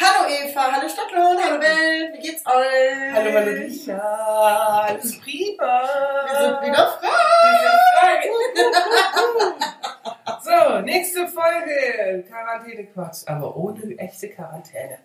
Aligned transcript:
Hallo 0.00 0.28
Eva, 0.30 0.70
hallo 0.70 0.88
Stadtlohn, 0.88 1.36
hallo 1.42 1.60
Welt, 1.60 2.14
wie 2.14 2.20
geht's 2.20 2.46
euch? 2.46 3.12
Hallo 3.12 3.32
Malodisha, 3.32 3.98
alles 3.98 5.18
prima. 5.18 5.82
Wir 6.24 6.40
sind 6.40 6.62
wieder 6.62 6.98
frei. 7.00 8.30
So, 10.40 10.80
nächste 10.80 11.26
Folge. 11.26 12.24
Quarantänequatsch, 12.28 13.26
aber 13.26 13.54
ohne 13.56 13.98
echte 13.98 14.28
Quarantäne. 14.30 14.98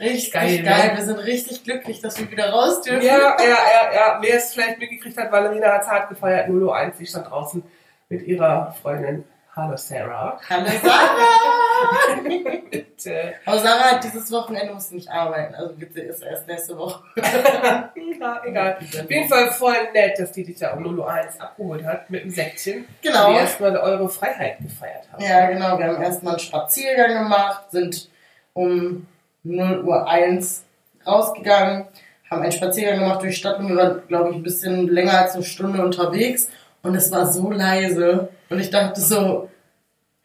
Richtig 0.00 0.32
Geil, 0.32 0.62
geil, 0.62 0.88
ne? 0.88 0.96
wir 0.96 1.04
sind 1.04 1.18
richtig 1.18 1.62
glücklich, 1.64 2.00
dass 2.00 2.18
wir 2.18 2.30
wieder 2.30 2.50
raus 2.50 2.82
dürfen. 2.82 3.06
Ja, 3.06 3.36
ja, 3.38 3.38
ja, 3.38 3.94
ja. 3.94 4.18
Wer 4.20 4.34
es 4.34 4.52
vielleicht 4.52 4.78
mitgekriegt 4.78 5.16
hat, 5.16 5.30
Valerina 5.30 5.72
hat 5.74 5.86
hart 5.86 6.08
gefeiert, 6.10 6.50
001. 6.50 6.98
Sie 6.98 7.06
stand 7.06 7.30
draußen 7.30 7.62
mit 8.08 8.26
ihrer 8.26 8.72
Freundin. 8.82 9.24
Hallo 9.60 9.76
Sarah. 9.76 10.40
Hallo 10.48 10.70
Sarah! 10.82 12.18
Und, 12.22 13.06
äh, 13.06 13.32
Aber 13.44 13.58
Sarah 13.58 13.90
hat 13.90 14.04
dieses 14.04 14.32
Wochenende 14.32 14.72
muss 14.72 14.90
nicht 14.90 15.10
arbeiten, 15.10 15.54
also 15.54 15.74
bitte 15.74 16.00
ist 16.00 16.22
erst 16.22 16.48
nächste 16.48 16.78
Woche. 16.78 17.02
ja, 17.20 18.42
egal. 18.46 18.78
Auf 18.80 19.10
jeden 19.10 19.28
Fall 19.28 19.50
voll 19.50 19.74
nett, 19.92 20.18
dass 20.18 20.32
die 20.32 20.44
dich 20.44 20.58
da 20.58 20.72
um 20.72 20.98
001 20.98 21.38
abgeholt 21.38 21.84
hat 21.84 22.08
mit 22.08 22.22
einem 22.22 22.30
Säckchen. 22.30 22.86
Genau. 23.02 23.32
Die 23.32 23.36
erstmal 23.36 23.76
eure 23.76 24.08
Freiheit 24.08 24.60
gefeiert 24.60 25.04
haben. 25.12 25.22
Ja, 25.22 25.50
genau, 25.50 25.78
wir 25.78 25.88
haben 25.88 26.02
erstmal 26.02 26.34
einen 26.34 26.40
Spaziergang 26.40 27.24
gemacht, 27.24 27.70
sind 27.70 28.08
um 28.54 29.06
0 29.42 29.84
Uhr 29.84 30.08
1 30.08 30.64
rausgegangen, 31.06 31.86
haben 32.30 32.42
einen 32.42 32.52
Spaziergang 32.52 33.00
gemacht 33.00 33.20
durch 33.20 33.34
die 33.34 33.40
Stadt 33.40 33.58
und 33.58 33.68
wir 33.68 33.76
waren, 33.76 34.08
glaube 34.08 34.30
ich, 34.30 34.36
ein 34.36 34.42
bisschen 34.42 34.88
länger 34.88 35.18
als 35.18 35.34
eine 35.34 35.44
Stunde 35.44 35.84
unterwegs 35.84 36.48
und 36.82 36.94
es 36.94 37.12
war 37.12 37.30
so 37.30 37.50
leise 37.50 38.30
und 38.48 38.58
ich 38.58 38.70
dachte 38.70 39.00
so, 39.00 39.48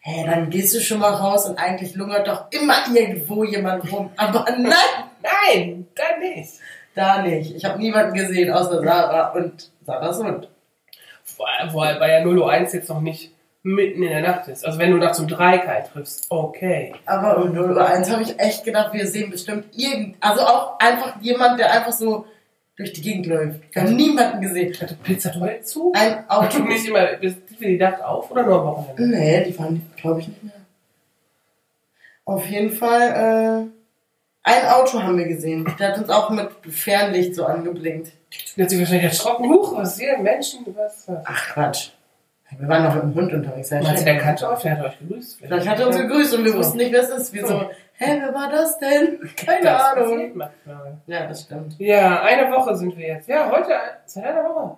hä, 0.06 0.24
dann 0.30 0.50
gehst 0.52 0.76
du 0.76 0.80
schon 0.80 1.00
mal 1.00 1.14
raus 1.14 1.48
und 1.50 1.58
eigentlich 1.58 1.96
lungert 1.96 2.28
doch 2.28 2.46
immer 2.52 2.76
irgendwo 2.94 3.44
jemand 3.44 3.92
rum, 3.92 4.12
aber 4.16 4.46
nein, 4.58 4.72
Nein, 5.24 5.88
dann 5.96 6.20
nicht. 6.20 6.54
da 6.94 7.22
nicht. 7.24 7.56
Ich 7.56 7.66
habe 7.66 7.80
niemanden 7.80 8.14
gesehen 8.14 8.54
außer 8.54 8.84
Sarah 8.84 9.30
und 9.32 9.72
Sarahs 9.86 10.20
Hund. 10.20 10.48
Weil 11.38 12.12
ja 12.12 12.24
001 12.24 12.74
jetzt 12.74 12.90
noch 12.90 13.02
nicht 13.02 13.32
mitten 13.64 14.04
in 14.04 14.10
der 14.10 14.22
Nacht 14.22 14.48
ist. 14.48 14.64
Also 14.64 14.78
wenn 14.78 14.92
du 14.92 14.98
nachts 14.98 15.20
um 15.20 15.28
drei 15.28 15.58
keinen 15.58 15.86
triffst, 15.86 16.28
okay. 16.30 16.94
Aber 17.08 17.40
um 17.44 17.54
0 17.54 17.72
Uhr 17.72 17.86
1 17.88 18.12
habe 18.12 18.22
ich 18.22 18.40
echt 18.40 18.64
gedacht, 18.64 18.94
wir 18.94 19.08
sehen 19.08 19.32
bestimmt 19.32 19.66
irgend, 19.76 20.18
also 20.20 20.42
auch 20.42 20.80
einfach 20.80 21.20
jemand, 21.22 21.60
der 21.60 21.72
einfach 21.72 21.92
so 21.92 22.28
durch 22.78 22.94
die 22.94 23.02
Gegend 23.02 23.26
läuft. 23.26 23.62
Wir 23.74 23.82
haben 23.82 23.96
niemanden 23.96 24.42
gesehen. 24.42 24.76
Hatte 24.80 24.96
Pizza 24.96 25.32
zu? 25.64 25.92
Ein 25.96 26.30
Auto 26.30 26.60
nicht 26.68 26.86
immer 26.86 27.16
für 27.58 27.66
die 27.66 27.78
Nacht 27.78 28.02
auf 28.04 28.30
oder 28.32 28.44
nur 28.44 28.60
am 28.60 28.66
Wochenende? 28.68 29.08
Nee, 29.18 29.44
die 29.46 29.54
fahren, 29.54 29.90
glaube 29.98 30.20
ich, 30.22 30.28
nicht 30.28 30.44
mehr. 30.44 30.54
Auf 32.26 32.46
jeden 32.48 32.72
Fall, 32.72 33.02
äh, 33.72 34.48
ein 34.48 34.68
Auto 34.70 35.02
haben 35.02 35.18
wir 35.18 35.28
gesehen. 35.28 35.66
Der 35.80 35.90
hat 35.90 35.98
uns 35.98 36.10
auch 36.10 36.30
mit 36.30 36.50
Fernlicht 36.70 37.36
so 37.36 37.46
angeblinkt. 37.46 38.12
Der 38.58 38.64
hat 38.64 38.70
sich 38.70 38.80
wahrscheinlich 38.80 39.06
erschrocken. 39.06 39.50
Huch, 39.50 39.76
was 39.76 39.94
ist 39.94 40.00
hier? 40.02 40.18
Menschen? 40.18 40.66
Was? 40.76 41.08
was? 41.08 41.24
Ach 41.26 41.54
Quatsch. 41.54 41.90
Wir 42.58 42.68
waren 42.68 42.84
noch 42.84 42.94
mit 42.96 43.04
dem 43.04 43.16
Hund 43.16 43.34
unterwegs. 43.34 43.72
Meinst 43.72 44.02
du, 44.02 44.06
der 44.06 44.18
kannte 44.20 44.48
euch? 44.50 44.60
Der 44.62 44.78
hat 44.78 44.86
euch 44.86 45.00
gegrüßt. 45.00 45.40
Vielleicht 45.40 45.68
hat 45.68 45.80
er 45.80 45.88
uns 45.88 45.98
gegrüßt 45.98 46.34
und 46.36 46.44
wir 46.46 46.52
So. 46.52 46.58
wussten 46.60 46.78
nicht, 46.78 46.92
wer 46.92 47.02
es 47.02 47.10
ist. 47.10 47.34
Wir 47.34 47.46
so, 47.46 47.60
hä, 47.94 48.22
wer 48.22 48.34
war 48.34 48.50
das 48.50 48.78
denn? 48.78 49.20
Keine 49.36 49.64
Das 49.66 49.82
Ahnung. 49.82 50.32
manchmal. 50.36 50.98
Ja, 51.08 51.26
das 51.28 51.42
stimmt. 51.42 51.76
Ja, 51.80 52.22
eine 52.22 52.52
Woche 52.52 52.76
sind 52.76 52.96
wir 52.96 53.08
jetzt. 53.08 53.28
Ja, 53.28 53.50
heute, 53.52 53.74
seit 54.06 54.26
einer 54.26 54.44
Woche. 54.46 54.78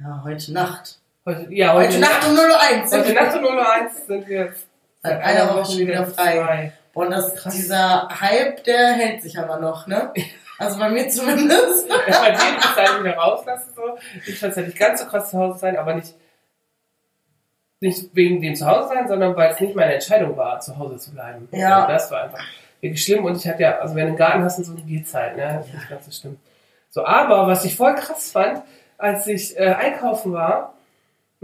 Ja, 0.00 0.22
heute 0.24 0.52
Nacht. 0.52 1.00
Heute, 1.24 1.54
ja, 1.54 1.72
heute, 1.72 1.88
Heute 1.88 2.00
Nacht 2.00 2.28
um 2.28 2.34
0 2.34 2.50
Uhr 2.50 2.60
1. 2.60 2.92
Heute 2.92 3.12
Nacht 3.12 3.36
um 3.36 3.44
01 3.44 4.06
sind 4.06 4.28
wir 4.28 4.52
Seit 5.02 5.22
einer 5.22 5.54
Woche 5.54 5.70
schon 5.70 5.86
wieder 5.86 6.04
frei. 6.04 6.72
Und 6.94 7.10
das, 7.10 7.36
Krass. 7.36 7.54
dieser 7.54 8.08
Hype, 8.20 8.64
der 8.64 8.88
hält 8.94 9.22
sich 9.22 9.38
aber 9.38 9.58
noch, 9.58 9.86
ne? 9.86 10.12
Also 10.58 10.80
bei 10.80 10.90
mir 10.90 11.08
zumindest. 11.08 11.88
Bei 11.88 12.30
dir 12.30 12.38
die 12.56 12.74
Zeit 12.74 13.00
wieder 13.00 13.14
rauslassen, 13.14 13.70
so. 13.74 13.98
Ich 14.26 14.38
fand 14.38 14.50
es 14.50 14.56
ja 14.56 14.62
nicht 14.62 14.78
ganz 14.78 15.00
so 15.00 15.06
krass 15.06 15.30
zu 15.30 15.38
Hause 15.38 15.58
sein, 15.60 15.76
aber 15.76 15.94
nicht, 15.94 16.14
nicht 17.80 18.14
wegen 18.14 18.40
dem 18.40 18.56
zu 18.56 18.66
Hause 18.66 18.88
sein, 18.88 19.06
sondern 19.06 19.36
weil 19.36 19.52
es 19.52 19.60
nicht 19.60 19.76
meine 19.76 19.94
Entscheidung 19.94 20.36
war, 20.36 20.58
zu 20.58 20.76
Hause 20.76 20.98
zu 20.98 21.12
bleiben. 21.12 21.48
Ja. 21.52 21.84
Also 21.84 21.92
das 21.92 22.10
war 22.10 22.24
einfach 22.24 22.44
wirklich 22.80 23.02
schlimm 23.02 23.24
und 23.24 23.36
ich 23.36 23.46
hatte 23.46 23.62
ja, 23.62 23.78
also 23.78 23.94
wenn 23.94 24.02
du 24.02 24.08
einen 24.08 24.16
Garten 24.16 24.42
hast, 24.42 24.58
und 24.58 24.64
so 24.64 24.72
eine 24.72 24.82
Gehzeit, 24.82 25.36
ne? 25.36 25.54
Das 25.58 25.66
ist 25.66 25.74
nicht 25.74 25.88
ganz 25.88 26.04
so 26.04 26.10
schlimm. 26.10 26.38
So, 26.90 27.06
aber 27.06 27.46
was 27.46 27.64
ich 27.64 27.76
voll 27.76 27.94
krass 27.94 28.32
fand, 28.32 28.62
als 28.98 29.26
ich 29.28 29.56
äh, 29.56 29.72
einkaufen 29.72 30.32
war, 30.32 30.74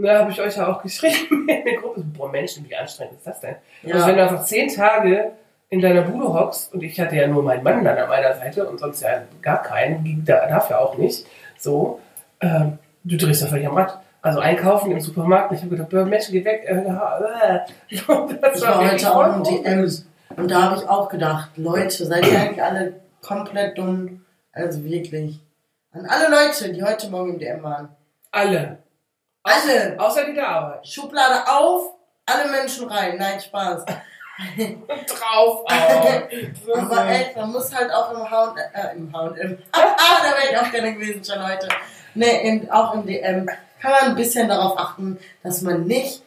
da 0.05 0.19
habe 0.19 0.31
ich 0.31 0.41
euch 0.41 0.55
ja 0.55 0.67
auch 0.67 0.81
geschrieben 0.81 1.47
in 1.49 1.63
der 1.65 1.75
Gruppe, 1.75 2.01
so, 2.01 2.05
boah 2.17 2.29
Menschen, 2.29 2.67
wie 2.69 2.75
anstrengend 2.75 3.17
ist 3.17 3.27
das 3.27 3.39
denn? 3.39 3.55
Ja. 3.83 3.95
Also 3.95 4.07
wenn 4.07 4.15
du 4.15 4.23
einfach 4.23 4.45
zehn 4.45 4.73
Tage 4.73 5.31
in 5.69 5.81
deiner 5.81 6.01
Bude 6.01 6.33
hockst 6.33 6.73
und 6.73 6.81
ich 6.81 6.99
hatte 6.99 7.15
ja 7.15 7.27
nur 7.27 7.43
meinen 7.43 7.63
Mann 7.63 7.83
dann 7.83 7.97
an 7.97 8.09
meiner 8.09 8.33
Seite 8.33 8.67
und 8.67 8.79
sonst 8.79 9.01
ja 9.01 9.21
gar 9.41 9.61
keinen, 9.61 10.03
ging 10.03 10.23
da, 10.25 10.47
dafür 10.47 10.79
auch 10.79 10.97
nicht, 10.97 11.25
so, 11.57 11.99
ähm, 12.41 12.79
du 13.03 13.17
drehst 13.17 13.41
ja 13.41 13.47
völlig 13.47 13.67
am 13.67 13.77
Rad. 13.77 13.99
Also 14.21 14.39
einkaufen 14.39 14.91
im 14.91 14.99
Supermarkt, 14.99 15.53
ich 15.53 15.59
habe 15.59 15.69
gedacht, 15.69 15.89
boah, 15.89 16.05
Menschen, 16.05 16.33
geht 16.33 16.45
weg. 16.45 16.63
Äh, 16.65 16.73
äh. 16.75 17.59
Ich 17.87 18.07
war 18.07 18.27
heute 18.27 19.11
auch 19.11 19.13
voll 19.13 19.33
im 19.33 19.43
komisch. 19.43 19.63
DM. 19.63 20.05
Und 20.35 20.51
da 20.51 20.63
habe 20.63 20.75
ich 20.75 20.87
auch 20.87 21.09
gedacht, 21.09 21.51
Leute, 21.55 22.05
seid 22.05 22.27
ihr 22.27 22.39
eigentlich 22.39 22.61
alle 22.61 22.93
komplett 23.21 23.77
dumm? 23.77 24.25
Also 24.51 24.83
wirklich. 24.83 25.39
An 25.91 26.05
alle 26.05 26.29
Leute, 26.29 26.71
die 26.71 26.83
heute 26.83 27.09
Morgen 27.09 27.33
im 27.33 27.39
DM 27.39 27.63
waren. 27.63 27.89
Alle. 28.31 28.79
Alle. 29.43 29.95
Außer 29.99 30.25
die 30.25 30.33
da 30.33 30.47
arbeiten. 30.47 30.85
Schublade 30.85 31.47
auf, 31.47 31.93
alle 32.25 32.51
Menschen 32.51 32.87
rein. 32.87 33.17
Nein, 33.17 33.39
Spaß. 33.39 33.85
Drauf. 35.07 35.65
Oh. 35.65 36.73
Aber 36.73 37.09
echt, 37.09 37.35
man 37.35 37.51
muss 37.51 37.75
halt 37.75 37.91
auch 37.91 38.11
im 38.11 38.29
H&M, 38.29 38.57
äh, 38.73 38.95
im 38.95 39.13
H&M, 39.13 39.57
ah, 39.71 39.79
da 40.23 40.29
wäre 40.31 40.51
ich 40.51 40.57
auch 40.57 40.71
gerne 40.71 40.93
gewesen 40.93 41.23
schon 41.23 41.45
heute. 41.45 41.67
Nee, 42.15 42.47
im, 42.47 42.71
auch 42.71 42.93
im 42.93 43.05
DM 43.05 43.49
kann 43.81 43.91
man 43.91 44.01
ein 44.11 44.15
bisschen 44.15 44.47
darauf 44.47 44.77
achten, 44.77 45.19
dass 45.43 45.61
man 45.61 45.85
nicht, 45.85 46.23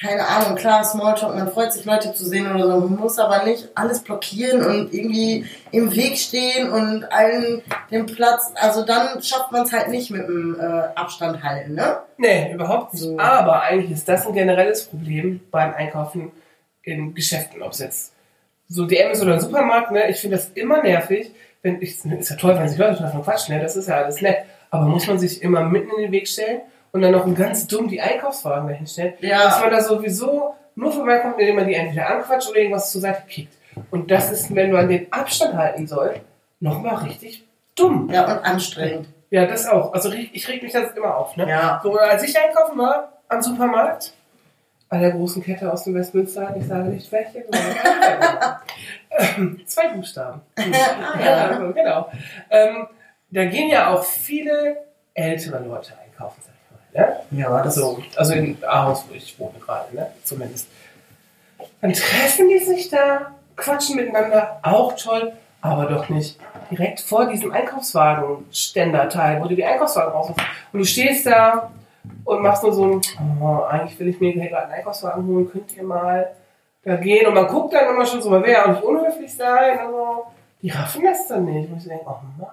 keine 0.00 0.26
Ahnung, 0.26 0.56
klar, 0.56 0.82
Smalltalk, 0.82 1.34
man 1.34 1.52
freut 1.52 1.72
sich 1.72 1.84
Leute 1.84 2.14
zu 2.14 2.24
sehen 2.24 2.50
oder 2.50 2.70
so, 2.70 2.88
man 2.88 2.98
muss 2.98 3.18
aber 3.18 3.44
nicht 3.44 3.68
alles 3.74 4.00
blockieren 4.00 4.64
und 4.64 4.94
irgendwie 4.94 5.44
im 5.72 5.94
Weg 5.94 6.16
stehen 6.16 6.70
und 6.70 7.04
allen 7.12 7.60
den 7.90 8.06
Platz, 8.06 8.50
also 8.54 8.84
dann 8.84 9.22
schafft 9.22 9.52
man 9.52 9.64
es 9.64 9.72
halt 9.72 9.88
nicht 9.88 10.10
mit 10.10 10.26
dem 10.26 10.58
äh, 10.58 10.64
Abstand 10.94 11.42
halten, 11.42 11.74
ne? 11.74 11.98
Nee, 12.16 12.52
überhaupt 12.52 12.94
nicht. 12.94 13.02
So. 13.02 13.18
Aber 13.18 13.62
eigentlich 13.62 13.90
ist 13.90 14.08
das 14.08 14.26
ein 14.26 14.32
generelles 14.32 14.84
Problem 14.84 15.40
beim 15.50 15.74
Einkaufen 15.74 16.32
in 16.82 17.14
Geschäften, 17.14 17.62
ob 17.62 17.72
es 17.72 17.80
jetzt 17.80 18.14
so 18.68 18.86
DM 18.86 19.10
ist 19.10 19.20
oder 19.20 19.34
ein 19.34 19.40
Supermarkt, 19.40 19.90
ne? 19.90 20.08
Ich 20.08 20.16
finde 20.16 20.36
das 20.36 20.48
immer 20.50 20.82
nervig, 20.82 21.30
wenn 21.60 21.82
ich, 21.82 22.02
ist 22.02 22.30
ja 22.30 22.36
toll, 22.36 22.56
wenn 22.56 22.68
sich 22.68 22.78
Leute 22.78 23.02
davon 23.02 23.22
quatschen, 23.22 23.54
ne? 23.54 23.60
Das 23.60 23.76
ist 23.76 23.88
ja 23.88 23.96
alles 23.96 24.22
nett. 24.22 24.38
Aber 24.70 24.86
muss 24.86 25.06
man 25.06 25.18
sich 25.18 25.42
immer 25.42 25.62
mitten 25.62 25.90
in 25.96 26.04
den 26.04 26.12
Weg 26.12 26.26
stellen 26.28 26.60
und 26.92 27.02
dann 27.02 27.12
noch 27.12 27.32
ganz 27.34 27.66
dumm 27.66 27.88
die 27.88 28.00
Einkaufswagen 28.00 28.68
dahin 28.68 28.86
stellen, 28.86 29.14
Ja. 29.20 29.44
dass 29.44 29.60
man 29.60 29.70
da 29.70 29.80
sowieso 29.80 30.54
nur 30.74 30.92
vorbeikommt, 30.92 31.38
indem 31.38 31.56
man 31.56 31.66
die 31.66 31.74
entweder 31.74 32.08
anquatscht 32.10 32.48
oder 32.50 32.58
irgendwas 32.58 32.90
zur 32.90 33.00
Seite 33.00 33.22
kickt. 33.28 33.52
Und 33.90 34.10
das 34.10 34.30
ist, 34.30 34.54
wenn 34.54 34.72
man 34.72 34.88
den 34.88 35.12
Abstand 35.12 35.54
halten 35.54 35.86
soll, 35.86 36.20
nochmal 36.60 36.96
richtig 36.96 37.44
dumm. 37.76 38.08
Ja, 38.12 38.24
und 38.24 38.44
anstrengend. 38.44 39.08
Ja, 39.30 39.46
das 39.46 39.66
auch. 39.66 39.92
Also 39.92 40.10
ich 40.12 40.48
reg 40.48 40.62
mich 40.62 40.72
das 40.72 40.90
immer 40.92 41.16
auf, 41.16 41.36
ne? 41.36 41.48
Ja. 41.48 41.80
So, 41.82 41.96
als 41.96 42.22
ich 42.24 42.36
einkaufen 42.38 42.76
war 42.78 43.12
am 43.28 43.40
Supermarkt, 43.40 44.12
bei 44.88 44.98
der 44.98 45.12
großen 45.12 45.40
Kette 45.44 45.72
aus 45.72 45.84
dem 45.84 45.94
Westmünster, 45.94 46.52
ich 46.58 46.66
sage 46.66 46.88
nicht 46.88 47.10
welche, 47.12 47.44
ähm, 49.18 49.60
zwei 49.66 49.88
Buchstaben. 49.88 50.40
Ah, 50.58 51.20
ja, 51.24 51.34
also, 51.48 51.72
genau. 51.72 52.10
Ähm, 52.50 52.86
da 53.30 53.44
gehen 53.44 53.68
ja 53.70 53.88
auch 53.94 54.02
viele 54.04 54.78
ältere 55.14 55.60
Leute 55.60 55.92
einkaufen, 56.04 56.40
sag. 56.44 56.54
Ne? 56.92 57.16
Ja, 57.30 57.62
das 57.62 57.76
So, 57.76 58.02
also 58.16 58.34
in 58.34 58.56
Aarhus, 58.64 59.04
wo 59.08 59.14
ich 59.14 59.38
wohne 59.38 59.58
gerade, 59.64 59.94
ne? 59.94 60.08
zumindest. 60.24 60.68
Dann 61.80 61.92
treffen 61.92 62.48
die 62.48 62.58
sich 62.58 62.88
da, 62.90 63.32
quatschen 63.56 63.96
miteinander, 63.96 64.58
auch 64.62 64.94
toll, 64.96 65.32
aber 65.60 65.86
doch 65.86 66.08
nicht 66.08 66.38
direkt 66.70 67.00
vor 67.00 67.26
diesem 67.26 67.52
Einkaufswagen-Ständerteil, 67.52 69.42
wo 69.42 69.48
du 69.48 69.56
die 69.56 69.64
Einkaufswagen 69.64 70.12
rausmachst. 70.12 70.44
Und 70.72 70.78
du 70.78 70.84
stehst 70.84 71.26
da 71.26 71.70
und 72.24 72.42
machst 72.42 72.62
nur 72.62 72.72
so 72.72 72.84
ein, 72.84 73.00
oh, 73.40 73.62
eigentlich 73.68 73.98
will 73.98 74.08
ich 74.08 74.20
mir 74.20 74.32
gerade 74.32 74.64
einen 74.64 74.72
Einkaufswagen 74.72 75.26
holen, 75.26 75.50
könnt 75.50 75.76
ihr 75.76 75.82
mal 75.82 76.30
da 76.82 76.96
gehen? 76.96 77.26
Und 77.26 77.34
man 77.34 77.46
guckt 77.46 77.74
dann 77.74 77.94
immer 77.94 78.06
schon 78.06 78.22
so, 78.22 78.30
man 78.30 78.42
will 78.42 78.52
ja 78.52 78.64
auch 78.64 78.68
nicht 78.68 78.82
unhöflich 78.82 79.34
sein, 79.34 79.78
also 79.78 80.26
die 80.62 80.70
raffen 80.70 81.04
das 81.04 81.26
dann 81.28 81.44
nicht. 81.44 81.70
Und 81.70 81.78
ich 81.78 81.88
denke, 81.88 82.04
oh 82.06 82.18
Mann. 82.38 82.48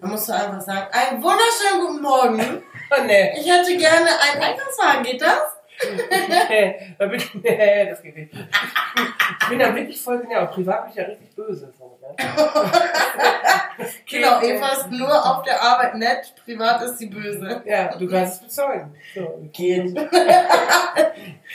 Man 0.00 0.10
muss 0.10 0.30
einfach 0.30 0.60
sagen, 0.60 0.86
einen 0.92 1.22
wunderschönen 1.22 1.86
guten 1.86 2.02
Morgen. 2.02 2.62
Oh 2.92 3.04
nee. 3.06 3.38
Ich 3.38 3.48
hätte 3.48 3.76
gerne 3.76 4.08
einen 4.20 4.42
Einkaufswagen, 4.42 5.04
geht 5.04 5.22
das? 5.22 5.60
nee, 6.50 6.96
da 6.98 7.06
bin 7.06 7.20
ich, 7.20 7.34
nee, 7.34 7.88
das 7.88 8.02
geht 8.02 8.16
nicht. 8.16 8.34
Ich 8.34 9.48
bin 9.48 9.60
da 9.60 9.72
wirklich 9.72 10.00
voll 10.02 10.18
genau. 10.18 10.46
Privat 10.46 10.82
bin 10.82 10.90
ich 10.90 10.96
ja 10.96 11.04
richtig 11.04 11.36
böse. 11.36 11.72
So, 11.78 11.96
ne? 12.00 12.16
Genau, 14.10 14.42
Eva 14.42 14.68
ist 14.72 14.90
nur 14.90 15.08
auf 15.08 15.44
der 15.44 15.62
Arbeit 15.62 15.94
nett, 15.94 16.34
privat 16.44 16.82
ist 16.82 16.98
sie 16.98 17.06
böse. 17.06 17.62
Ja, 17.64 17.96
du 17.96 18.08
kannst 18.08 18.34
es 18.34 18.48
bezeugen. 18.48 18.92
So, 19.14 19.48
Geht. 19.52 19.94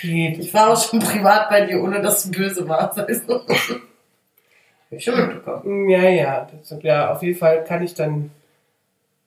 geht. 0.01 0.39
Ich 0.39 0.53
war 0.53 0.71
auch 0.71 0.81
schon 0.81 0.99
privat 0.99 1.49
bei 1.49 1.65
dir, 1.65 1.83
ohne 1.83 2.01
dass 2.01 2.23
du 2.23 2.31
böse 2.31 2.67
warst. 2.67 2.97
Also. 2.97 3.41
Ich 4.95 5.03
schon 5.03 5.27
mitbekommen. 5.27 5.89
Ja, 5.89 6.09
ja, 6.09 6.47
das, 6.51 6.75
ja, 6.81 7.11
auf 7.11 7.21
jeden 7.21 7.37
Fall 7.37 7.63
kann 7.63 7.83
ich 7.83 7.93
dann. 7.93 8.31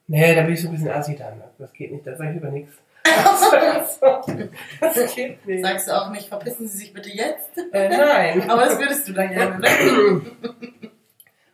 Nee, 0.07 0.35
da 0.35 0.43
bin 0.43 0.55
ich 0.55 0.63
so 0.63 0.69
ein 0.69 0.73
bisschen 0.73 0.91
assi 0.91 1.17
dann. 1.17 1.43
Das 1.59 1.73
geht 1.73 1.93
nicht, 1.93 2.07
da 2.07 2.17
sage 2.17 2.31
ich 2.31 2.37
über 2.37 2.51
nichts. 2.51 2.73
Das 4.81 5.15
geht 5.15 5.47
nicht. 5.47 5.65
Sagst 5.65 5.89
du 5.89 5.93
auch 5.93 6.11
nicht, 6.11 6.29
verpissen 6.29 6.69
Sie 6.69 6.79
sich 6.79 6.93
bitte 6.93 7.11
jetzt? 7.11 7.57
Äh, 7.73 7.89
nein. 7.89 8.43
Aber 8.51 8.65
das 8.65 8.79
würdest 8.79 9.09
du 9.09 9.13
dann 9.13 9.31
gerne, 9.31 9.59
ne? 9.59 9.69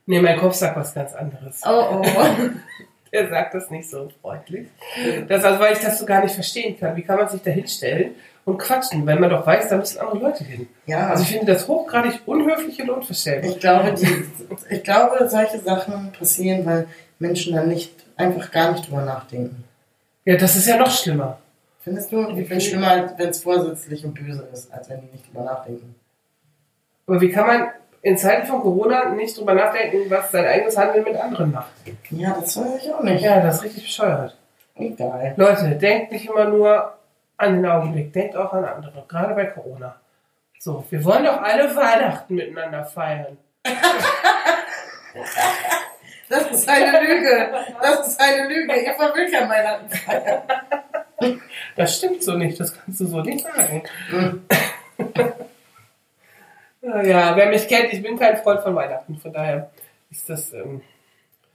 Nee, 0.07 0.21
mein 0.21 0.39
Kopf 0.39 0.55
sagt 0.55 0.77
was 0.77 0.93
ganz 0.93 1.15
anderes. 1.15 1.63
Oh, 1.65 2.03
oh. 2.03 2.03
Der 3.13 3.29
sagt 3.31 3.55
das 3.55 3.71
nicht 3.71 3.89
so 3.89 4.11
freundlich. 4.21 4.69
Das 5.29 5.45
also, 5.45 5.61
weil 5.61 5.73
ich 5.73 5.79
das 5.79 5.99
so 5.99 6.05
gar 6.05 6.23
nicht 6.23 6.35
verstehen 6.35 6.79
kann. 6.79 6.95
Wie 6.97 7.03
kann 7.03 7.17
man 7.17 7.29
sich 7.29 7.41
da 7.41 7.51
hinstellen 7.51 8.15
und 8.45 8.59
quatschen, 8.59 9.07
wenn 9.07 9.21
man 9.21 9.31
doch 9.31 9.47
weiß, 9.47 9.69
da 9.69 9.77
müssen 9.77 9.99
andere 10.01 10.19
Leute 10.19 10.45
hin. 10.45 10.69
Ja, 10.87 11.09
Also 11.09 11.23
ich 11.23 11.31
finde 11.31 11.53
das 11.53 11.67
hochgradig 11.67 12.21
unhöflich 12.27 12.81
und 12.83 12.91
unverschämt. 12.91 13.45
ich 13.47 13.59
glaube, 13.59 13.93
die, 13.95 14.25
ich 14.71 14.83
glaube, 14.83 15.29
solche 15.29 15.59
Sachen 15.61 16.13
passieren, 16.13 16.67
weil 16.67 16.87
Menschen 17.19 17.55
dann 17.55 17.69
nicht, 17.69 17.93
einfach 18.17 18.51
gar 18.51 18.73
nicht 18.73 18.87
drüber 18.87 19.03
nachdenken. 19.03 19.65
Ja, 20.25 20.37
das 20.37 20.57
ist 20.57 20.67
ja 20.67 20.77
noch 20.77 20.91
schlimmer. 20.91 21.39
Findest 21.81 22.13
du? 22.13 22.21
Ich 22.29 22.35
finde 22.35 22.57
es 22.57 22.65
schlimmer, 22.65 23.13
wenn 23.19 23.29
es 23.29 23.43
vorsätzlich 23.43 24.05
und 24.05 24.15
böse 24.15 24.47
ist, 24.53 24.73
als 24.73 24.89
wenn 24.89 25.01
die 25.03 25.09
nicht 25.13 25.27
drüber 25.29 25.45
nachdenken. 25.45 25.95
Aber 27.07 27.21
wie 27.21 27.31
kann 27.31 27.47
man 27.47 27.69
in 28.03 28.17
Zeiten 28.17 28.47
von 28.47 28.61
Corona 28.61 29.11
nicht 29.11 29.37
drüber 29.39 29.55
nachdenken, 29.55 30.11
was 30.11 30.31
sein 30.31 30.45
eigenes 30.47 30.77
Handeln 30.79 31.05
mit 31.05 31.17
anderen 31.17 31.53
macht? 31.53 31.73
Ja, 32.11 32.37
das 32.41 32.57
weiß 32.57 32.83
ich 32.83 32.93
auch 32.93 33.03
nicht. 33.03 33.23
Ja, 33.23 33.41
das 33.41 33.57
ist 33.57 33.65
richtig 33.65 33.85
bescheuert. 33.85 34.37
Egal. 34.77 35.35
Leute, 35.37 35.77
denkt 35.77 36.13
nicht 36.13 36.27
immer 36.27 36.47
nur 36.47 36.95
an 37.37 37.55
den 37.55 37.67
Augenblick, 37.67 38.13
denkt 38.13 38.37
auch 38.37 38.53
an 38.53 38.65
andere, 38.65 39.05
gerade 39.09 39.35
bei 39.35 39.47
Corona. 39.47 39.97
So, 40.59 40.85
wir 40.91 41.05
wollen 41.05 41.25
doch 41.25 41.43
alle 41.43 41.75
Weihnachten 41.75 42.35
miteinander 42.35 42.85
feiern. 42.85 43.39
Das 46.27 46.51
ist 46.51 46.69
eine 46.69 47.01
Lüge. 47.01 47.51
Das 47.81 48.09
ist 48.09 48.21
eine 48.21 48.49
Lüge. 48.49 48.73
Eva 48.73 49.15
will 49.15 49.31
kein 49.31 49.49
Weihnachten 49.49 49.91
feiern. 49.91 50.43
Das 51.77 51.97
stimmt 51.97 52.23
so 52.23 52.37
nicht, 52.37 52.59
das 52.61 52.75
kannst 52.75 53.01
du 53.01 53.07
so 53.07 53.21
nicht 53.21 53.47
sagen. 53.47 53.83
Ja, 56.83 57.03
ja, 57.03 57.37
wer 57.37 57.49
mich 57.49 57.67
kennt, 57.67 57.93
ich 57.93 58.03
bin 58.03 58.19
kein 58.19 58.37
Freund 58.37 58.61
von 58.61 58.75
Weihnachten, 58.75 59.17
von 59.17 59.33
daher 59.33 59.71
ist 60.11 60.29
das. 60.29 60.53
Ähm 60.53 60.83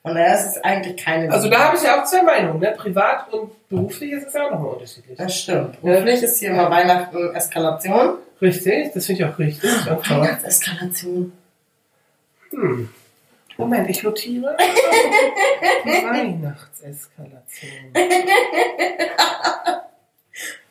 Und 0.02 0.16
daher 0.16 0.34
ist 0.36 0.46
es 0.46 0.58
eigentlich 0.64 1.04
keine 1.04 1.30
also 1.32 1.50
da 1.50 1.60
habe 1.66 1.76
ich 1.78 1.84
ja 1.84 2.00
auch 2.00 2.06
zwei 2.06 2.24
Meinungen, 2.24 2.60
ne? 2.60 2.74
Privat 2.78 3.32
und 3.34 3.52
beruflich 3.68 4.14
ist 4.14 4.28
es 4.28 4.34
ja 4.34 4.46
auch 4.48 4.52
nochmal 4.52 4.72
unterschiedlich. 4.74 5.18
Das 5.18 5.38
stimmt. 5.38 5.82
Beruflich 5.82 6.24
ist 6.24 6.40
hier 6.40 6.52
immer 6.52 6.70
Weihnachten 6.72 7.36
Eskalation. 7.36 8.16
Richtig, 8.42 8.94
das 8.94 9.06
finde 9.06 9.24
ich 9.24 9.30
auch 9.30 9.38
richtig. 9.38 9.70
Toll. 9.84 10.00
Weihnachtseskalation. 10.08 11.34
Hm. 12.52 12.90
Moment, 13.58 13.90
ich 13.90 14.02
notiere. 14.04 14.56
Weihnachtseskalation. 15.84 17.70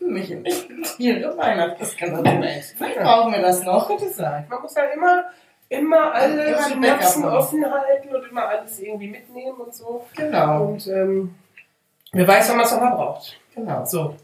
Mich 0.01 0.31
nicht. 0.31 0.67
Ihre 0.99 1.37
Weihnachtseskalation. 1.37 2.43
Vielleicht 2.77 2.97
Ja. 2.97 3.03
brauchen 3.03 3.33
wir 3.33 3.43
das 3.43 3.63
noch. 3.63 3.89
Könnte 3.89 4.09
sein. 4.09 4.47
Man 4.49 4.63
muss 4.63 4.75
halt 4.75 4.95
immer, 4.95 5.25
immer 5.69 6.15
alle 6.15 6.57
ein 6.57 6.65
Synapsen 6.65 7.25
haben. 7.25 7.37
offen 7.37 7.65
halten 7.65 8.15
und 8.15 8.29
immer 8.31 8.49
alles 8.49 8.81
irgendwie 8.81 9.09
mitnehmen 9.09 9.59
und 9.59 9.75
so. 9.75 10.07
Genau. 10.17 10.65
Und 10.67 10.87
ähm, 10.87 11.35
wer 12.13 12.27
weiß, 12.27 12.49
wann 12.51 12.57
man 12.57 12.67
es 12.67 12.73
nochmal 12.73 12.95
braucht. 12.95 13.39
Genau. 13.55 13.85
So, 13.85 14.17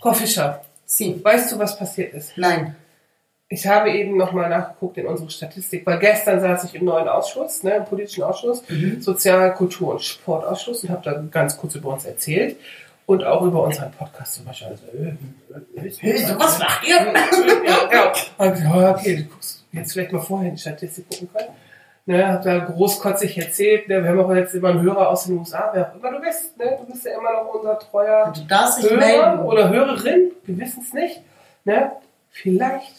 Frau 0.00 0.12
Fischer, 0.12 0.62
Sie. 0.84 1.22
weißt 1.22 1.52
du, 1.52 1.58
was 1.58 1.78
passiert 1.78 2.14
ist? 2.14 2.36
Nein. 2.36 2.76
Ich 3.50 3.66
habe 3.66 3.90
eben 3.90 4.18
nochmal 4.18 4.50
nachgeguckt 4.50 4.98
in 4.98 5.06
unsere 5.06 5.30
Statistik, 5.30 5.86
weil 5.86 5.98
gestern 5.98 6.38
saß 6.38 6.64
ich 6.64 6.74
im 6.74 6.84
neuen 6.84 7.08
Ausschuss, 7.08 7.62
ne, 7.62 7.76
im 7.76 7.84
politischen 7.86 8.22
Ausschuss, 8.22 8.62
Sozial-, 9.00 9.54
Kultur- 9.54 9.92
und 9.92 10.02
Sportausschuss 10.02 10.84
und 10.84 10.90
habe 10.90 11.02
da 11.02 11.22
ganz 11.30 11.56
kurz 11.56 11.74
über 11.74 11.88
uns 11.94 12.04
erzählt 12.04 12.58
und 13.06 13.24
auch 13.24 13.40
über 13.40 13.62
unseren 13.62 13.90
Podcast 13.92 14.34
zum 14.34 14.44
Beispiel. 14.44 14.68
Also, 14.68 14.84
äh, 14.88 16.10
äh, 16.10 16.26
so 16.26 16.38
was 16.38 16.58
macht 16.58 16.86
ihr? 16.86 16.96
ja, 16.96 17.88
ja. 17.90 18.12
Ja, 18.78 18.90
okay, 18.90 19.16
du 19.16 19.24
guckst 19.24 19.57
jetzt 19.72 19.92
vielleicht 19.92 20.12
mal 20.12 20.20
vorher 20.20 20.48
in 20.48 20.54
die 20.54 20.60
Statistik 20.60 21.08
gucken 21.08 21.28
können. 21.32 21.48
Ne, 22.06 22.26
hab 22.26 22.42
da 22.42 22.58
großkotzig 22.60 23.36
erzählt, 23.36 23.86
ne, 23.86 24.02
wir 24.02 24.08
haben 24.08 24.20
auch 24.20 24.34
jetzt 24.34 24.54
immer 24.54 24.70
einen 24.70 24.80
Hörer 24.80 25.10
aus 25.10 25.24
den 25.26 25.36
USA, 25.36 25.70
wer 25.74 25.90
auch 25.90 25.94
immer 25.94 26.10
du 26.12 26.20
bist, 26.22 26.56
ne, 26.56 26.78
du 26.80 26.90
bist 26.90 27.04
ja 27.04 27.18
immer 27.18 27.32
noch 27.34 27.54
unser 27.54 27.78
treuer 27.78 28.32
Du 28.34 28.40
darfst 28.46 28.82
Hörer 28.82 28.96
melden. 28.96 29.40
oder 29.40 29.68
Hörerin, 29.68 30.32
wir 30.44 30.58
wissen 30.58 30.82
es 30.82 30.94
nicht. 30.94 31.20
Ne? 31.64 31.92
Vielleicht 32.30 32.94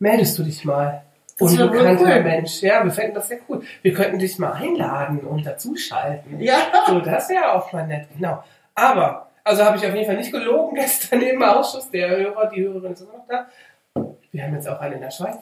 meldest 0.00 0.36
du 0.36 0.42
dich 0.42 0.64
mal. 0.64 1.02
Das 1.38 1.52
Unbekannter 1.52 2.04
cool. 2.16 2.22
Mensch. 2.22 2.62
Ja, 2.62 2.82
wir 2.82 2.90
fänden 2.90 3.14
das 3.14 3.28
sehr 3.28 3.38
cool. 3.48 3.62
Wir 3.82 3.92
könnten 3.92 4.18
dich 4.18 4.38
mal 4.38 4.52
einladen 4.52 5.20
und 5.20 5.46
dazuschalten. 5.46 6.40
Ja. 6.40 6.56
So, 6.88 6.98
das 7.00 7.28
wäre 7.28 7.52
auch 7.52 7.72
mal 7.72 7.86
nett, 7.86 8.08
genau. 8.16 8.42
Aber, 8.74 9.28
also 9.44 9.64
habe 9.64 9.76
ich 9.76 9.86
auf 9.86 9.94
jeden 9.94 10.06
Fall 10.06 10.16
nicht 10.16 10.32
gelogen 10.32 10.74
gestern 10.74 11.20
im 11.20 11.42
Ausschuss. 11.42 11.90
Der 11.90 12.08
Hörer, 12.08 12.48
die 12.48 12.62
Hörerin 12.64 12.92
ist 12.92 13.02
immer 13.02 13.12
noch 13.12 13.28
da. 13.28 13.46
Wir 14.36 14.44
haben 14.44 14.54
jetzt 14.54 14.68
auch 14.68 14.78
einen 14.80 14.96
in 14.96 15.00
der 15.00 15.10
Schweiz. 15.10 15.38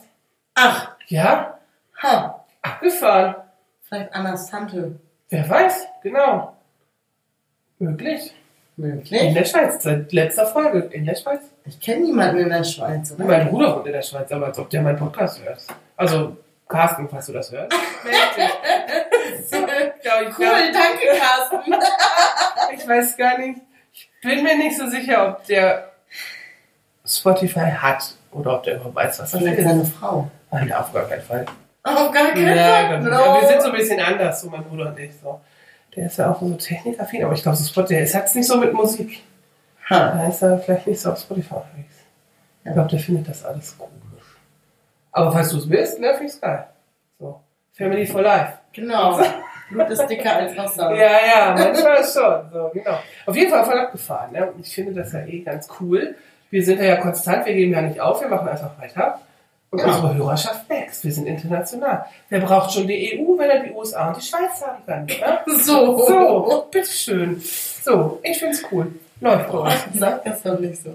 Ach, 0.55 0.93
Ja, 1.09 1.59
ha. 2.01 2.45
abgefahren. 2.63 3.35
Vielleicht 3.83 4.15
Annas 4.15 4.49
Tante. 4.49 5.01
Wer 5.31 5.49
weiß, 5.51 5.89
genau. 6.01 6.57
Möglich. 7.81 8.33
In 8.77 8.85
Möglich. 8.85 9.35
der 9.35 9.45
Schweiz, 9.47 9.83
seit 9.83 10.13
letzter 10.13 10.47
Folge. 10.47 10.79
In 10.95 11.05
der 11.07 11.17
Schweiz. 11.17 11.41
Ich 11.65 11.81
kenne 11.81 12.05
niemanden 12.05 12.39
in 12.39 12.49
der 12.51 12.63
Schweiz, 12.63 13.11
oder? 13.11 13.25
Mein 13.25 13.49
Bruder 13.51 13.75
wohnt 13.75 13.87
in 13.89 13.95
der 13.95 14.03
Schweiz, 14.03 14.31
aber 14.31 14.47
als 14.47 14.59
ob 14.61 14.71
der 14.71 14.83
meinen 14.83 14.97
Podcast 14.99 15.43
hört. 15.45 15.61
Also, 15.97 16.37
Carsten, 16.69 17.09
falls 17.09 17.27
du 17.27 17.33
das 17.33 17.51
hörst. 17.51 17.73
So, 19.47 19.57
ich, 19.57 20.39
Cool, 20.39 20.73
danke, 20.73 21.19
Carsten. 21.19 21.75
ich 22.75 22.87
weiß 22.89 23.17
gar 23.17 23.39
nicht. 23.39 23.61
Ich 23.93 24.11
bin 24.23 24.43
mir 24.45 24.57
nicht 24.57 24.77
so 24.79 24.87
sicher, 24.89 25.29
ob 25.29 25.45
der 25.47 25.91
Spotify 27.05 27.71
hat 27.71 28.15
oder 28.35 28.57
ob 28.57 28.63
der 28.65 28.77
überhaupt 28.77 28.95
weiß, 28.97 29.21
was 29.21 29.31
das 29.31 29.41
Vielleicht 29.41 29.59
ist. 29.59 29.65
seine 29.65 29.85
Frau. 29.85 30.31
Nein, 30.51 30.73
auf 30.73 30.93
gar 30.93 31.05
keinen 31.09 31.23
Fall. 31.23 31.47
Auf 31.83 32.13
gar 32.13 32.33
keinen 32.33 32.47
Ja, 32.57 32.87
Fall. 32.89 33.01
No. 33.03 33.11
ja, 33.11 33.41
wir 33.41 33.49
sind 33.49 33.63
so 33.63 33.69
ein 33.71 33.75
bisschen 33.77 34.01
anders, 34.01 34.41
so 34.41 34.51
mein 34.51 34.65
Bruder 34.65 34.89
und 34.89 34.99
ich. 34.99 35.13
So. 35.23 35.41
Der 35.97 36.07
ist 36.07 36.19
ja 36.19 36.31
auch 36.33 36.41
so 36.41 36.55
technikaffin, 36.55 37.25
aber 37.25 37.35
ich 37.35 37.43
glaube, 37.43 37.57
so 37.57 37.81
es 37.83 38.15
hat 38.15 38.27
es 38.27 38.35
nicht 38.35 38.47
so 38.47 38.57
mit 38.57 38.73
Musik. 38.73 39.23
Ha. 39.91 40.11
Da 40.17 40.29
ist 40.29 40.43
er 40.43 40.59
vielleicht 40.59 40.87
nicht 40.87 41.01
so 41.01 41.13
auf 41.13 41.19
Spotify 41.19 41.55
unterwegs. 41.55 41.95
Ich 42.65 42.73
glaube, 42.73 42.89
der 42.89 42.99
findet 42.99 43.29
das 43.29 43.45
alles 43.45 43.77
komisch. 43.77 43.93
Aber 45.13 45.31
falls 45.31 45.51
du 45.51 45.59
es 45.59 45.69
willst, 45.69 46.01
ne, 46.01 46.09
finde 46.15 46.25
ich's 46.25 46.41
geil. 46.41 46.67
So. 47.19 47.41
Family 47.73 48.07
for 48.07 48.23
Life. 48.23 48.55
Genau. 48.73 49.21
Blut 49.71 49.91
ist 49.91 50.07
dicker 50.07 50.37
als 50.37 50.57
Wasser. 50.57 50.95
Ja, 50.95 51.11
ja, 51.27 51.55
manchmal 51.57 51.97
schon. 52.05 52.51
So, 52.53 52.71
genau. 52.73 52.99
Auf 53.27 53.37
jeden 53.37 53.51
Fall 53.51 53.65
voll 53.65 53.79
abgefahren. 53.79 54.33
Ne? 54.33 54.51
Und 54.51 54.67
ich 54.67 54.75
finde 54.75 54.93
das 54.95 55.13
ja 55.13 55.21
eh 55.21 55.41
ganz 55.41 55.69
cool. 55.81 56.15
Wir 56.55 56.65
sind 56.65 56.79
da 56.81 56.85
ja 56.85 56.95
konstant, 56.99 57.45
wir 57.47 57.53
geben 57.53 57.73
ja 57.73 57.83
nicht 57.83 57.99
auf, 57.99 58.21
wir 58.21 58.29
machen 58.29 58.47
einfach 58.47 58.79
weiter. 58.81 59.19
Und 59.71 59.81
Ja. 59.81 59.87
unsere 59.87 60.15
Hörerschaft 60.15 60.69
wächst. 60.71 61.03
Wir 61.03 61.11
sind 61.11 61.27
international. 61.27 62.05
Wer 62.29 62.39
braucht 62.39 62.73
schon 62.73 62.87
die 62.87 63.19
EU, 63.19 63.37
wenn 63.37 63.51
er 63.51 63.65
die 63.65 63.73
USA 63.73 64.07
und 64.07 64.19
die 64.19 64.25
Schweiz 64.25 64.63
haben 64.65 64.87
kann? 64.87 65.05
Ne? 65.05 65.41
So. 65.59 65.99
So, 66.07 66.69
bitteschön. 66.71 67.41
So, 67.41 68.21
ich 68.23 68.39
find's 68.39 68.63
cool. 68.71 68.87
Läuft 69.21 69.51
bei 69.51 69.59
uns. 69.59 69.75
Sag 69.95 70.23
das 70.23 70.43
doch 70.45 70.61
nicht 70.61 70.81
so. 70.81 70.91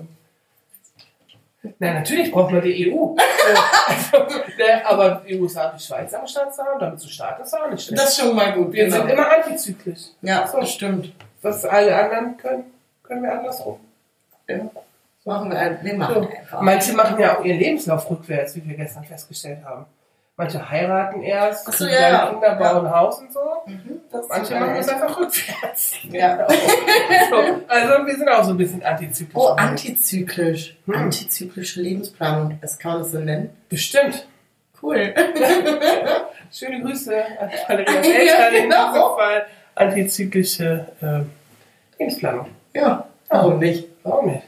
Na, 1.78 1.94
natürlich 1.96 2.32
braucht 2.32 2.54
man 2.54 2.62
die 2.62 2.90
EU. 2.90 2.96
So, 2.96 3.18
also, 4.18 4.34
ne, 4.58 4.86
aber 4.86 5.24
die 5.28 5.38
USA 5.42 5.72
und 5.72 5.82
die 5.82 5.86
Schweiz 5.86 6.14
am 6.14 6.26
Start 6.26 6.56
zu 6.56 6.64
haben, 6.64 6.80
damit 6.80 7.02
zu 7.02 7.10
starten, 7.10 7.42
ist 7.44 7.54
auch 7.54 7.70
nicht 7.70 7.84
schlecht. 7.84 8.02
Das 8.02 8.12
ist 8.18 8.22
schon 8.22 8.34
mal 8.34 8.54
gut. 8.54 8.72
Wir 8.72 8.86
genau. 8.86 8.96
sind 8.96 9.10
immer 9.10 9.30
antizyklisch. 9.30 10.04
ja, 10.22 10.48
So. 10.48 10.62
das 10.62 10.72
stimmt. 10.72 11.12
Was 11.42 11.66
alle 11.66 11.94
anderen 11.94 12.38
können, 12.38 12.64
können 13.04 13.24
wir 13.24 13.34
andersrum. 13.34 13.78
Ja. 14.48 14.62
Machen 15.30 15.52
wir, 15.52 15.80
wir 15.82 15.94
machen 15.96 16.14
So. 16.24 16.30
einfach. 16.30 16.62
Manche 16.62 16.94
machen 16.94 17.20
ja 17.20 17.38
auch 17.38 17.44
ihren 17.46 17.60
Lebenslauf 17.60 18.10
rückwärts, 18.10 18.56
wie 18.56 18.68
wir 18.68 18.76
gestern 18.76 19.04
festgestellt 19.04 19.60
haben. 19.64 19.86
Manche 20.36 20.70
heiraten 20.70 21.22
erst, 21.22 21.68
Ach 21.68 21.74
so, 21.74 21.86
ja, 21.86 22.00
dann 22.00 22.12
ja. 22.12 22.30
Kinder, 22.30 22.56
bauen 22.56 22.86
ein 22.88 22.92
Haus 22.96 23.20
und 23.20 23.34
so. 23.34 23.40
Mhm, 23.66 24.00
Manche 24.30 24.56
machen 24.58 24.76
das 24.76 24.88
einfach 24.88 25.20
rückwärts. 25.20 25.94
Ja. 26.12 26.48
so, 27.30 27.36
also 27.68 28.06
wir 28.08 28.16
sind 28.16 28.30
auch 28.30 28.44
so 28.46 28.52
ein 28.52 28.58
bisschen 28.58 28.82
antizyklisch. 28.82 29.36
Oh, 29.36 29.50
antizyklisch. 29.50 30.78
Hm. 30.86 30.96
Antizyklische 30.96 31.82
Lebensplanung. 31.82 32.58
Das 32.62 32.80
kann 32.80 32.94
man 32.94 33.02
das 33.02 33.12
so 33.12 33.20
nennen. 33.20 33.50
Bestimmt. 33.68 34.28
Cool. 34.82 35.14
Schöne 36.54 36.82
Grüße 36.84 37.14
an 37.40 37.50
Valerias 37.68 38.08
Ja, 38.08 38.14
Eltern 38.14 38.54
in 38.56 38.64
genau. 38.70 38.88
diesem 38.94 39.02
Fall. 39.18 39.46
Antizyklische 39.76 40.88
ähm, 41.02 41.30
Lebensplanung. 41.98 42.48
Ja, 42.74 43.06
warum 43.28 43.60
nicht? 43.60 43.88
Warum 44.04 44.28
nicht? 44.28 44.44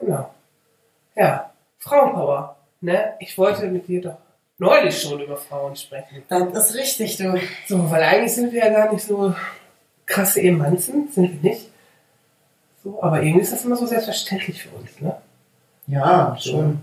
Genau. 0.00 0.30
Ja, 1.14 1.50
Frauenpower. 1.78 2.56
Ne? 2.80 3.14
Ich 3.20 3.36
wollte 3.36 3.66
mit 3.66 3.88
dir 3.88 4.00
doch 4.00 4.16
neulich 4.58 5.00
schon 5.00 5.20
über 5.20 5.36
Frauen 5.36 5.76
sprechen. 5.76 6.22
Das 6.28 6.70
ist 6.70 6.76
richtig, 6.76 7.16
du. 7.16 7.38
So, 7.68 7.90
weil 7.90 8.02
eigentlich 8.02 8.34
sind 8.34 8.52
wir 8.52 8.64
ja 8.64 8.70
gar 8.70 8.92
nicht 8.92 9.04
so 9.04 9.34
krasse 10.06 10.40
Emanzen, 10.42 11.08
sind 11.12 11.42
wir 11.42 11.50
nicht. 11.50 11.70
So, 12.82 13.02
aber 13.02 13.22
irgendwie 13.22 13.42
ist 13.42 13.52
das 13.52 13.64
immer 13.64 13.76
so 13.76 13.86
selbstverständlich 13.86 14.62
für 14.62 14.70
uns, 14.76 15.00
ne? 15.00 15.16
Ja, 15.86 16.36
schon. 16.38 16.82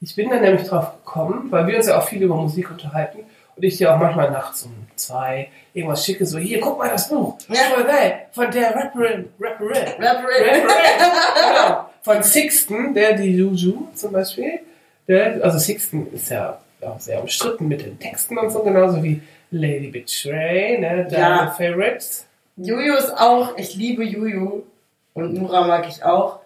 Ich 0.00 0.14
bin 0.14 0.30
dann 0.30 0.42
nämlich 0.42 0.68
drauf 0.68 0.92
gekommen, 1.04 1.50
weil 1.50 1.66
wir 1.66 1.76
uns 1.76 1.86
ja 1.86 1.98
auch 1.98 2.06
viel 2.06 2.22
über 2.22 2.36
Musik 2.36 2.70
unterhalten 2.70 3.18
und 3.56 3.64
ich 3.64 3.76
dir 3.76 3.92
auch 3.92 3.98
manchmal 3.98 4.30
nachts 4.30 4.62
um 4.62 4.72
zwei 4.94 5.50
irgendwas 5.74 6.04
schicke, 6.04 6.24
so, 6.26 6.38
hier, 6.38 6.60
guck 6.60 6.78
mal 6.78 6.88
das 6.88 7.08
Buch. 7.08 7.36
Ja. 7.48 7.60
Voll 7.74 7.84
geil. 7.84 8.26
Von 8.32 8.50
der 8.50 8.74
Rapperin, 8.74 9.28
Rapperin. 9.38 9.88
Rapperin. 9.98 10.62
genau. 10.62 11.89
Von 12.02 12.22
Sixten, 12.22 12.94
der 12.94 13.14
die 13.14 13.36
Juju 13.36 13.88
zum 13.94 14.12
Beispiel. 14.12 14.60
Der, 15.06 15.42
also 15.44 15.58
Sixten 15.58 16.12
ist 16.12 16.30
ja 16.30 16.58
auch 16.80 17.00
sehr 17.00 17.20
umstritten 17.20 17.68
mit 17.68 17.84
den 17.84 17.98
Texten 17.98 18.38
und 18.38 18.50
so, 18.50 18.62
genauso 18.62 19.02
wie 19.02 19.20
Lady 19.50 19.88
Betray, 19.88 20.78
ne, 20.78 21.06
deine 21.10 21.18
Ja. 21.18 21.50
Favorites. 21.50 22.26
Juju 22.56 22.94
ist 22.94 23.12
auch, 23.16 23.56
ich 23.56 23.74
liebe 23.74 24.04
Juju. 24.04 24.62
Und 25.14 25.34
Nura 25.34 25.66
mag 25.66 25.86
ich 25.88 26.04
auch. 26.04 26.40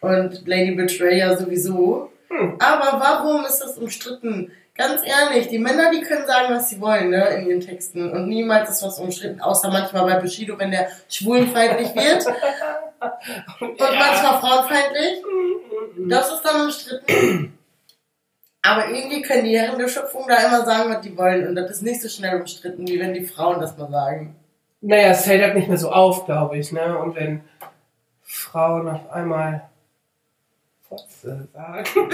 Und 0.00 0.46
Lady 0.46 0.72
Betrayer 0.72 1.36
sowieso. 1.36 2.10
Hm. 2.28 2.56
Aber 2.58 3.00
warum 3.00 3.44
ist 3.44 3.58
das 3.58 3.78
umstritten? 3.78 4.52
Ganz 4.76 5.02
ehrlich, 5.04 5.48
die 5.48 5.58
Männer, 5.58 5.90
die 5.90 6.00
können 6.02 6.26
sagen, 6.26 6.54
was 6.54 6.70
sie 6.70 6.80
wollen, 6.80 7.10
ne, 7.10 7.24
in 7.30 7.48
ihren 7.48 7.60
Texten. 7.60 8.10
Und 8.10 8.28
niemals 8.28 8.70
ist 8.70 8.82
was 8.82 8.98
umstritten, 8.98 9.40
außer 9.40 9.70
manchmal 9.70 10.04
bei 10.04 10.20
Bushido, 10.20 10.58
wenn 10.58 10.70
der 10.70 10.88
schwulenfeindlich 11.08 11.94
wird. 11.94 12.26
Und 13.60 13.78
manchmal 13.78 14.40
frauenfeindlich. 14.40 15.22
Das 16.08 16.32
ist 16.32 16.42
dann 16.42 16.62
umstritten. 16.62 17.58
Aber 18.62 18.88
irgendwie 18.88 19.22
können 19.22 19.44
die 19.44 19.58
Herren 19.58 19.78
der 19.78 19.88
Schöpfung 19.88 20.26
da 20.28 20.36
immer 20.46 20.64
sagen, 20.64 20.92
was 20.92 21.00
die 21.00 21.16
wollen. 21.16 21.48
Und 21.48 21.54
das 21.54 21.70
ist 21.70 21.82
nicht 21.82 22.02
so 22.02 22.08
schnell 22.08 22.40
umstritten, 22.40 22.86
wie 22.86 23.00
wenn 23.00 23.14
die 23.14 23.24
Frauen 23.24 23.60
das 23.60 23.76
mal 23.78 23.90
sagen. 23.90 24.36
Naja, 24.82 25.08
es 25.10 25.24
fällt 25.24 25.42
halt 25.42 25.54
nicht 25.54 25.68
mehr 25.68 25.78
so 25.78 25.90
auf, 25.90 26.26
glaube 26.26 26.58
ich, 26.58 26.72
ne? 26.72 26.98
Und 26.98 27.14
wenn 27.16 27.42
Frauen 28.22 28.88
auf 28.88 29.10
einmal 29.10 29.68
Fotze 30.88 31.48
sagen. 31.52 31.84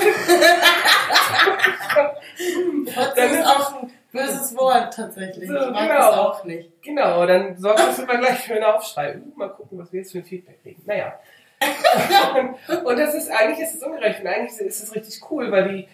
Das 2.86 3.30
ist 3.32 3.46
auch 3.46 3.82
ein 3.82 3.90
böses 4.16 4.56
Wort 4.56 4.94
tatsächlich. 4.94 5.48
So, 5.48 5.56
ich 5.56 5.70
mag 5.70 5.88
genau. 5.88 5.98
das 5.98 6.18
auch 6.18 6.44
nicht. 6.44 6.82
Genau, 6.82 7.26
dann 7.26 7.58
sorgt 7.58 7.80
das 7.80 7.98
immer 7.98 8.16
gleich 8.16 8.38
für 8.38 8.54
einen 8.54 8.64
Aufschrei. 8.64 9.16
Uh, 9.16 9.38
mal 9.38 9.48
gucken, 9.48 9.78
was 9.78 9.92
wir 9.92 10.00
jetzt 10.00 10.12
für 10.12 10.18
ein 10.18 10.24
Feedback 10.24 10.62
kriegen. 10.62 10.82
Naja. 10.86 11.14
und 12.84 12.98
das 12.98 13.14
ist, 13.14 13.30
eigentlich 13.30 13.60
ist 13.60 13.76
es 13.76 13.82
ungerecht 13.82 14.20
und 14.20 14.26
eigentlich 14.26 14.60
ist 14.60 14.82
es 14.82 14.94
richtig 14.94 15.20
cool, 15.30 15.50
weil 15.50 15.68
die 15.68 15.88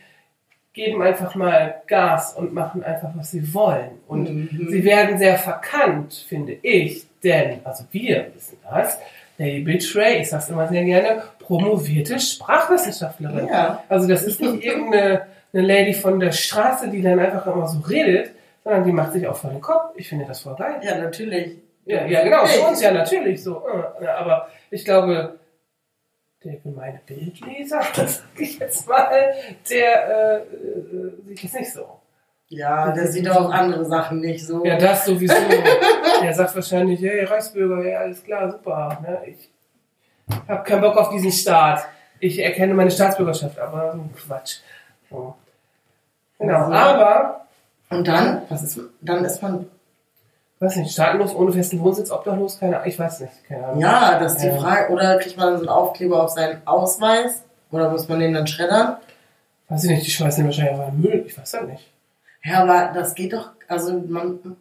geben 0.73 1.03
einfach 1.03 1.35
mal 1.35 1.83
Gas 1.87 2.35
und 2.35 2.53
machen 2.53 2.83
einfach, 2.83 3.11
was 3.15 3.31
sie 3.31 3.53
wollen. 3.55 4.01
Und 4.09 4.31
Mhm. 4.31 4.69
sie 4.71 4.85
werden 4.85 5.19
sehr 5.19 5.37
verkannt, 5.39 6.25
finde 6.29 6.57
ich, 6.63 7.07
denn, 7.23 7.61
also 7.65 7.85
wir 7.93 8.33
wissen 8.35 8.59
das, 8.69 8.99
Lady 9.39 9.61
Bitchray, 9.61 10.21
ich 10.21 10.31
sag's 10.31 10.49
immer 10.49 10.69
sehr 10.69 10.85
gerne, 10.85 11.23
promovierte 11.39 12.19
Sprachwissenschaftlerin. 12.19 13.49
Ja. 13.49 13.85
Also 13.89 14.09
das 14.09 14.25
ist 14.25 14.41
nicht 14.41 14.65
irgendeine 14.65 15.27
eine 15.53 15.67
Lady 15.67 15.93
von 15.93 16.19
der 16.19 16.33
Straße, 16.33 16.89
die 16.89 17.03
dann 17.03 17.19
einfach 17.19 17.47
immer 17.47 17.69
so 17.69 17.81
redet, 17.81 18.33
sondern 18.65 18.85
die 18.85 18.93
macht 18.93 19.13
sich 19.13 19.27
auch 19.27 19.37
vor 19.37 19.51
den 19.51 19.61
Kopf. 19.61 19.93
Ich 19.97 20.09
finde 20.09 20.27
das 20.27 20.41
voll 20.41 20.57
geil. 20.57 20.81
Ja, 20.83 20.99
natürlich. 20.99 21.59
Ja, 21.85 22.07
ja 22.07 22.23
genau, 22.23 22.47
für 22.47 22.69
uns 22.69 22.81
ja 22.81 22.93
natürlich 22.93 23.43
so. 23.43 23.63
äh, 24.01 24.07
Aber 24.07 24.49
ich 24.71 24.85
glaube, 24.85 25.39
der 26.45 26.57
gemeine 26.57 27.01
Bildleser, 27.07 27.81
das 27.97 28.19
sag 28.19 28.41
ich 28.41 28.59
jetzt 28.59 28.89
mal, 28.89 29.35
der 29.71 30.09
äh, 30.09 30.37
äh, 30.37 31.13
sieht 31.27 31.45
das 31.45 31.53
nicht 31.53 31.73
so. 31.73 31.99
Ja, 32.49 32.93
der 32.93 33.07
sieht 33.09 33.29
auch 33.31 33.51
andere 33.51 33.85
Sachen 33.85 34.21
nicht 34.21 34.47
so. 34.47 34.65
Ja, 34.65 34.77
das 34.77 35.07
sowieso. 35.07 35.35
der 36.23 36.35
sagt 36.35 36.55
wahrscheinlich, 36.55 37.01
hey, 37.01 37.25
Reichsbürger, 37.25 37.89
ja, 37.89 38.01
alles 38.01 38.23
klar, 38.23 38.51
super. 38.51 38.99
Ne? 39.03 39.21
Ich 39.27 39.51
habe 40.47 40.63
keinen 40.63 40.83
Bock 40.83 40.97
auf 40.97 41.09
diesen 41.09 41.33
Staat. 41.33 41.87
Ich 42.21 42.39
erkenne 42.39 42.75
meine 42.75 42.91
Staatsbürgerschaft, 42.91 43.59
aber 43.59 43.95
ein 43.95 44.11
Quatsch. 44.15 44.59
Genau, 46.39 46.57
Also- 46.59 46.73
aber, 46.73 47.47
Und 47.91 48.09
dann? 48.09 48.43
Was 48.49 48.63
ist, 48.63 48.81
dann 49.01 49.25
ist 49.25 49.43
man. 49.43 49.67
weiß 50.61 50.77
nicht, 50.77 50.93
staatenlos, 50.93 51.35
ohne 51.35 51.53
festen 51.53 51.81
Wohnsitz, 51.81 52.11
obdachlos, 52.11 52.59
keine 52.61 52.77
Ahnung, 52.77 52.89
ich 52.89 52.99
weiß 52.99 53.21
nicht, 53.21 53.45
keine 53.49 53.67
Ahnung. 53.67 53.81
Ja, 53.81 54.19
das 54.21 54.35
ist 54.35 54.43
die 54.43 54.47
Ja. 54.47 54.59
Frage. 54.59 54.93
Oder 54.93 55.19
kriegt 55.19 55.37
man 55.37 55.55
so 55.55 55.61
einen 55.61 55.69
Aufkleber 55.69 56.23
auf 56.23 56.31
seinen 56.31 56.65
Ausweis? 56.67 57.43
Oder 57.73 57.91
muss 57.91 58.09
man 58.09 58.21
den 58.21 58.33
dann 58.33 58.47
schreddern? 58.47 58.97
Weiß 59.69 59.85
ich 59.85 59.91
nicht, 59.91 60.07
die 60.07 60.11
schmeißen 60.11 60.43
den 60.45 60.49
wahrscheinlich 60.49 60.79
auf 60.79 60.91
den 60.91 61.01
Müll, 61.01 61.25
ich 61.27 61.37
weiß 61.37 61.51
das 61.51 61.63
nicht. 61.65 61.93
Ja, 62.45 62.63
aber 62.63 62.93
das 62.95 63.15
geht 63.15 63.33
doch. 63.33 63.51
Also 63.69 63.99
man. 63.99 64.57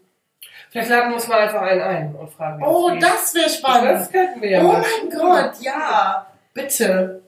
Vielleicht 0.71 0.89
laden 0.89 1.09
wir 1.09 1.15
uns 1.15 1.27
mal 1.27 1.39
einfach 1.41 1.61
einen 1.61 1.81
ein 1.81 2.15
und 2.15 2.29
fragen, 2.31 2.63
Oh, 2.65 2.89
das 2.99 3.33
wäre 3.35 3.45
Das 3.45 3.55
spannend. 3.57 4.11
könnten 4.11 4.41
wir 4.41 4.49
ja 4.49 4.61
Oh 4.63 4.71
mein 4.73 5.09
Gott, 5.19 5.51
ja. 5.61 6.25
Bitte. 6.53 7.21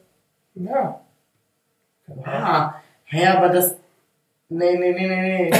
Ja. 0.54 1.00
Genau. 2.06 2.22
Ah. 2.26 2.74
Hä, 3.14 3.26
aber 3.28 3.48
das. 3.48 3.76
Nee, 4.48 4.76
nee, 4.76 4.92
nee, 4.92 5.06
nee, 5.06 5.50
nee. 5.50 5.58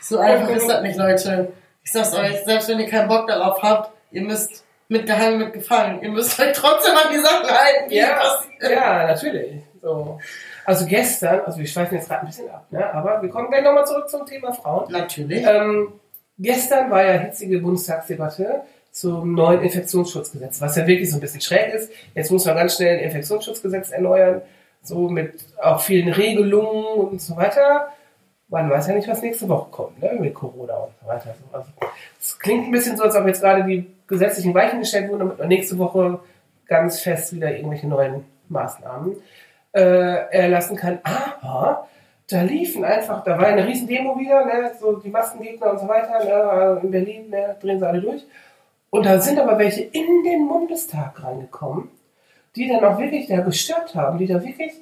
So 0.00 0.18
einfach 0.28 0.48
ist 0.48 0.66
das 0.66 0.82
nicht, 0.82 0.96
Leute. 0.96 1.52
Ich 1.84 1.92
sag's 1.92 2.14
euch, 2.14 2.42
selbst 2.44 2.68
wenn 2.68 2.80
ihr 2.80 2.88
keinen 2.88 3.06
Bock 3.06 3.26
darauf 3.26 3.62
habt, 3.62 3.90
ihr 4.10 4.22
müsst 4.22 4.64
mit 4.88 5.04
Geheim 5.06 5.38
mit 5.38 5.52
Gefallen. 5.52 6.02
Ihr 6.02 6.10
müsst 6.10 6.40
euch 6.40 6.52
trotzdem 6.52 6.94
an 6.94 7.12
die 7.12 7.18
Sachen 7.18 7.50
halten, 7.50 7.92
Ja, 7.92 8.18
ja, 8.62 9.06
natürlich. 9.08 9.62
So. 9.82 10.18
Also 10.64 10.86
gestern, 10.86 11.40
also 11.40 11.58
wir 11.58 11.66
schweifen 11.66 11.96
jetzt 11.96 12.08
gerade 12.08 12.22
ein 12.22 12.26
bisschen 12.26 12.50
ab, 12.50 12.66
ne? 12.70 12.92
aber 12.92 13.20
wir 13.22 13.28
kommen 13.28 13.50
gleich 13.50 13.62
nochmal 13.62 13.86
zurück 13.86 14.08
zum 14.08 14.24
Thema 14.24 14.52
Frauen. 14.52 14.90
Natürlich. 14.90 15.46
Ähm, 15.46 15.92
gestern 16.38 16.90
war 16.90 17.04
ja 17.04 17.12
hitzige 17.12 17.58
Bundestagsdebatte 17.58 18.62
zum 18.90 19.34
neuen 19.34 19.62
Infektionsschutzgesetz, 19.62 20.60
was 20.60 20.76
ja 20.76 20.86
wirklich 20.86 21.10
so 21.10 21.18
ein 21.18 21.20
bisschen 21.20 21.42
schräg 21.42 21.74
ist. 21.74 21.92
Jetzt 22.14 22.32
muss 22.32 22.46
man 22.46 22.56
ganz 22.56 22.76
schnell 22.76 22.96
ein 22.96 23.04
Infektionsschutzgesetz 23.04 23.90
erneuern, 23.90 24.40
so 24.86 25.08
mit 25.08 25.44
auch 25.60 25.80
vielen 25.80 26.12
Regelungen 26.12 27.08
und 27.08 27.20
so 27.20 27.36
weiter. 27.36 27.88
Man 28.48 28.70
weiß 28.70 28.88
ja 28.88 28.94
nicht, 28.94 29.08
was 29.08 29.22
nächste 29.22 29.48
Woche 29.48 29.70
kommt, 29.70 30.00
ne? 30.00 30.16
mit 30.20 30.34
Corona 30.34 30.74
und 30.74 30.92
so 31.02 31.08
weiter. 31.08 31.34
Also, 31.52 31.68
es 32.20 32.38
klingt 32.38 32.66
ein 32.66 32.70
bisschen 32.70 32.96
so, 32.96 33.02
als 33.02 33.16
ob 33.16 33.26
jetzt 33.26 33.40
gerade 33.40 33.64
die 33.64 33.90
gesetzlichen 34.06 34.54
Weichen 34.54 34.78
gestellt 34.78 35.08
wurden, 35.08 35.20
damit 35.20 35.38
man 35.38 35.48
nächste 35.48 35.78
Woche 35.78 36.20
ganz 36.66 37.00
fest 37.00 37.34
wieder 37.34 37.54
irgendwelche 37.54 37.88
neuen 37.88 38.24
Maßnahmen 38.48 39.16
äh, 39.72 40.30
erlassen 40.30 40.76
kann. 40.76 41.00
Aber 41.02 41.88
da 42.28 42.42
liefen 42.42 42.84
einfach, 42.84 43.22
da 43.24 43.38
war 43.38 43.46
eine 43.46 43.66
riesen 43.66 43.86
Demo 43.86 44.18
wieder, 44.18 44.44
ne, 44.44 44.72
so 44.80 44.96
die 44.96 45.10
Maskengegner 45.10 45.70
und 45.70 45.78
so 45.78 45.88
weiter, 45.88 46.24
ne, 46.24 46.80
in 46.82 46.90
Berlin, 46.90 47.30
ne, 47.30 47.56
drehen 47.60 47.78
sie 47.78 47.86
alle 47.86 48.00
durch. 48.00 48.24
Und 48.90 49.06
da 49.06 49.20
sind 49.20 49.38
aber 49.38 49.58
welche 49.58 49.82
in 49.82 50.24
den 50.24 50.48
Bundestag 50.48 51.22
reingekommen, 51.22 51.88
die 52.56 52.68
dann 52.68 52.84
auch 52.84 52.98
wirklich 52.98 53.28
da 53.28 53.40
gestört 53.40 53.94
haben, 53.94 54.18
die 54.18 54.26
da 54.26 54.42
wirklich 54.42 54.72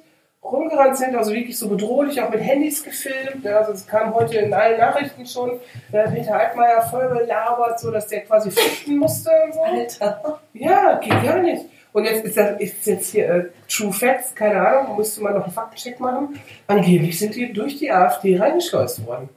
rumgerannt 0.41 0.97
sind, 0.97 1.15
also 1.15 1.33
wirklich 1.33 1.57
so 1.57 1.67
bedrohlich, 1.69 2.21
auch 2.21 2.29
mit 2.29 2.41
Handys 2.41 2.83
gefilmt. 2.83 3.43
Ne, 3.43 3.55
also 3.55 3.71
es 3.71 3.85
kam 3.85 4.13
heute 4.13 4.37
in 4.37 4.53
allen 4.53 4.79
Nachrichten 4.79 5.25
schon, 5.25 5.59
der 5.91 6.03
Peter 6.03 6.35
Altmaier 6.35 6.81
voll 6.83 7.07
belabert, 7.09 7.79
so 7.79 7.91
dass 7.91 8.07
der 8.07 8.21
quasi 8.21 8.51
flüchten 8.51 8.97
musste 8.97 9.31
und 9.45 9.53
so. 9.53 9.61
Alter. 9.61 10.39
Ja, 10.53 10.99
geht 10.99 11.23
gar 11.23 11.39
nicht. 11.39 11.65
Und 11.93 12.03
jetzt 12.03 12.25
ist 12.25 12.37
das 12.37 12.59
ist 12.59 12.85
jetzt 12.85 13.11
hier 13.11 13.29
äh, 13.29 13.45
True 13.69 13.93
Facts, 13.93 14.35
keine 14.35 14.67
Ahnung, 14.67 14.97
müsste 14.97 15.21
man 15.21 15.33
noch 15.33 15.45
einen 15.45 15.53
Faktencheck 15.53 15.99
machen. 15.99 16.39
Angeblich 16.67 17.17
sind 17.17 17.35
die 17.35 17.51
durch 17.51 17.77
die 17.77 17.89
AfD 17.89 18.37
reingeschleust 18.37 19.05
worden. 19.05 19.29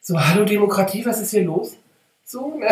So, 0.00 0.16
hallo 0.16 0.44
Demokratie, 0.44 1.04
was 1.04 1.20
ist 1.20 1.32
hier 1.32 1.42
los? 1.42 1.76
So, 2.24 2.54
ne? 2.54 2.68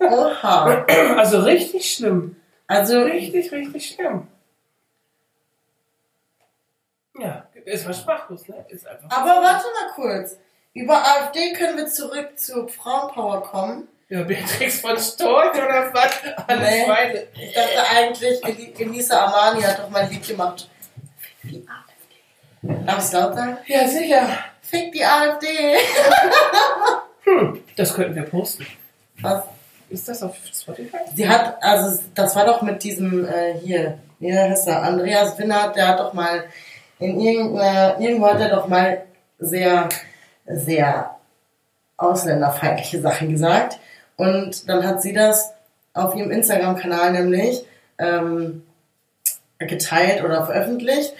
Oha. 0.00 0.84
Also 1.16 1.40
richtig 1.40 1.92
schlimm. 1.92 2.36
Also, 2.66 3.02
Richtig, 3.02 3.52
richtig 3.52 3.90
schlimm. 3.94 4.28
Ja, 7.18 7.46
ist 7.64 7.86
mal 7.86 7.94
sprachlos, 7.94 8.48
ne? 8.48 8.64
Ist 8.68 8.86
einfach. 8.86 9.08
aber 9.10 9.42
warte 9.42 9.66
mal 9.66 9.92
kurz. 9.94 10.36
Über 10.72 10.96
AfD 10.96 11.52
können 11.52 11.76
wir 11.76 11.86
zurück 11.86 12.36
zu 12.36 12.66
Frauenpower 12.66 13.42
kommen. 13.42 13.86
Ja, 14.08 14.22
Beatrix 14.24 14.80
von 14.80 14.98
Storch 14.98 15.54
oder 15.54 15.92
was? 15.94 16.12
Alles 16.48 16.70
Nee. 16.70 16.88
Weine. 16.88 17.26
Ich 17.34 17.54
dachte 17.54 17.88
eigentlich, 17.90 18.74
Genießer 18.74 19.20
Armani 19.20 19.62
hat 19.62 19.78
doch 19.78 19.88
mal 19.90 20.02
ein 20.02 20.10
Lied 20.10 20.26
gemacht. 20.26 20.68
Fick 21.18 21.50
die 21.52 21.66
AfD. 21.68 22.84
Darf 22.84 23.06
ich 23.06 23.12
laut 23.12 23.34
sagen? 23.34 23.58
Ja, 23.66 23.86
sicher. 23.88 24.28
Fick 24.62 24.92
die 24.92 25.04
AfD. 25.04 25.76
Hm, 27.24 27.64
das 27.76 27.94
könnten 27.94 28.14
wir 28.16 28.24
posten. 28.24 28.66
Was? 29.20 29.44
Ist 29.88 30.08
das 30.08 30.22
auf 30.22 30.36
Spotify? 30.52 30.98
Sie 31.14 31.28
hat, 31.28 31.62
also 31.62 32.00
das 32.14 32.34
war 32.36 32.46
doch 32.46 32.62
mit 32.62 32.82
diesem 32.82 33.26
äh, 33.26 33.54
hier, 33.62 33.98
wie 34.18 34.36
heißt 34.36 34.68
er, 34.68 34.82
Andreas 34.82 35.38
Winnert, 35.38 35.76
der 35.76 35.88
hat 35.88 36.00
doch 36.00 36.12
mal 36.12 36.44
in 36.98 37.20
irgendeiner, 37.20 38.00
irgendwo 38.00 38.26
hat 38.26 38.40
er 38.40 38.50
doch 38.50 38.66
mal 38.66 39.04
sehr, 39.38 39.88
sehr 40.46 41.16
ausländerfeindliche 41.96 43.00
Sachen 43.00 43.30
gesagt. 43.30 43.78
Und 44.16 44.68
dann 44.68 44.86
hat 44.86 45.02
sie 45.02 45.12
das 45.12 45.52
auf 45.92 46.14
ihrem 46.14 46.30
Instagram-Kanal 46.30 47.12
nämlich 47.12 47.64
ähm, 47.98 48.64
geteilt 49.58 50.24
oder 50.24 50.44
veröffentlicht. 50.46 51.14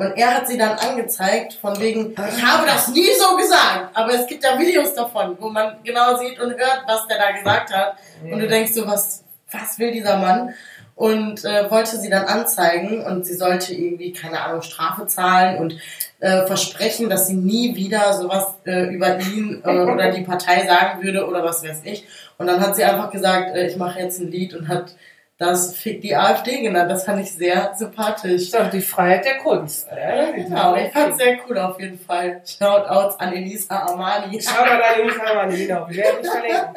Und 0.00 0.16
er 0.16 0.32
hat 0.32 0.46
sie 0.46 0.56
dann 0.56 0.78
angezeigt, 0.78 1.54
von 1.54 1.78
wegen, 1.80 2.12
ich 2.12 2.44
habe 2.44 2.64
das 2.64 2.86
nie 2.86 3.08
so 3.18 3.36
gesagt. 3.36 3.90
Aber 3.94 4.14
es 4.14 4.28
gibt 4.28 4.44
ja 4.44 4.56
Videos 4.56 4.94
davon, 4.94 5.36
wo 5.40 5.48
man 5.48 5.78
genau 5.82 6.16
sieht 6.16 6.38
und 6.38 6.50
hört, 6.50 6.84
was 6.86 7.08
der 7.08 7.18
da 7.18 7.32
gesagt 7.32 7.74
hat. 7.74 7.96
Und 8.22 8.38
du 8.38 8.46
denkst 8.46 8.74
so, 8.74 8.86
was, 8.86 9.24
was 9.50 9.76
will 9.80 9.90
dieser 9.90 10.18
Mann? 10.18 10.54
Und 10.94 11.44
äh, 11.44 11.68
wollte 11.68 11.96
sie 11.96 12.10
dann 12.10 12.26
anzeigen 12.26 13.04
und 13.04 13.26
sie 13.26 13.34
sollte 13.34 13.74
irgendwie, 13.74 14.12
keine 14.12 14.40
Ahnung, 14.40 14.62
Strafe 14.62 15.06
zahlen 15.06 15.58
und 15.58 15.76
äh, 16.20 16.46
versprechen, 16.46 17.10
dass 17.10 17.26
sie 17.26 17.34
nie 17.34 17.74
wieder 17.74 18.12
sowas 18.12 18.54
äh, 18.66 18.94
über 18.94 19.18
ihn 19.18 19.62
äh, 19.64 19.68
oder 19.92 20.12
die 20.12 20.22
Partei 20.22 20.64
sagen 20.64 21.02
würde 21.02 21.26
oder 21.26 21.42
was 21.42 21.64
weiß 21.64 21.82
ich. 21.84 22.06
Und 22.36 22.46
dann 22.46 22.60
hat 22.60 22.76
sie 22.76 22.84
einfach 22.84 23.10
gesagt, 23.10 23.56
äh, 23.56 23.66
ich 23.66 23.76
mache 23.76 23.98
jetzt 23.98 24.20
ein 24.20 24.30
Lied 24.30 24.54
und 24.54 24.68
hat 24.68 24.94
das 25.38 25.76
Fick 25.76 26.00
die 26.00 26.16
AfD 26.16 26.62
genannt. 26.62 26.90
Das 26.90 27.04
fand 27.04 27.20
ich 27.22 27.30
sehr 27.32 27.72
sympathisch. 27.76 28.50
Doch 28.50 28.68
die 28.70 28.80
Freiheit 28.80 29.24
der 29.24 29.38
Kunst. 29.38 29.86
Ja, 29.88 30.32
Genau, 30.32 30.74
ich 30.74 30.90
fand's 30.92 31.18
sehr 31.18 31.38
cool 31.48 31.56
auf 31.58 31.78
jeden 31.80 31.96
Fall. 31.98 32.42
Shoutouts 32.44 33.20
an 33.20 33.32
Elisa 33.32 33.76
Armani. 33.76 34.40
Schau 34.42 34.64
mal 34.64 34.78
da 34.80 34.94
den 35.00 35.08
Kameramann, 35.08 35.50
genau. 35.56 35.86
Wir 35.88 36.02
werden 36.02 36.18
nicht 36.20 36.30
verlinken. 36.30 36.74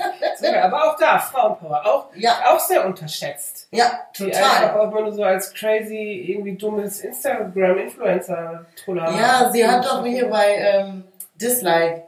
Aber 0.61 0.91
auch 0.91 0.95
da, 0.99 1.17
Frauenpower. 1.17 1.81
Auch, 1.85 2.05
Ja. 2.15 2.33
auch 2.53 2.59
sehr 2.59 2.85
unterschätzt. 2.85 3.67
Ja, 3.71 4.01
Die 4.17 4.25
einfach 4.25 4.61
total. 4.61 4.79
auch 4.79 4.91
nur 4.91 5.11
so 5.11 5.23
als 5.23 5.51
crazy, 5.53 6.25
irgendwie 6.29 6.55
dummes 6.55 6.99
Instagram-Influencer-Troller. 7.01 9.11
Ja, 9.19 9.49
sie 9.51 9.67
hat 9.67 9.83
doch 9.85 10.05
hier 10.05 10.29
bei 10.29 10.53
ähm, 10.55 11.03
Dislike. 11.35 12.03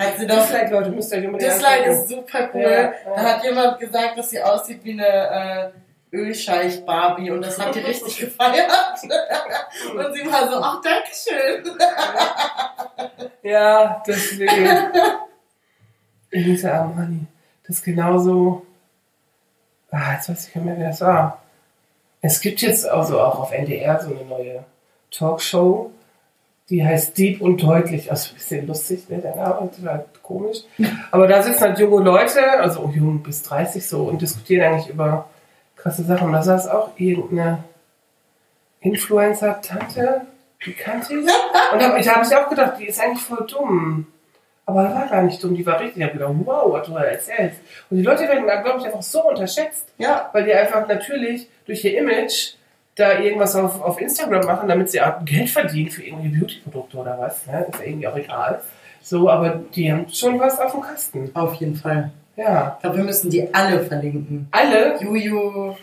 Hat 0.00 0.18
sie 0.18 0.26
doch. 0.26 0.36
Dislike, 0.42 0.70
Leute, 0.72 0.90
müsst 0.90 1.12
ihr 1.12 1.18
euch 1.18 1.26
unbedingt 1.26 1.52
Dislike 1.52 1.84
angucken. 1.84 2.00
ist 2.00 2.08
super 2.08 2.50
cool. 2.54 2.62
Ja. 2.62 2.92
Da 3.14 3.22
hat 3.22 3.44
jemand 3.44 3.78
gesagt, 3.78 4.18
dass 4.18 4.30
sie 4.30 4.42
aussieht 4.42 4.82
wie 4.82 4.92
eine 4.92 5.72
äh, 6.12 6.16
Ölscheich 6.16 6.84
Barbie 6.84 7.30
und 7.30 7.42
das 7.42 7.58
hat 7.58 7.74
die 7.74 7.80
richtig 7.80 8.18
gefeiert. 8.20 8.70
und 9.02 10.14
sie 10.14 10.26
war 10.26 10.50
so, 10.50 10.56
ach, 10.56 10.80
Dankeschön. 10.82 11.78
Ja, 13.42 14.02
deswegen. 14.06 14.68
Elisa 16.30 16.72
Armani. 16.72 17.26
Das 17.66 17.76
ist 17.76 17.84
genauso. 17.84 18.66
Ah, 19.90 20.14
jetzt 20.14 20.28
weiß 20.28 20.48
ich 20.48 20.54
gar 20.54 20.60
nicht 20.62 20.70
mehr, 20.70 20.78
wer 20.78 20.88
das 20.88 21.00
war. 21.00 21.42
Es 22.22 22.40
gibt 22.40 22.60
jetzt 22.62 22.86
also 22.88 23.20
auch 23.20 23.40
auf 23.40 23.52
NDR 23.52 24.00
so 24.00 24.10
eine 24.10 24.24
neue 24.24 24.64
Talkshow. 25.10 25.90
Die 26.70 26.84
heißt 26.84 27.18
Deep 27.18 27.40
und 27.40 27.62
Deutlich. 27.62 28.10
Also 28.10 28.30
ein 28.30 28.34
bisschen 28.34 28.66
lustig, 28.66 29.08
ne? 29.08 29.18
Der 29.18 29.34
Name 29.34 29.68
ist 29.70 29.84
halt 29.84 30.22
komisch. 30.22 30.58
Aber 31.10 31.26
da 31.26 31.42
sitzen 31.42 31.62
halt 31.62 31.78
junge 31.78 32.02
Leute, 32.02 32.60
also 32.60 32.90
jung 32.94 33.22
bis 33.22 33.42
30 33.42 33.86
so, 33.86 34.04
und 34.04 34.22
diskutieren 34.22 34.72
eigentlich 34.72 34.88
über 34.88 35.28
krasse 35.76 36.04
Sachen. 36.04 36.28
Und 36.28 36.32
da 36.32 36.42
saß 36.42 36.68
auch 36.68 36.90
irgendeine 36.96 37.64
Influencer-Tante, 38.80 40.22
die 40.64 40.72
kannte 40.72 41.14
ich. 41.14 41.20
Und 41.20 41.82
da, 41.82 41.98
da 41.98 42.14
habe 42.14 42.24
ich 42.24 42.36
auch 42.36 42.48
gedacht, 42.48 42.74
die 42.78 42.86
ist 42.86 43.00
eigentlich 43.00 43.22
voll 43.22 43.46
dumm. 43.46 44.06
Aber 44.66 44.86
die 44.86 44.94
war 44.94 45.08
gar 45.08 45.22
nicht 45.22 45.42
dumm, 45.42 45.56
die 45.56 45.66
war 45.66 45.80
richtig. 45.80 45.96
Ich 45.96 46.02
habe 46.04 46.12
gedacht, 46.12 46.32
wow, 46.44 46.72
was 46.72 46.86
du 46.86 46.92
da 46.92 47.02
erzählst. 47.02 47.58
Und 47.90 47.96
die 47.96 48.02
Leute 48.04 48.22
werden, 48.22 48.44
glaube 48.44 48.78
ich, 48.78 48.86
einfach 48.86 49.02
so 49.02 49.28
unterschätzt, 49.28 49.88
Ja, 49.98 50.30
weil 50.32 50.44
die 50.44 50.52
einfach 50.52 50.86
natürlich 50.86 51.48
durch 51.66 51.84
ihr 51.84 51.98
Image 51.98 52.54
da 52.96 53.18
irgendwas 53.18 53.54
auf, 53.56 53.80
auf 53.80 54.00
Instagram 54.00 54.44
machen, 54.46 54.68
damit 54.68 54.90
sie 54.90 55.00
auch 55.00 55.24
Geld 55.24 55.48
verdienen 55.48 55.90
für 55.90 56.02
irgendwie 56.02 56.28
Beauty-Produkte 56.38 56.96
oder 56.98 57.18
was. 57.18 57.46
Ne? 57.46 57.66
Ist 57.70 57.80
ja 57.80 57.86
irgendwie 57.86 58.08
auch 58.08 58.16
egal. 58.16 58.60
So, 59.00 59.30
aber 59.30 59.60
die 59.74 59.90
haben 59.90 60.06
schon 60.12 60.38
was 60.38 60.58
auf 60.60 60.72
dem 60.72 60.82
Kasten. 60.82 61.30
auf 61.34 61.54
jeden 61.54 61.74
Fall. 61.76 62.10
Ja. 62.36 62.74
Ich 62.76 62.82
glaube, 62.82 62.98
wir 62.98 63.04
müssen 63.04 63.30
die 63.30 63.52
alle 63.54 63.80
verlinken. 63.84 64.48
Alle, 64.50 64.98
Juju, 65.02 65.74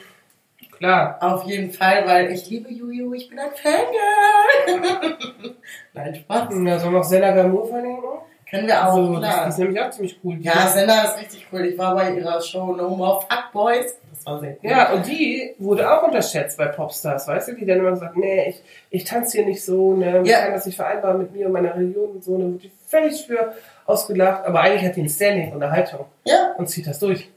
klar. 0.77 1.17
auf 1.21 1.43
jeden 1.45 1.71
Fall, 1.71 2.05
weil 2.05 2.31
ich 2.31 2.49
liebe 2.49 2.71
Juju, 2.71 3.13
ich 3.13 3.29
bin 3.29 3.39
ein 3.39 3.49
Fangirl. 3.55 5.17
Nein, 5.93 6.15
Spaß. 6.15 6.49
Ja, 6.65 6.79
soll 6.79 6.91
noch 6.91 7.03
Senna 7.03 7.31
Gamur 7.31 7.67
verlinken? 7.67 8.03
Können 8.49 8.67
wir 8.67 8.81
auch, 8.87 8.95
Also, 8.95 9.19
das, 9.19 9.29
klar. 9.29 9.43
die 9.43 9.49
ist 9.49 9.57
nämlich 9.59 9.81
auch 9.81 9.89
ziemlich 9.89 10.19
cool. 10.23 10.37
Ja, 10.39 10.67
Sender 10.67 11.03
ist 11.03 11.19
richtig 11.19 11.47
cool. 11.51 11.65
Ich 11.65 11.77
war 11.77 11.95
bei 11.95 12.11
ihrer 12.13 12.39
Show 12.41 12.73
No 12.75 12.89
More 12.95 13.21
Fuckboys. 13.29 13.97
Das 14.27 14.33
war 14.33 14.39
sehr 14.41 14.57
cool. 14.61 14.69
Ja, 14.69 14.91
und 14.93 15.07
die 15.07 15.55
wurde 15.57 15.89
auch 15.89 16.03
unterschätzt 16.03 16.57
bei 16.57 16.65
Popstars, 16.65 17.27
weißt 17.27 17.47
du, 17.49 17.53
die 17.53 17.65
dann 17.65 17.79
immer 17.79 17.95
sagt, 17.95 18.17
nee, 18.17 18.49
ich, 18.49 18.61
ich 18.89 19.03
tanze 19.05 19.37
hier 19.37 19.45
nicht 19.47 19.63
so, 19.63 19.93
ne, 19.93 20.21
ich 20.23 20.29
Ja. 20.29 20.41
kann 20.41 20.53
das 20.53 20.65
nicht 20.65 20.75
vereinbaren 20.75 21.19
mit 21.19 21.33
mir 21.33 21.45
und 21.47 21.53
meiner 21.53 21.75
Religion 21.75 22.09
und 22.11 22.23
so, 22.23 22.37
ne, 22.37 22.51
wird 22.53 22.63
die 22.63 22.71
völlig 22.87 23.25
für 23.25 23.53
ausgelacht, 23.85 24.45
aber 24.45 24.59
eigentlich 24.61 24.83
hat 24.85 24.95
die 24.97 25.03
ein 25.03 25.09
Standing 25.09 25.53
und 25.53 25.63
eine 25.63 25.71
Haltung 25.71 26.05
Ja, 26.25 26.53
und 26.57 26.67
zieht 26.69 26.87
das 26.87 26.99
durch. 26.99 27.29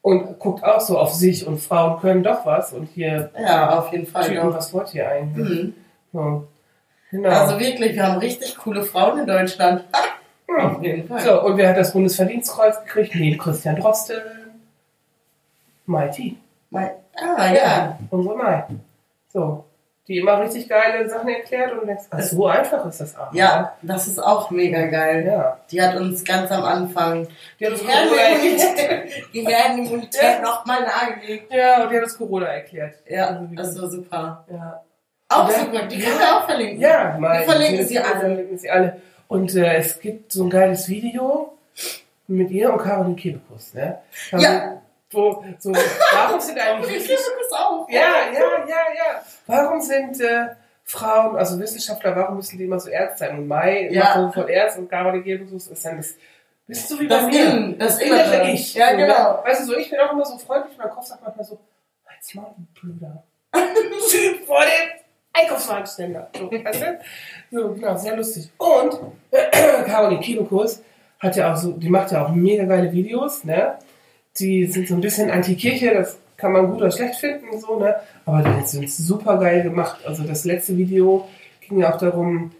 Und 0.00 0.38
guckt 0.38 0.62
auch 0.62 0.80
so 0.80 0.96
auf 0.96 1.12
sich 1.12 1.44
und 1.44 1.58
Frauen 1.58 2.00
können 2.00 2.22
doch 2.22 2.46
was 2.46 2.72
und 2.72 2.86
hier, 2.94 3.30
ja, 3.40 3.76
auf 3.80 3.90
jeden 3.92 4.06
Fall. 4.06 4.24
Typen, 4.24 4.54
was 4.54 4.72
wollt 4.72 4.94
ihr 4.94 5.08
eigentlich? 5.08 5.64
Mhm. 5.64 5.74
So. 6.12 6.46
Genau. 7.10 7.28
Also 7.28 7.58
wirklich, 7.58 7.94
wir 7.94 8.06
haben 8.06 8.18
richtig 8.18 8.56
coole 8.56 8.82
Frauen 8.84 9.18
in 9.20 9.26
Deutschland. 9.26 9.84
Auf 10.60 10.80
jeden 10.82 11.08
Fall. 11.08 11.20
so, 11.20 11.42
und 11.42 11.56
wer 11.56 11.70
hat 11.70 11.76
das 11.76 11.92
Bundesverdienstkreuz 11.92 12.84
gekriegt? 12.84 13.14
Nee, 13.16 13.36
Christian 13.36 13.74
Drosten. 13.76 14.16
Mighty. 15.86 16.36
Mein, 16.70 16.90
ah, 17.14 17.52
ja. 17.52 17.98
Unsere 18.10 18.36
Mai. 18.36 18.64
So. 19.32 19.64
Die 20.08 20.18
immer 20.18 20.40
richtig 20.40 20.68
geile 20.68 21.08
Sachen 21.08 21.28
erklärt 21.28 21.72
und 21.72 21.84
denkst, 21.88 22.04
ach, 22.10 22.20
so 22.20 22.46
einfach 22.46 22.86
ist 22.86 23.00
das 23.00 23.16
auch. 23.16 23.32
Ja, 23.34 23.72
das 23.82 24.06
ist 24.06 24.20
auch 24.20 24.52
mega 24.52 24.86
geil. 24.86 25.26
Ja. 25.26 25.58
Die 25.68 25.82
hat 25.82 25.96
uns 25.96 26.24
ganz 26.24 26.48
am 26.52 26.62
Anfang 26.62 27.26
Die 27.58 27.66
hat 27.66 27.72
das 27.72 27.80
die 27.80 27.86
Corona 27.86 28.20
erklärt. 28.20 28.78
Herdenimmunität, 28.78 29.32
die 29.34 29.46
Herdenimmunität 29.46 30.22
Ja. 30.22 30.40
nochmal 30.42 30.82
nahegelegt. 30.82 31.52
Ja, 31.52 31.82
und 31.82 31.90
die 31.90 31.96
hat 31.96 32.04
das 32.04 32.16
Corona 32.16 32.46
erklärt. 32.46 32.94
Ja, 33.08 33.26
Also, 33.26 33.48
das 33.56 33.82
war 33.82 33.90
super. 33.90 34.44
ja. 34.48 34.82
Auch 35.28 35.50
Ja. 35.50 35.58
super, 35.58 35.82
die 35.86 35.98
können 35.98 36.18
wir 36.20 36.36
auch 36.36 36.44
verlinken. 36.44 36.80
Ja, 36.80 37.16
mal. 37.18 37.40
Wir 37.40 37.46
verlinken 37.46 37.86
sie 37.86 37.98
alle. 37.98 38.20
Verlinken 38.20 38.58
sie 38.58 38.70
alle. 38.70 39.00
Und 39.26 39.56
äh, 39.56 39.74
es 39.78 39.98
gibt 39.98 40.30
so 40.30 40.44
ein 40.44 40.50
geiles 40.50 40.88
Video 40.88 41.52
mit 42.28 42.52
ihr 42.52 42.72
und 42.72 42.78
Caroline 42.78 43.16
Kebekus, 43.16 43.74
ne? 43.74 43.98
Ja. 44.38 44.80
Wo, 45.12 45.44
so, 45.58 45.72
warum 45.72 46.40
sind 46.40 46.56
Ich 46.56 46.62
eigentlich 46.62 47.08
liebe 47.08 47.14
das 47.40 47.52
auch. 47.58 47.88
Ja, 47.88 48.00
ja, 48.32 48.40
ja, 48.66 48.76
ja. 48.96 49.22
Warum 49.46 49.80
sind 49.80 50.20
äh, 50.20 50.48
Frauen, 50.84 51.36
also 51.36 51.58
Wissenschaftler, 51.60 52.14
warum 52.16 52.36
müssen 52.36 52.58
die 52.58 52.64
immer 52.64 52.80
so 52.80 52.90
ernst 52.90 53.18
sein? 53.18 53.38
Und 53.38 53.46
Mai 53.46 53.88
Ja. 53.90 54.14
so 54.14 54.32
voll 54.32 54.50
ernst 54.50 54.78
und 54.78 54.88
Caroline 54.90 55.22
Kebekus 55.22 55.68
ist 55.68 55.84
dann 55.84 55.98
das, 55.98 56.14
bist 56.66 56.90
du 56.90 56.98
wie 56.98 57.06
bei 57.06 57.16
Das 57.16 57.26
mir? 57.26 57.44
Innen, 57.44 57.78
das 57.78 58.00
innere. 58.00 58.50
Ich. 58.50 58.74
Ja, 58.74 58.90
so, 58.90 58.96
genau. 58.96 59.32
Ne? 59.36 59.38
Weißt 59.44 59.60
du, 59.60 59.64
so 59.66 59.76
ich 59.76 59.88
bin 59.90 60.00
auch 60.00 60.12
immer 60.12 60.24
so 60.24 60.38
freundlich, 60.38 60.76
mein 60.76 60.90
Kopf 60.90 61.04
sagt 61.04 61.22
manchmal 61.22 61.44
so, 61.44 61.58
halt's 62.08 62.34
mal, 62.34 62.52
du 62.56 62.80
Blöder. 62.80 63.22
Typ 64.10 64.44
vor 64.46 64.60
dem 64.62 65.00
Einkaufswagenständer. 65.32 66.30
So, 66.36 66.50
weißt 66.50 66.82
du? 66.82 66.98
so, 67.52 67.74
genau, 67.74 67.96
sehr 67.96 68.16
lustig. 68.16 68.50
Und 68.58 68.98
Caroline 69.86 70.20
Kebekus 70.20 70.82
hat 71.20 71.36
ja 71.36 71.52
auch 71.52 71.56
so, 71.56 71.72
die 71.72 71.88
macht 71.88 72.10
ja 72.10 72.24
auch 72.24 72.30
mega 72.30 72.64
geile 72.64 72.90
Videos, 72.92 73.44
ne? 73.44 73.78
Die 74.38 74.66
sind 74.66 74.88
so 74.88 74.94
ein 74.94 75.00
bisschen 75.00 75.30
Anti-Kirche, 75.30 75.94
das 75.94 76.18
kann 76.36 76.52
man 76.52 76.66
gut 76.68 76.76
oder 76.78 76.90
schlecht 76.90 77.16
finden, 77.16 77.58
so, 77.58 77.78
ne? 77.78 77.94
Aber 78.26 78.42
die 78.42 78.66
sind 78.66 78.90
super 78.90 79.38
geil 79.38 79.62
gemacht. 79.62 79.98
Also 80.06 80.22
das 80.24 80.44
letzte 80.44 80.76
Video 80.76 81.26
ging 81.66 81.78
ja 81.80 81.94
auch 81.94 81.98
darum, 81.98 82.52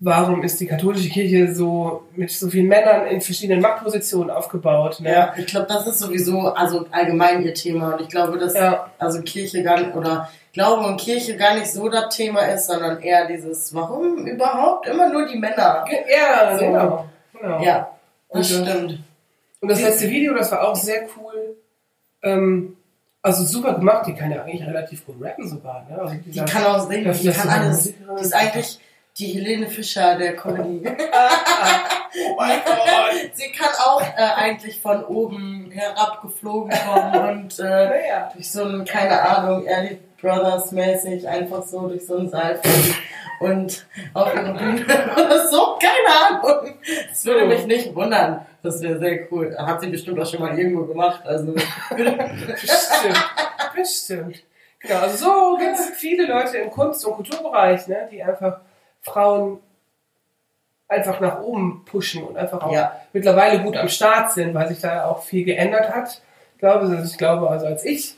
warum 0.00 0.44
ist 0.44 0.60
die 0.60 0.66
katholische 0.66 1.08
Kirche 1.08 1.52
so 1.52 2.04
mit 2.14 2.30
so 2.30 2.48
vielen 2.48 2.68
Männern 2.68 3.06
in 3.08 3.20
verschiedenen 3.20 3.60
Machtpositionen 3.60 4.30
aufgebaut, 4.30 5.00
ne? 5.00 5.10
Ja, 5.12 5.34
ich 5.36 5.46
glaube, 5.46 5.66
das 5.68 5.86
ist 5.88 5.98
sowieso 5.98 6.40
also 6.54 6.86
allgemein 6.92 7.42
ihr 7.42 7.54
Thema. 7.54 7.94
Und 7.94 8.02
ich 8.02 8.08
glaube, 8.08 8.38
dass 8.38 8.54
Ja. 8.54 8.90
also 8.98 9.20
Kirche 9.22 9.62
gar 9.64 9.78
nicht, 9.80 9.94
oder 9.96 10.28
Glauben 10.52 10.84
und 10.84 11.00
Kirche 11.00 11.36
gar 11.36 11.54
nicht 11.54 11.66
so 11.72 11.88
das 11.88 12.14
Thema 12.16 12.42
ist, 12.42 12.66
sondern 12.68 13.00
eher 13.00 13.26
dieses, 13.26 13.74
warum 13.74 14.26
überhaupt 14.26 14.86
immer 14.88 15.08
nur 15.08 15.26
die 15.26 15.38
Männer? 15.38 15.84
Ja, 16.08 16.56
So. 16.56 16.64
genau. 16.64 17.04
genau. 17.40 17.62
Ja, 17.62 17.90
das 18.30 18.52
Und, 18.52 18.66
äh, 18.66 18.70
stimmt. 18.70 18.98
Und 19.60 19.68
das 19.70 19.80
letzte 19.82 20.08
Video, 20.08 20.34
das 20.34 20.52
war 20.52 20.68
auch 20.68 20.76
sehr 20.76 21.02
cool. 21.16 21.56
Ähm, 22.22 22.76
also 23.22 23.44
super 23.44 23.74
gemacht, 23.74 24.06
die 24.06 24.14
kann 24.14 24.30
ja 24.30 24.42
eigentlich 24.42 24.66
relativ 24.66 25.04
gut 25.04 25.16
rappen 25.20 25.48
sogar. 25.48 25.86
Ne? 25.88 25.98
Also 25.98 26.14
Die 26.24 26.40
kann 26.44 26.64
auch 26.64 26.88
singen, 26.88 27.12
die 27.12 27.28
kann 27.30 27.48
ist 27.48 27.52
alles. 27.52 27.76
Musikerin. 27.86 28.16
Die 28.16 28.22
ist 28.22 28.34
eigentlich 28.34 28.80
die 29.18 29.26
Helene 29.26 29.68
Fischer 29.68 30.16
der 30.16 30.36
Comedy. 30.36 30.88
Oh 32.30 32.34
mein 32.36 32.58
Gott. 32.64 33.30
Sie 33.34 33.52
kann 33.52 33.68
auch 33.84 34.00
äh, 34.00 34.22
eigentlich 34.22 34.80
von 34.80 35.04
oben 35.04 35.70
herabgeflogen 35.70 36.72
kommen 36.86 37.28
und 37.44 37.58
äh, 37.58 37.62
Naja. 37.62 38.30
durch 38.32 38.50
so 38.50 38.64
ein, 38.64 38.84
keine 38.86 39.20
Ahnung, 39.20 39.66
Ellie 39.66 39.98
Brothers 40.20 40.72
mäßig 40.72 41.28
einfach 41.28 41.62
so 41.62 41.88
durch 41.88 42.06
so 42.06 42.16
ein 42.18 42.28
Seil 42.28 42.56
fliegen 42.62 42.94
und 43.40 43.86
auf 44.14 44.34
ihre 44.34 44.52
Bühne 44.54 44.84
oder 45.16 45.48
so, 45.48 45.78
keine 45.80 46.42
Ahnung. 46.42 46.74
Das 47.08 47.24
würde 47.24 47.46
mich 47.46 47.66
nicht 47.66 47.94
wundern. 47.94 48.44
Das 48.62 48.82
wäre 48.82 48.98
sehr 48.98 49.30
cool. 49.32 49.56
Hat 49.56 49.80
sie 49.80 49.88
bestimmt 49.88 50.20
auch 50.20 50.26
schon 50.26 50.40
mal 50.40 50.58
irgendwo 50.58 50.84
gemacht. 50.84 51.24
Also 51.24 51.52
Bestimmt. 51.52 53.24
Bestimmt. 53.74 54.42
Genau, 54.80 55.00
also 55.00 55.16
so 55.24 55.56
gibt 55.58 55.74
es 55.76 55.90
viele 55.90 56.26
Leute 56.26 56.58
im 56.58 56.70
Kunst- 56.70 57.04
und 57.04 57.14
Kulturbereich, 57.14 57.86
ne, 57.88 58.08
die 58.10 58.22
einfach 58.22 58.60
Frauen 59.00 59.60
einfach 60.88 61.20
nach 61.20 61.40
oben 61.42 61.84
pushen 61.84 62.22
und 62.24 62.36
einfach 62.36 62.62
auch 62.62 62.72
Ja. 62.72 63.00
mittlerweile 63.12 63.60
gut 63.62 63.76
am 63.76 63.88
Start 63.88 64.32
sind, 64.32 64.54
weil 64.54 64.68
sich 64.68 64.80
da 64.80 65.04
auch 65.06 65.22
viel 65.22 65.44
geändert 65.44 65.90
hat. 65.94 66.22
Ich 66.54 66.58
glaube, 66.60 66.86
also 66.86 67.04
ich 67.04 67.18
glaube, 67.18 67.48
also 67.50 67.66
als 67.66 67.84
ich 67.84 68.16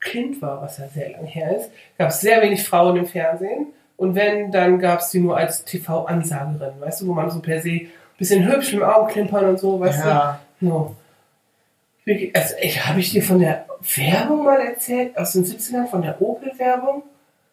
Kind 0.00 0.40
war, 0.42 0.62
was 0.62 0.78
ja 0.78 0.88
sehr 0.88 1.10
lange 1.10 1.26
her 1.26 1.56
ist, 1.56 1.70
gab 1.98 2.08
es 2.10 2.20
sehr 2.20 2.40
wenig 2.42 2.64
Frauen 2.64 2.96
im 2.96 3.06
Fernsehen. 3.06 3.66
Und 3.96 4.14
wenn, 4.14 4.50
dann 4.50 4.78
gab 4.78 5.00
es 5.00 5.10
die 5.10 5.20
nur 5.20 5.36
als 5.36 5.64
TV-Ansagerin, 5.64 6.80
weißt 6.80 7.02
du, 7.02 7.08
wo 7.08 7.12
man 7.12 7.30
so 7.30 7.40
per 7.40 7.60
se 7.60 7.68
ein 7.70 7.90
bisschen 8.18 8.50
hübsch 8.50 8.72
mit 8.72 8.80
dem 8.82 8.88
Augenklimpern 8.88 9.44
und 9.50 9.58
so, 9.60 9.78
weißt 9.78 10.04
Ja. 10.04 10.40
du? 10.60 10.96
Wie- 12.06 12.32
Also, 12.34 12.54
ich, 12.62 12.86
habe 12.86 13.00
ich 13.00 13.10
dir 13.10 13.22
von 13.22 13.38
der 13.40 13.66
Werbung 13.96 14.44
mal 14.44 14.60
erzählt, 14.60 15.16
aus 15.18 15.32
den 15.32 15.44
70ern, 15.44 15.86
von 15.86 16.00
der 16.02 16.20
Opel-Werbung? 16.20 17.02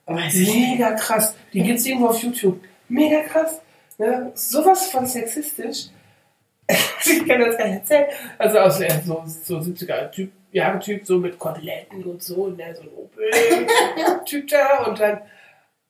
Mega 0.08 0.92
krass. 0.94 1.36
Die 1.52 1.62
gibt's 1.62 1.86
irgendwo 1.86 2.08
auf 2.08 2.24
YouTube. 2.24 2.62
Mega 2.88 3.22
krass. 3.24 3.60
Ne? 3.98 4.32
Sowas 4.36 4.88
von 4.90 5.06
sexistisch. 5.06 5.88
ich 6.70 7.28
kann 7.28 7.42
das 7.42 7.58
gar 7.58 7.68
nicht 7.68 7.80
erzählen. 7.80 8.06
Also 8.38 8.60
aus 8.60 8.80
äh, 8.80 8.90
so, 9.06 9.24
so 9.26 9.58
70er 9.58 10.10
Typ, 10.12 10.32
Jahre 10.52 10.80
Typ, 10.80 11.06
so 11.06 11.18
mit 11.18 11.38
Koteletten 11.38 12.04
und 12.04 12.24
so, 12.24 12.48
ne? 12.48 12.76
so 12.76 12.84
ein 12.84 12.90
Opel-Typ 12.90 14.48
da 14.50 14.86
und 14.86 15.00
dann, 15.00 15.22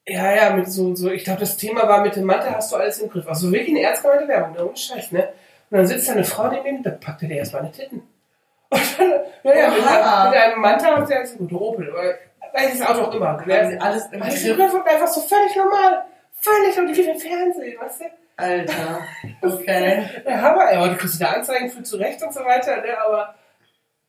ja, 0.05 0.35
ja, 0.35 0.49
mit 0.55 0.71
so, 0.71 0.95
so, 0.95 1.11
ich 1.11 1.23
glaube, 1.23 1.41
das 1.41 1.57
Thema 1.57 1.87
war 1.87 2.01
mit 2.01 2.15
dem 2.15 2.23
Mantel 2.23 2.51
hast 2.51 2.71
du 2.71 2.77
alles 2.77 2.99
im 2.99 3.09
Griff. 3.09 3.27
Also 3.27 3.51
wirklich 3.51 3.69
eine 3.69 3.81
ernst 3.81 4.03
gemeinte 4.03 4.27
Werbung, 4.27 4.53
ne? 4.53 4.65
ohne 4.65 4.77
Scheiß, 4.77 5.11
ne? 5.11 5.29
Und 5.69 5.77
dann 5.77 5.87
sitzt 5.87 6.07
da 6.07 6.13
eine 6.13 6.23
Frau 6.23 6.49
neben 6.49 6.65
ihm, 6.65 6.83
da 6.83 6.91
packt 6.91 7.23
er 7.23 7.27
dir 7.27 7.37
erstmal 7.37 7.63
eine 7.63 7.71
Titten. 7.71 7.99
Und 8.69 8.99
dann, 8.99 9.11
naja, 9.43 9.69
mit, 9.69 10.31
mit 10.31 10.41
einem 10.41 10.61
Mantel 10.61 10.87
haben 10.87 11.05
sie 11.05 11.13
alles 11.13 11.37
gut, 11.37 11.51
Opel, 11.53 11.89
aber 11.89 12.15
welches 12.53 12.81
Auto 12.81 13.01
auch 13.01 13.13
immer. 13.13 13.41
Ne? 13.45 13.77
alles 13.79 14.07
im 14.07 14.21
Alles 14.21 14.43
im 14.43 14.55
Griff. 14.55 14.71
Griff 14.71 14.73
und 14.73 14.87
einfach 14.87 15.07
so 15.07 15.21
völlig 15.21 15.55
normal. 15.55 16.05
Völlig 16.39 16.75
normal, 16.75 16.93
die 16.93 17.01
geht 17.01 17.13
im 17.13 17.19
Fernsehen, 17.19 17.79
weißt 17.79 18.01
du? 18.01 18.05
Alter. 18.37 19.01
Okay. 19.41 20.03
Der 20.25 20.41
Hammer, 20.41 20.73
ja, 20.73 20.87
du 20.87 20.95
kriegst 20.95 21.19
wieder 21.19 21.35
Anzeigen 21.35 21.69
für 21.69 21.83
zurecht 21.83 22.21
und 22.23 22.33
so 22.33 22.43
weiter, 22.43 22.81
ne? 22.81 22.99
Aber 23.05 23.35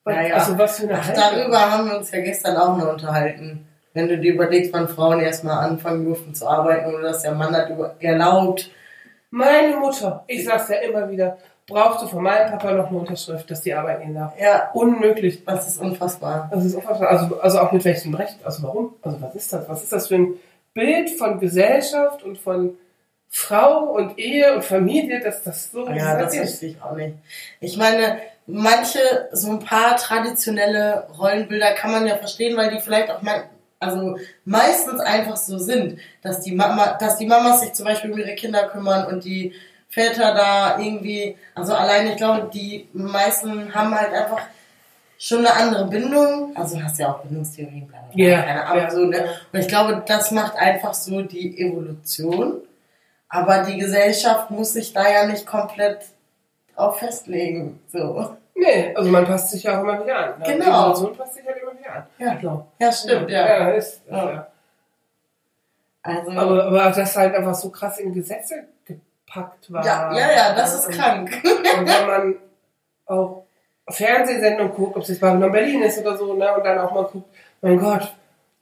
was, 0.09 0.17
Ja, 0.17 0.23
ja. 0.23 0.35
also 0.35 0.59
was 0.59 0.79
für 0.81 0.89
eine 0.89 0.99
Ach, 1.01 1.13
darüber 1.13 1.71
haben 1.71 1.89
wir 1.91 1.97
uns 1.99 2.11
ja 2.11 2.21
gestern 2.21 2.57
auch 2.57 2.77
noch 2.77 2.93
unterhalten. 2.93 3.67
Wenn 3.95 4.09
du 4.09 4.19
dir 4.19 4.35
überlegst, 4.35 4.73
wann 4.73 4.89
Frauen 4.89 5.21
erstmal 5.21 5.59
anfangen 5.65 6.05
durften 6.05 6.35
zu 6.35 6.47
arbeiten 6.49 6.93
oder 6.95 7.03
dass 7.05 7.23
der 7.23 7.33
Mann 7.33 7.53
das 7.53 7.71
über- 7.71 7.95
erlaubt. 8.01 8.71
Meine 9.31 9.77
Mutter, 9.77 10.25
ich 10.27 10.45
sag's 10.45 10.69
ja 10.69 10.77
immer 10.77 11.11
wieder, 11.11 11.37
brauchte 11.67 12.07
von 12.07 12.23
meinem 12.23 12.51
Papa 12.51 12.73
noch 12.73 12.89
eine 12.89 12.99
Unterschrift, 12.99 13.51
dass 13.51 13.61
die 13.63 13.75
arbeiten 13.75 14.03
gehen 14.05 14.15
darf. 14.15 14.33
Ja, 14.41 14.71
Unmöglich. 14.73 15.45
das 15.45 15.69
ist 15.69 15.79
unfassbar. 15.81 16.49
Das 16.53 16.65
ist 16.65 16.75
unfassbar. 16.75 17.09
Also, 17.11 17.41
also 17.41 17.59
auch 17.61 17.73
mit 17.73 17.85
welchem 17.85 18.15
Recht? 18.15 18.37
Also 18.45 18.63
warum? 18.63 18.95
Also 19.03 19.21
was 19.21 19.35
ist 19.35 19.53
das? 19.53 19.69
Was 19.69 19.83
ist 19.83 19.93
das 19.93 20.09
für 20.09 20.15
ein 20.17 20.35
Bild 20.75 21.11
von 21.11 21.41
Gesellschaft 21.41 22.23
und 22.23 22.39
von 22.39 22.77
Frau 23.29 23.81
und 23.91 24.19
Ehe 24.19 24.55
und 24.55 24.65
Familie, 24.65 25.21
dass 25.21 25.43
das 25.43 25.71
so 25.71 25.87
Ja, 25.91 26.19
das 26.19 26.33
ist? 26.33 26.39
verstehe 26.41 26.71
ich 26.71 26.83
auch 26.83 26.95
nicht. 26.97 27.15
Ich 27.61 27.77
meine, 27.77 28.19
manche, 28.49 29.29
so 29.33 29.51
ein 29.51 29.61
paar 29.61 29.97
traditionelle 29.97 31.07
Rollenbilder 31.19 31.73
kann 31.73 31.93
man 31.93 32.07
ja 32.07 32.17
verstehen, 32.17 32.57
weil 32.57 32.71
die 32.71 32.81
vielleicht 32.81 33.11
auch 33.11 33.23
mal, 33.23 33.45
also 33.79 34.17
meistens 34.45 35.01
einfach 35.01 35.37
so 35.37 35.59
sind, 35.59 36.01
dass 36.23 36.41
die 36.41 36.53
Mama, 36.53 36.97
dass 36.99 37.19
die 37.19 37.27
Mamas 37.27 37.61
sich 37.61 37.75
zum 37.75 37.85
Beispiel 37.85 38.11
um 38.11 38.19
ihre 38.19 38.35
Kinder 38.35 38.69
kümmern 38.69 39.07
und 39.07 39.25
die 39.25 39.53
Väter 39.91 40.35
da 40.35 40.79
irgendwie, 40.79 41.37
also 41.55 41.75
alleine, 41.75 42.11
ich 42.11 42.17
glaube, 42.17 42.51
die 42.53 42.89
meisten 42.93 43.75
haben 43.75 43.95
halt 43.95 44.13
einfach 44.13 44.41
schon 45.19 45.39
eine 45.39 45.53
andere 45.53 45.87
Bindung. 45.87 46.57
Also 46.57 46.83
hast 46.83 46.99
ja 46.99 47.13
auch 47.13 47.21
Bindungstheorien, 47.21 47.87
bla, 47.87 47.99
Ja, 48.15 48.43
keine 48.43 48.65
Ahnung, 48.65 48.83
ja. 48.83 48.91
so, 48.91 49.05
ne? 49.05 49.25
Und 49.53 49.61
ich 49.61 49.69
glaube, 49.69 50.03
das 50.07 50.31
macht 50.31 50.57
einfach 50.57 50.95
so 50.95 51.23
die 51.23 51.59
Evolution. 51.59 52.63
Aber 53.29 53.65
die 53.65 53.77
Gesellschaft 53.77 54.51
muss 54.51 54.73
sich 54.73 54.95
da 54.95 55.11
ja 55.11 55.27
nicht 55.27 55.45
komplett 55.45 56.01
drauf 56.75 56.99
festlegen. 56.99 57.81
So. 57.93 58.38
Nee, 58.61 58.93
also 58.95 59.09
man 59.11 59.25
passt 59.25 59.51
sich 59.51 59.63
ja 59.63 59.79
auch 59.79 59.83
immer 59.85 60.03
wieder 60.03 60.17
an. 60.19 60.39
Ne? 60.41 60.45
Genau. 60.47 60.65
Die 60.65 60.71
Evolution 60.71 61.17
passt 61.17 61.35
sich 61.35 61.47
halt 61.47 61.57
immer 61.63 61.79
wieder 61.79 61.93
an. 61.95 62.07
Ja. 62.19 62.39
So. 62.43 62.67
Ja, 62.81 62.93
stimmt, 62.93 63.31
ja. 63.31 63.47
Ja, 63.47 63.69
ist, 63.71 63.95
ist, 63.95 64.03
Ja. 64.11 64.31
ja. 64.31 64.47
Also, 66.03 66.31
Aber, 66.33 66.65
aber 66.65 66.91
das 66.91 67.17
halt 67.17 67.35
einfach 67.35 67.55
so 67.55 67.71
krass 67.71 67.99
in 67.99 68.15
Gesetze 68.15 68.65
gepackt 68.85 69.71
war. 69.73 69.85
ja, 69.85 70.13
ja, 70.17 70.33
ja, 70.33 70.55
das 70.55 70.75
ist 70.75 70.87
Und- 70.87 70.95
krank. 70.95 71.31
Und 71.45 71.87
wenn 71.87 72.07
man 72.07 72.35
auch 73.07 73.45
Fernsehsendungen 73.89 74.73
guckt, 74.75 74.97
ob 74.97 75.03
es 75.03 75.09
jetzt 75.09 75.21
Babylon 75.21 75.53
Berlin 75.53 75.83
ist 75.83 75.99
oder 75.99 76.17
so, 76.17 76.35
ne, 76.35 76.55
und 76.55 76.65
dann 76.65 76.79
auch 76.79 76.93
mal 76.93 77.05
guckt, 77.05 77.29
mein 77.61 77.79
Gott, 77.79 78.15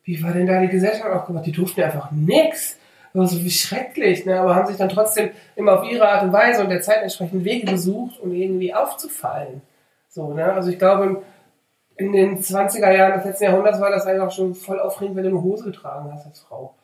wie 0.05 0.23
war 0.23 0.33
denn 0.33 0.47
da 0.47 0.61
die 0.61 0.69
Gesellschaft 0.69 1.11
aufgebaut? 1.11 1.47
Die 1.47 1.53
durften 1.53 1.83
einfach 1.83 2.11
nix. 2.11 2.77
Also 3.15 3.39
wie 3.43 3.51
schrecklich, 3.51 4.27
ne? 4.27 4.39
aber 4.39 4.55
haben 4.55 4.67
sich 4.67 4.77
dann 4.77 4.91
trotzdem 4.91 5.31
immer 5.55 5.81
auf 5.81 5.91
ihre 5.91 6.07
Art 6.07 6.23
und 6.25 6.33
Weise 6.35 6.63
und 6.63 6.69
der 6.69 6.83
Zeit 6.83 7.03
entsprechend 7.03 7.45
Wege 7.47 7.65
gesucht, 7.73 8.21
um 8.21 8.31
irgendwie 8.35 8.75
aufzufallen. 8.75 9.63
So, 10.17 10.33
ne? 10.33 10.51
Also 10.51 10.71
ich 10.71 10.79
glaube, 10.79 11.23
in 11.99 12.11
den 12.11 12.39
20er 12.43 12.91
Jahren 12.91 13.13
des 13.19 13.27
letzten 13.27 13.45
Jahrhunderts 13.45 13.79
war 13.79 13.91
das 13.91 14.07
einfach 14.07 14.31
schon 14.31 14.55
voll 14.55 14.81
aufregend, 14.81 15.15
wenn 15.17 15.25
du 15.25 15.29
eine 15.29 15.43
Hose 15.43 15.65
getragen 15.65 16.11
hast 16.11 16.25
als 16.25 16.41
Frau. 16.41 16.75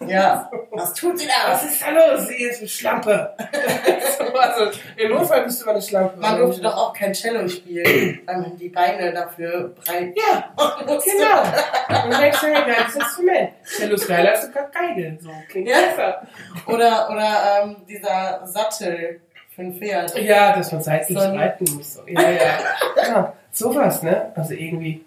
Ja. 0.00 0.50
Was 0.72 0.92
tut 0.92 1.16
sie 1.16 1.28
da? 1.28 1.52
Was 1.52 1.64
ist 1.64 1.80
da 1.80 1.90
los? 1.90 2.26
Sie 2.26 2.42
ist 2.42 2.58
eine 2.58 2.68
Schlampe. 2.68 3.36
so, 4.18 4.24
also, 4.36 4.76
im 4.96 5.12
Notfall 5.12 5.44
bist 5.44 5.60
du 5.60 5.66
mal 5.66 5.72
eine 5.72 5.82
Schlampe. 5.82 6.18
Man 6.18 6.36
durfte 6.36 6.62
doch 6.62 6.76
auch 6.76 6.92
kein 6.92 7.12
Cello 7.12 7.46
spielen, 7.46 8.20
weil 8.26 8.38
man 8.38 8.56
die 8.56 8.70
Beine 8.70 9.12
dafür 9.12 9.72
breit 9.84 10.12
Ja, 10.16 10.52
genau. 10.56 12.04
Und 12.04 12.12
dann 12.12 12.32
du, 12.32 12.36
hey, 12.40 12.54
geiles 12.54 12.96
Instrument. 12.96 13.50
Cello 13.64 13.94
ist 13.94 14.08
geiler 14.08 14.30
als 14.32 14.44
eine 14.44 14.68
Geige. 14.72 15.18
So, 15.20 15.30
klingt 15.48 15.68
Ja. 15.68 15.76
besser. 15.80 16.26
Oder, 16.66 17.08
oder 17.08 17.62
ähm, 17.62 17.76
dieser 17.88 18.44
Sattel 18.46 19.20
ein 19.62 19.74
Pferd. 19.74 20.18
Ja, 20.18 20.56
dass 20.56 20.72
man 20.72 20.82
seitlich 20.82 21.18
So 21.18 21.24
reiten 21.24 21.64
muss. 21.76 22.00
Ja, 22.06 22.30
ja. 22.30 22.58
ja, 22.96 23.32
sowas, 23.50 24.02
ne? 24.02 24.32
Also 24.34 24.54
irgendwie 24.54 25.04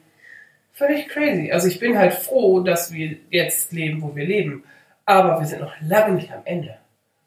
völlig 0.74 1.08
crazy. 1.10 1.52
Also 1.52 1.68
ich 1.68 1.80
bin 1.80 1.98
halt 1.98 2.14
froh, 2.14 2.62
dass 2.62 2.94
wir 2.94 3.18
jetzt 3.30 3.72
leben, 3.72 4.02
wo 4.02 4.16
wir 4.16 4.26
leben. 4.26 4.64
Aber 5.06 5.40
wir 5.40 5.48
sind 5.48 5.62
noch 5.62 5.74
lange 5.82 6.16
nicht 6.16 6.32
am 6.32 6.42
Ende. 6.46 6.78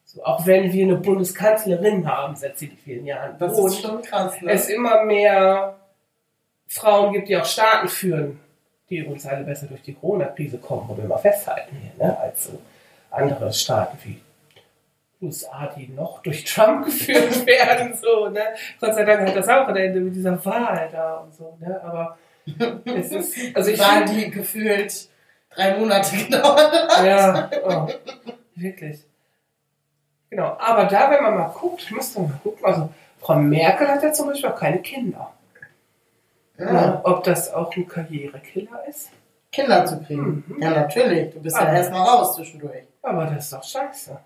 So, 0.04 0.24
auch 0.24 0.44
wenn 0.44 0.72
wir 0.72 0.84
eine 0.84 0.96
Bundeskanzlerin 0.96 2.06
haben 2.06 2.34
seit 2.34 2.58
ziemlich 2.58 2.80
vielen 2.80 3.06
Jahren. 3.06 3.36
Das 3.38 3.56
Und 3.56 3.68
ist 3.68 3.80
schon 3.80 4.02
krass, 4.02 4.40
ne? 4.40 4.50
es 4.50 4.68
immer 4.68 5.04
mehr 5.04 5.76
Frauen 6.66 7.12
gibt, 7.12 7.28
die 7.28 7.36
auch 7.36 7.44
Staaten 7.44 7.88
führen, 7.88 8.40
die 8.88 8.98
übrigens 8.98 9.26
alle 9.26 9.44
besser 9.44 9.66
durch 9.66 9.82
die 9.82 9.94
Corona-Krise 9.94 10.58
kommen, 10.58 10.88
wo 10.88 10.96
wir 10.96 11.04
mal 11.04 11.18
festhalten 11.18 11.76
hier, 11.76 12.06
ne? 12.06 12.18
als 12.18 12.44
so 12.44 12.58
andere 13.10 13.52
Staaten 13.52 13.98
wie 14.04 14.20
USA, 15.22 15.66
die 15.76 15.88
noch 15.88 16.22
durch 16.22 16.44
Trump 16.44 16.84
geführt 16.86 17.46
werden. 17.46 17.94
So, 17.94 18.28
ne? 18.28 18.42
Gott 18.80 18.94
sei 18.94 19.04
Dank 19.04 19.28
hat 19.28 19.36
das 19.36 19.48
auch 19.48 19.68
ein 19.68 19.76
Ende 19.76 20.00
mit 20.00 20.14
dieser 20.14 20.42
Wahl 20.44 20.88
da 20.90 21.18
und 21.18 21.34
so. 21.34 21.56
Ne? 21.60 21.80
Aber 21.82 22.18
es 22.84 23.12
ist, 23.12 23.36
also 23.56 23.70
ich 23.70 23.78
Wahl, 23.78 24.06
finde, 24.06 24.24
die 24.24 24.30
gefühlt 24.30 25.08
drei 25.50 25.76
Monate 25.76 26.16
gedauert 26.24 26.72
ja, 27.04 27.50
oh, 27.64 27.88
wirklich. 28.54 29.04
Genau, 30.30 30.56
aber 30.58 30.84
da, 30.84 31.10
wenn 31.10 31.22
man 31.22 31.34
mal 31.34 31.48
guckt, 31.48 31.90
müsste 31.90 32.20
man 32.20 32.30
mal 32.30 32.38
gucken, 32.42 32.64
also 32.64 32.88
Frau 33.18 33.34
Merkel 33.34 33.88
hat 33.88 34.02
ja 34.02 34.12
zum 34.12 34.28
Beispiel 34.28 34.50
auch 34.50 34.56
keine 34.58 34.80
Kinder. 34.80 35.32
Ja. 36.56 36.72
Ne? 36.72 37.00
Ob 37.04 37.24
das 37.24 37.52
auch 37.52 37.74
ein 37.74 37.86
Karrierekiller 37.88 38.86
ist? 38.88 39.10
Kinder 39.50 39.84
zu 39.86 40.00
kriegen. 40.02 40.44
Mhm. 40.46 40.62
Ja, 40.62 40.70
natürlich. 40.70 41.34
Du 41.34 41.40
bist 41.40 41.56
ja 41.56 41.66
Ah. 41.66 41.74
erstmal 41.74 42.06
raus 42.08 42.36
zwischendurch. 42.36 42.84
Aber 43.02 43.26
das 43.26 43.44
ist 43.44 43.52
doch 43.52 43.64
scheiße. 43.64 44.18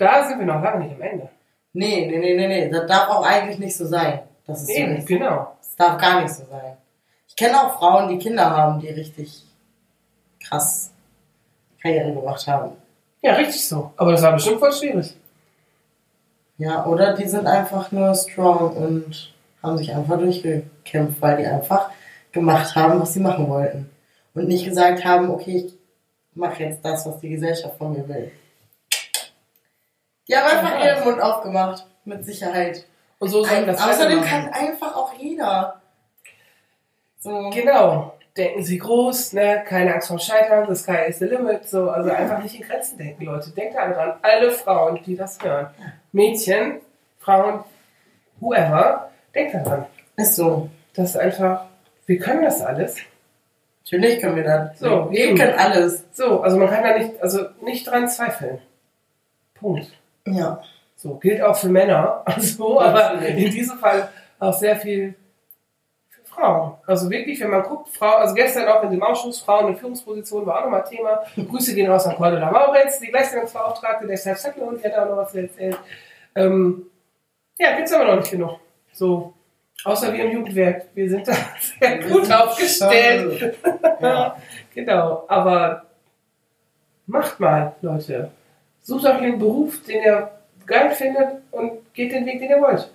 Da 0.00 0.26
sind 0.26 0.38
wir 0.38 0.46
noch 0.46 0.62
lange 0.62 0.84
nicht 0.84 0.94
am 0.94 1.02
Ende. 1.02 1.28
Nee, 1.74 2.06
nee, 2.06 2.18
nee, 2.18 2.34
nee, 2.34 2.48
nee. 2.48 2.70
Das 2.70 2.86
darf 2.86 3.10
auch 3.10 3.22
eigentlich 3.22 3.58
nicht 3.58 3.76
so 3.76 3.84
sein. 3.84 4.20
Das 4.46 4.62
ist 4.62 4.68
so 4.68 4.72
Eben, 4.72 4.96
ist. 4.96 5.06
genau. 5.06 5.56
Das 5.58 5.76
darf 5.76 6.00
gar 6.00 6.22
nicht 6.22 6.32
so 6.32 6.44
sein. 6.46 6.78
Ich 7.28 7.36
kenne 7.36 7.60
auch 7.60 7.78
Frauen, 7.78 8.08
die 8.08 8.16
Kinder 8.16 8.48
haben, 8.50 8.80
die 8.80 8.88
richtig 8.88 9.44
krass 10.42 10.90
Karriere 11.82 12.14
gemacht 12.14 12.46
haben. 12.48 12.72
Ja, 13.20 13.34
richtig 13.34 13.68
so. 13.68 13.92
Aber 13.98 14.12
das 14.12 14.22
war 14.22 14.32
bestimmt 14.32 14.58
voll 14.58 14.72
schwierig. 14.72 15.14
Ja, 16.56 16.86
oder 16.86 17.14
die 17.14 17.28
sind 17.28 17.46
einfach 17.46 17.92
nur 17.92 18.14
strong 18.14 18.74
und 18.76 19.34
haben 19.62 19.76
sich 19.76 19.94
einfach 19.94 20.18
durchgekämpft, 20.18 21.20
weil 21.20 21.36
die 21.36 21.46
einfach 21.46 21.90
gemacht 22.32 22.74
haben, 22.74 23.00
was 23.00 23.12
sie 23.12 23.20
machen 23.20 23.48
wollten. 23.50 23.90
Und 24.32 24.48
nicht 24.48 24.64
gesagt 24.64 25.04
haben, 25.04 25.28
okay, 25.30 25.66
ich 25.66 25.74
mache 26.34 26.62
jetzt 26.64 26.82
das, 26.82 27.04
was 27.04 27.20
die 27.20 27.28
Gesellschaft 27.28 27.76
von 27.76 27.92
mir 27.92 28.08
will. 28.08 28.32
Die 30.30 30.36
haben 30.36 30.46
einfach 30.58 30.78
Ja. 30.78 30.94
ihren 30.94 31.04
Mund 31.04 31.20
aufgemacht, 31.20 31.86
mit 32.04 32.24
Sicherheit. 32.24 32.86
Und 33.18 33.28
so 33.28 33.44
soll 33.44 33.56
Ein, 33.56 33.66
das 33.66 33.82
außerdem 33.82 34.22
kann 34.22 34.48
einfach 34.50 34.94
auch 34.96 35.12
jeder. 35.14 35.80
So. 37.18 37.50
Genau. 37.50 38.14
Denken 38.36 38.62
Sie 38.62 38.78
groß, 38.78 39.32
ne? 39.32 39.64
keine 39.66 39.92
Angst 39.92 40.06
vorm 40.06 40.20
Scheitern, 40.20 40.72
the 40.72 40.80
sky 40.80 41.08
is 41.08 41.18
the 41.18 41.24
limit. 41.24 41.68
So, 41.68 41.90
also 41.90 42.10
einfach 42.10 42.40
nicht 42.42 42.54
in 42.58 42.66
Grenzen 42.66 42.96
denken, 42.96 43.24
Leute. 43.24 43.50
Denkt 43.50 43.74
da 43.74 43.88
dran. 43.92 44.14
Alle 44.22 44.52
Frauen, 44.52 45.02
die 45.04 45.16
das 45.16 45.42
hören. 45.42 45.68
Mädchen, 46.12 46.80
Frauen, 47.18 47.64
whoever, 48.38 49.10
denkt 49.34 49.54
daran. 49.54 49.86
Ist 50.16 50.36
so. 50.36 50.70
Das 50.94 51.10
ist 51.10 51.16
einfach, 51.16 51.66
wir 52.06 52.18
können 52.18 52.42
das 52.42 52.62
alles. 52.62 52.96
Natürlich 53.84 54.20
können 54.20 54.36
wir 54.36 54.44
das. 54.44 54.78
So, 54.78 55.10
wir 55.10 55.18
eben. 55.18 55.36
können 55.36 55.58
alles. 55.58 56.04
So, 56.12 56.40
also 56.40 56.56
man 56.56 56.70
kann 56.70 56.84
da 56.84 56.96
nicht, 56.96 57.20
also 57.20 57.46
nicht 57.62 57.86
dran 57.88 58.08
zweifeln. 58.08 58.60
Punkt. 59.54 59.90
Ja. 60.26 60.62
So, 60.96 61.14
gilt 61.14 61.40
auch 61.42 61.56
für 61.56 61.68
Männer. 61.68 62.22
Also, 62.26 62.80
aber 62.80 63.20
in 63.22 63.50
diesem 63.50 63.78
Fall 63.78 64.10
auch 64.38 64.52
sehr 64.52 64.76
viel 64.76 65.14
für 66.08 66.24
Frauen. 66.24 66.74
Also 66.86 67.10
wirklich, 67.10 67.40
wenn 67.40 67.50
man 67.50 67.62
guckt, 67.62 67.88
Frau, 67.88 68.16
also 68.16 68.34
gestern 68.34 68.68
auch 68.68 68.82
in 68.82 68.90
dem 68.90 69.02
Ausschuss 69.02 69.40
Frauen 69.40 69.68
in 69.68 69.76
Führungspositionen 69.76 70.46
war 70.46 70.58
auch 70.58 70.64
nochmal 70.64 70.84
Thema. 70.84 71.22
Grüße 71.36 71.74
gehen 71.74 71.90
raus 71.90 72.06
an 72.06 72.16
Cordula 72.16 72.50
Mauritz, 72.50 73.00
die 73.00 73.08
Gleichstellungsbeauftragte 73.08 74.06
der 74.06 74.16
Self 74.16 74.56
und 74.56 74.82
die 74.82 74.84
hat 74.84 74.98
auch 74.98 75.08
noch 75.08 75.16
was 75.16 75.34
erzählt. 75.34 75.78
Ähm, 76.34 76.86
ja, 77.58 77.76
gibt's 77.76 77.92
aber 77.92 78.04
noch 78.04 78.16
nicht 78.16 78.30
genug. 78.30 78.58
So, 78.92 79.34
außer 79.84 80.12
wir 80.12 80.24
im 80.24 80.32
Jugendwerk. 80.32 80.86
Wir 80.94 81.08
sind 81.08 81.28
da 81.28 81.34
sehr 81.80 81.98
gut 81.98 82.30
aufgestellt. 82.30 83.56
Ja. 84.00 84.36
genau, 84.74 85.24
aber 85.28 85.86
macht 87.06 87.40
mal, 87.40 87.74
Leute. 87.80 88.30
Sucht 88.82 89.04
euch 89.04 89.14
einen 89.14 89.38
Beruf, 89.38 89.82
den 89.84 90.02
ihr 90.02 90.30
geil 90.66 90.90
findet 90.90 91.42
und 91.50 91.92
geht 91.94 92.12
den 92.12 92.26
Weg, 92.26 92.40
den 92.40 92.50
ihr 92.50 92.60
wollt. 92.60 92.90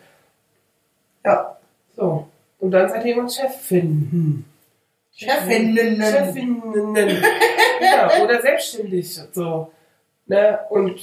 Ja. 1.24 1.58
So. 1.96 2.28
Und 2.60 2.72
dann 2.72 2.90
seid 2.90 3.06
ihr 3.06 3.16
irgendwann 3.16 3.30
Chefin. 3.30 4.46
Chefinnen. 5.14 6.02
Chefinnen. 6.02 6.94
genau. 6.94 8.24
Oder 8.24 8.42
selbstständig. 8.42 9.20
So. 9.34 9.72
Ne? 10.28 10.60
Und 10.70 11.00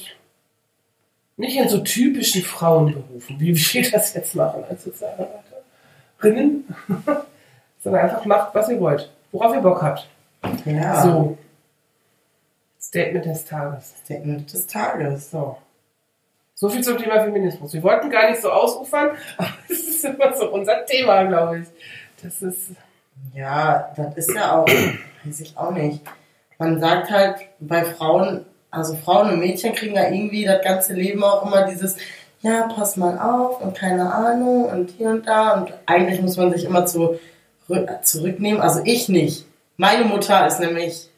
nicht 1.37 1.57
in 1.57 1.67
so 1.67 1.79
typischen 1.79 2.43
Frauenberufen, 2.43 3.39
wie 3.39 3.55
wir 3.55 3.91
das 3.91 4.13
jetzt 4.13 4.35
machen 4.35 4.63
als 4.69 4.83
Sozialarbeiterinnen, 4.83 6.75
sondern 7.83 8.01
einfach 8.01 8.25
macht, 8.25 8.53
was 8.53 8.69
ihr 8.69 8.79
wollt. 8.79 9.11
Worauf 9.31 9.55
ihr 9.55 9.61
Bock 9.61 9.81
habt. 9.81 10.07
Ja. 10.65 11.01
So. 11.01 11.37
Statement 12.93 13.25
des 13.25 13.45
Tages. 13.45 13.95
Statement 14.03 14.53
des 14.53 14.67
Tages. 14.67 15.31
So. 15.31 15.57
So 16.53 16.69
viel 16.69 16.83
zum 16.83 16.99
Thema 16.99 17.23
Feminismus. 17.23 17.73
Wir 17.73 17.81
wollten 17.81 18.11
gar 18.11 18.29
nicht 18.29 18.39
so 18.39 18.51
ausufern, 18.51 19.17
aber 19.37 19.49
es 19.67 19.79
ist 19.79 20.05
immer 20.05 20.31
so 20.35 20.51
unser 20.51 20.85
Thema, 20.85 21.23
glaube 21.23 21.61
ich. 21.61 21.67
Das 22.21 22.43
ist. 22.43 22.73
Ja, 23.33 23.91
das 23.95 24.15
ist 24.17 24.35
ja 24.35 24.59
auch, 24.59 24.67
weiß 24.67 25.39
ich 25.39 25.57
auch 25.57 25.71
nicht. 25.71 26.01
Man 26.59 26.79
sagt 26.79 27.09
halt 27.09 27.37
bei 27.59 27.83
Frauen, 27.83 28.45
also 28.69 28.95
Frauen 28.95 29.31
und 29.31 29.39
Mädchen 29.39 29.73
kriegen 29.73 29.95
ja 29.95 30.09
irgendwie 30.09 30.45
das 30.45 30.63
ganze 30.63 30.93
Leben 30.93 31.23
auch 31.23 31.47
immer 31.47 31.65
dieses, 31.65 31.97
ja, 32.41 32.67
pass 32.75 32.95
mal 32.95 33.17
auf 33.17 33.59
und 33.59 33.75
keine 33.75 34.13
Ahnung 34.13 34.65
und 34.65 34.91
hier 34.91 35.09
und 35.09 35.25
da 35.27 35.53
und 35.53 35.73
eigentlich 35.87 36.21
muss 36.21 36.37
man 36.37 36.51
sich 36.51 36.65
immer 36.65 36.85
zu, 36.85 37.19
zurücknehmen. 38.03 38.61
Also 38.61 38.81
ich 38.83 39.09
nicht. 39.09 39.47
Meine 39.77 40.05
Mutter 40.05 40.45
ist 40.45 40.59
nämlich 40.59 41.09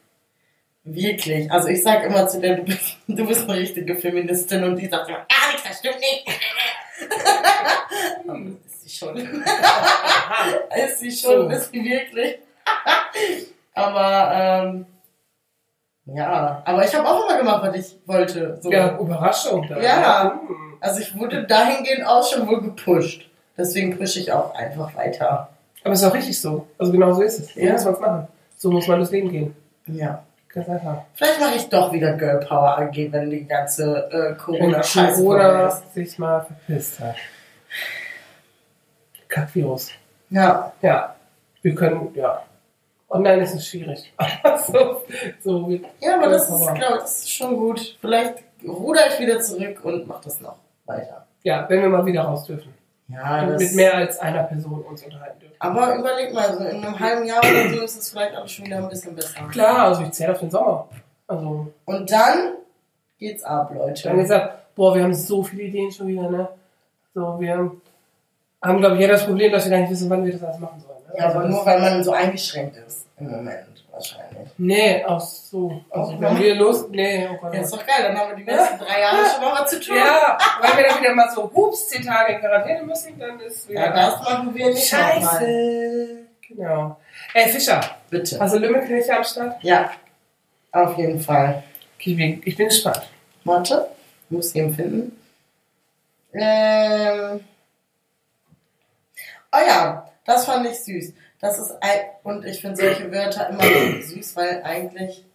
wirklich, 0.86 1.52
also 1.52 1.68
ich 1.68 1.84
sag 1.84 2.04
immer 2.04 2.28
zu 2.28 2.40
der, 2.40 2.56
du 2.58 2.64
bist, 2.64 2.98
du 3.08 3.26
bist 3.28 3.50
eine 3.50 3.60
richtige 3.60 3.96
Feministin 3.96 4.64
und 4.64 4.76
die 4.78 4.88
sagt 4.88 5.10
immer, 5.10 5.18
gar 5.18 5.52
nichts, 5.52 5.68
das 5.68 5.80
stimmt 5.80 6.00
nicht. 6.00 6.28
ist 8.66 8.84
sie 8.84 8.90
schon. 8.90 9.18
ist 9.18 11.00
sie 11.00 11.12
schon, 11.12 11.52
ist 11.52 11.72
sie 11.72 11.84
wirklich. 11.84 12.38
aber, 13.74 14.32
ähm, 14.34 14.86
ja, 16.06 16.62
aber 16.66 16.86
ich 16.86 16.94
habe 16.94 17.08
auch 17.08 17.28
immer 17.28 17.38
gemacht, 17.40 17.64
was 17.64 17.76
ich 17.76 17.96
wollte. 18.06 18.60
So. 18.62 18.72
Ja, 18.72 18.98
Überraschung. 18.98 19.68
Da. 19.68 19.80
Ja. 19.82 20.40
Hm. 20.48 20.78
Also 20.80 21.02
ich 21.02 21.18
wurde 21.18 21.46
dahingehend 21.46 22.06
auch 22.06 22.24
schon 22.30 22.48
wohl 22.48 22.62
gepusht. 22.62 23.28
Deswegen 23.58 23.98
pushe 23.98 24.20
ich 24.20 24.32
auch 24.32 24.54
einfach 24.54 24.96
weiter. 24.96 25.50
Aber 25.84 25.94
es 25.94 26.02
ist 26.02 26.08
auch 26.08 26.14
richtig 26.14 26.40
so. 26.40 26.68
Also 26.78 26.92
genau 26.92 27.12
so 27.14 27.24
ist 27.24 27.40
es. 27.40 27.54
So 27.54 27.60
Ja. 27.60 27.74
muss 27.74 27.86
man 27.86 27.94
es 27.94 28.00
machen. 28.00 28.28
So 28.58 28.72
muss 28.72 28.88
man 28.88 29.00
das 29.00 29.12
Leben 29.12 29.32
gehen. 29.32 29.56
Ja. 29.88 30.24
Einfach. 30.56 31.04
Vielleicht 31.14 31.40
mache 31.42 31.56
ich 31.56 31.70
doch 31.70 31.92
wieder 31.92 32.14
Girl 32.14 32.40
Power 32.40 32.78
AG, 32.78 33.12
wenn 33.12 33.30
die 33.30 33.46
ganze 33.46 34.10
äh, 34.10 34.36
Corona-Scheiße 34.36 35.22
Corona 35.22 35.70
sich 35.94 36.18
mal 36.18 36.46
verpisst 36.46 37.00
hat. 37.02 37.16
Kackvirus. 39.28 39.92
Ja. 40.30 40.72
Ja. 40.82 41.16
Wir 41.62 41.76
können, 41.76 42.14
ja. 42.16 42.42
Online 43.10 43.44
ist 43.44 43.56
es 43.56 43.68
schwierig. 43.68 44.14
Aber 44.18 44.58
so, 44.66 45.02
so 45.44 45.70
ja, 46.00 46.16
aber 46.16 46.30
das 46.30 46.50
ist, 46.50 46.74
glaube 46.76 46.98
das 47.00 47.20
ist 47.20 47.32
schon 47.32 47.58
gut. 47.58 47.98
Vielleicht 48.00 48.36
ruder 48.66 49.02
ich 49.10 49.20
wieder 49.20 49.42
zurück 49.42 49.84
und 49.84 50.08
mache 50.08 50.24
das 50.24 50.40
noch 50.40 50.58
weiter. 50.86 51.26
Ja, 51.44 51.66
wenn 51.70 51.82
wir 51.82 51.90
mal 51.90 52.06
wieder 52.06 52.22
raus 52.24 52.46
dürfen. 52.46 52.74
Ja, 53.08 53.44
Und 53.44 53.58
mit 53.58 53.76
mehr 53.76 53.94
als 53.96 54.18
einer 54.20 54.44
Person 54.44 54.82
uns 54.82 55.04
unterhalten 55.04 55.40
dürfen. 55.40 55.56
aber 55.60 55.96
überleg 55.96 56.34
mal, 56.34 56.52
so 56.58 56.64
in 56.64 56.84
einem 56.84 57.00
halben 57.00 57.26
Jahr 57.26 57.40
oder 57.40 57.70
so 57.70 57.84
ist 57.84 57.98
es 58.00 58.10
vielleicht 58.10 58.36
alles 58.36 58.52
schon 58.52 58.66
wieder 58.66 58.78
ein 58.78 58.90
bisschen 58.90 59.16
besser. 59.16 59.48
Klar, 59.52 59.80
also 59.90 60.02
ich 60.02 60.12
zähle 60.12 60.32
auf 60.32 60.40
den 60.40 60.50
Sommer. 60.50 60.88
Also, 61.28 61.72
Und 61.86 62.12
dann 62.12 62.54
geht's 63.20 63.44
ab, 63.44 63.72
wir 63.72 63.82
haben 63.82 63.88
Leute. 63.90 64.16
gesagt, 64.16 64.76
boah, 64.76 64.96
wir 64.96 65.04
haben 65.04 65.14
so 65.14 65.44
viele 65.44 65.64
Ideen 65.64 65.92
schon 65.92 66.08
wieder, 66.08 66.30
ne? 66.32 66.50
So, 67.14 67.40
wir 67.40 67.54
haben, 68.64 68.78
glaube 68.80 68.96
ich, 68.96 69.02
ja 69.02 69.08
das 69.08 69.24
Problem, 69.26 69.52
dass 69.52 69.66
wir 69.66 69.72
gar 69.72 69.80
nicht 69.82 69.92
wissen, 69.92 70.10
wann 70.10 70.26
wir 70.26 70.34
das 70.34 70.44
alles 70.44 70.60
machen 70.60 70.82
sollen. 70.82 70.98
Ne? 71.08 71.14
Ja, 71.20 71.26
aber 71.30 71.36
Also 71.42 71.48
nur 71.50 71.58
das- 71.60 71.66
weil 71.68 71.80
man 71.82 72.04
so 72.04 72.12
eingeschränkt 72.12 72.76
ist 72.78 73.06
im 73.20 73.30
Moment 73.30 73.75
wahrscheinlich. 73.96 74.50
Nee, 74.58 75.04
auch 75.06 75.20
so. 75.20 75.82
Also, 75.90 76.14
Auch 76.14 76.22
wenn 76.22 76.40
wir 76.40 76.56
los, 76.56 76.88
nee, 76.90 77.28
oh 77.32 77.38
Gott. 77.38 77.54
Ja, 77.54 77.62
ist 77.62 77.74
doch 77.74 77.86
geil, 77.86 78.04
dann 78.04 78.18
haben 78.18 78.30
wir 78.30 78.36
die 78.38 78.44
nächsten 78.44 78.78
drei 78.78 79.00
Jahre 79.02 79.18
schon 79.30 79.42
mal 79.42 79.62
was 79.62 79.70
zu 79.72 79.80
tun. 79.80 79.96
Ja, 79.98 80.38
weil 80.62 80.78
wir 80.78 80.88
dann 80.90 81.00
wieder 81.00 81.16
mal 81.16 81.30
so, 81.34 81.52
hups, 81.54 81.90
zehn 81.90 82.04
Tage 82.06 82.34
in 82.34 82.40
Quarantäne 82.40 82.84
müssen, 82.84 83.18
dann 83.18 83.40
ist 83.40 83.68
wieder. 83.68 83.82
Ja, 83.82 83.92
das 83.92 84.22
machen 84.22 84.54
wir 84.54 84.68
nicht. 84.68 84.88
Scheiße. 84.88 86.20
Genau. 86.48 86.98
Ey, 87.34 87.50
Fischer, 87.50 87.82
Bitte. 88.10 88.40
hast 88.40 88.54
du 88.54 88.60
Lümmelknechte 88.60 89.18
am 89.18 89.24
Start? 89.24 89.64
Ja, 89.64 89.90
auf 90.72 90.98
jeden 90.98 91.20
Fall. 91.20 91.64
Ich 91.98 92.16
bin, 92.16 92.42
ich 92.46 92.56
bin 92.56 92.68
gespannt. 92.68 93.02
Warte, 93.44 93.88
ich 94.26 94.32
muss 94.32 94.54
ihn 94.54 94.74
finden. 94.74 95.20
Ähm. 96.34 97.40
Oh 99.52 99.66
ja, 99.66 100.06
das 100.26 100.46
fand 100.46 100.68
ich 100.68 100.78
süß. 100.84 101.14
Das 101.42 101.60
ist 101.60 101.72
ein, 101.82 102.00
und 102.24 102.46
ich 102.46 102.62
finde 102.62 102.78
solche 102.78 103.12
Wörter 103.12 103.50
immer 103.50 103.64
süß, 104.02 104.36
weil 104.36 104.62
eigentlich 104.64 105.26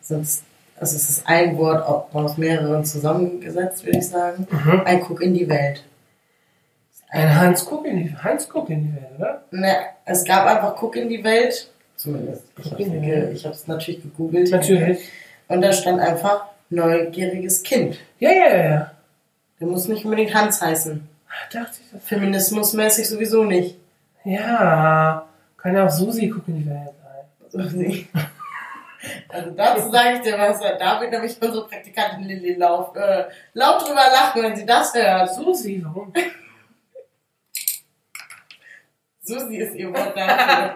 sind 0.00 0.22
es, 0.22 0.42
also 0.78 0.96
es 0.96 1.08
ist 1.10 1.26
ein 1.26 1.56
Wort 1.58 1.86
au- 1.86 2.06
aus 2.12 2.36
mehreren 2.36 2.84
zusammengesetzt, 2.84 3.84
würde 3.84 3.98
ich 3.98 4.08
sagen. 4.08 4.46
Mhm. 4.50 4.82
Ein 4.84 5.00
Guck 5.00 5.20
in 5.22 5.34
die 5.34 5.48
Welt. 5.48 5.84
Ein 7.10 7.34
Hans 7.38 7.64
Guck 7.64 7.86
in 7.86 7.96
die, 7.98 8.16
Hans 8.16 8.48
Guck 8.48 8.70
in 8.70 8.84
die 8.84 8.94
Welt, 8.94 9.10
oder? 9.18 9.44
Ne, 9.50 9.74
es 10.04 10.24
gab 10.24 10.46
einfach 10.46 10.76
Guck 10.76 10.96
in 10.96 11.08
die 11.08 11.22
Welt. 11.22 11.70
Zumindest. 11.96 12.42
Ich 12.58 12.72
habe 12.72 12.82
es 12.82 13.60
ich 13.62 13.66
natürlich 13.66 14.02
gegoogelt. 14.02 14.50
Natürlich. 14.50 15.08
Und 15.48 15.60
da 15.60 15.72
stand 15.72 16.00
einfach 16.00 16.46
neugieriges 16.70 17.62
Kind. 17.62 17.98
Ja, 18.18 18.30
ja, 18.32 18.48
ja, 18.48 18.64
ja. 18.64 18.90
Der 19.60 19.66
muss 19.68 19.86
nicht 19.86 20.04
unbedingt 20.04 20.34
Hans 20.34 20.60
heißen. 20.60 21.08
Ah, 21.28 21.32
Dachte 21.52 21.78
ich. 21.94 22.02
Feminismusmäßig 22.02 23.08
sowieso 23.08 23.44
nicht. 23.44 23.76
Ja. 24.24 25.28
Kann 25.56 25.76
ja 25.76 25.86
auch 25.86 25.90
Susi 25.90 26.28
Guck 26.28 26.48
in 26.48 26.58
die 26.58 26.68
Welt 26.68 26.94
sein. 27.02 28.08
Also 29.28 29.50
dazu 29.50 29.90
sage 29.90 30.14
ich 30.16 30.20
dir 30.22 30.38
was, 30.38 30.58
da 30.60 31.00
wird 31.00 31.10
nämlich 31.10 31.36
unsere 31.40 31.68
Praktikantin 31.68 32.24
Lilly 32.24 32.54
laut, 32.54 32.96
äh, 32.96 33.26
laut 33.52 33.82
drüber 33.82 33.96
lachen, 34.10 34.42
wenn 34.42 34.56
sie 34.56 34.64
das 34.64 34.94
hört. 34.94 35.34
Susi, 35.34 35.82
warum? 35.84 36.12
Susi 39.20 39.56
ist 39.56 39.74
ihr 39.74 39.92
Wort 39.92 40.16
dafür. 40.16 40.74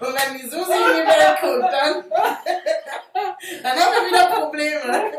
Und 0.00 0.14
wenn 0.14 0.38
die 0.38 0.48
Susi 0.48 0.72
in 0.72 0.96
die 0.96 1.06
Welt 1.06 1.40
guckt, 1.40 1.72
dann, 1.72 2.04
dann 3.62 3.78
haben 3.78 3.92
wir 3.94 4.02
wieder 4.08 4.26
Probleme. 4.34 5.12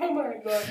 Oh 0.00 0.12
mein 0.12 0.32
Gott. 0.32 0.37
Ja. 0.48 0.58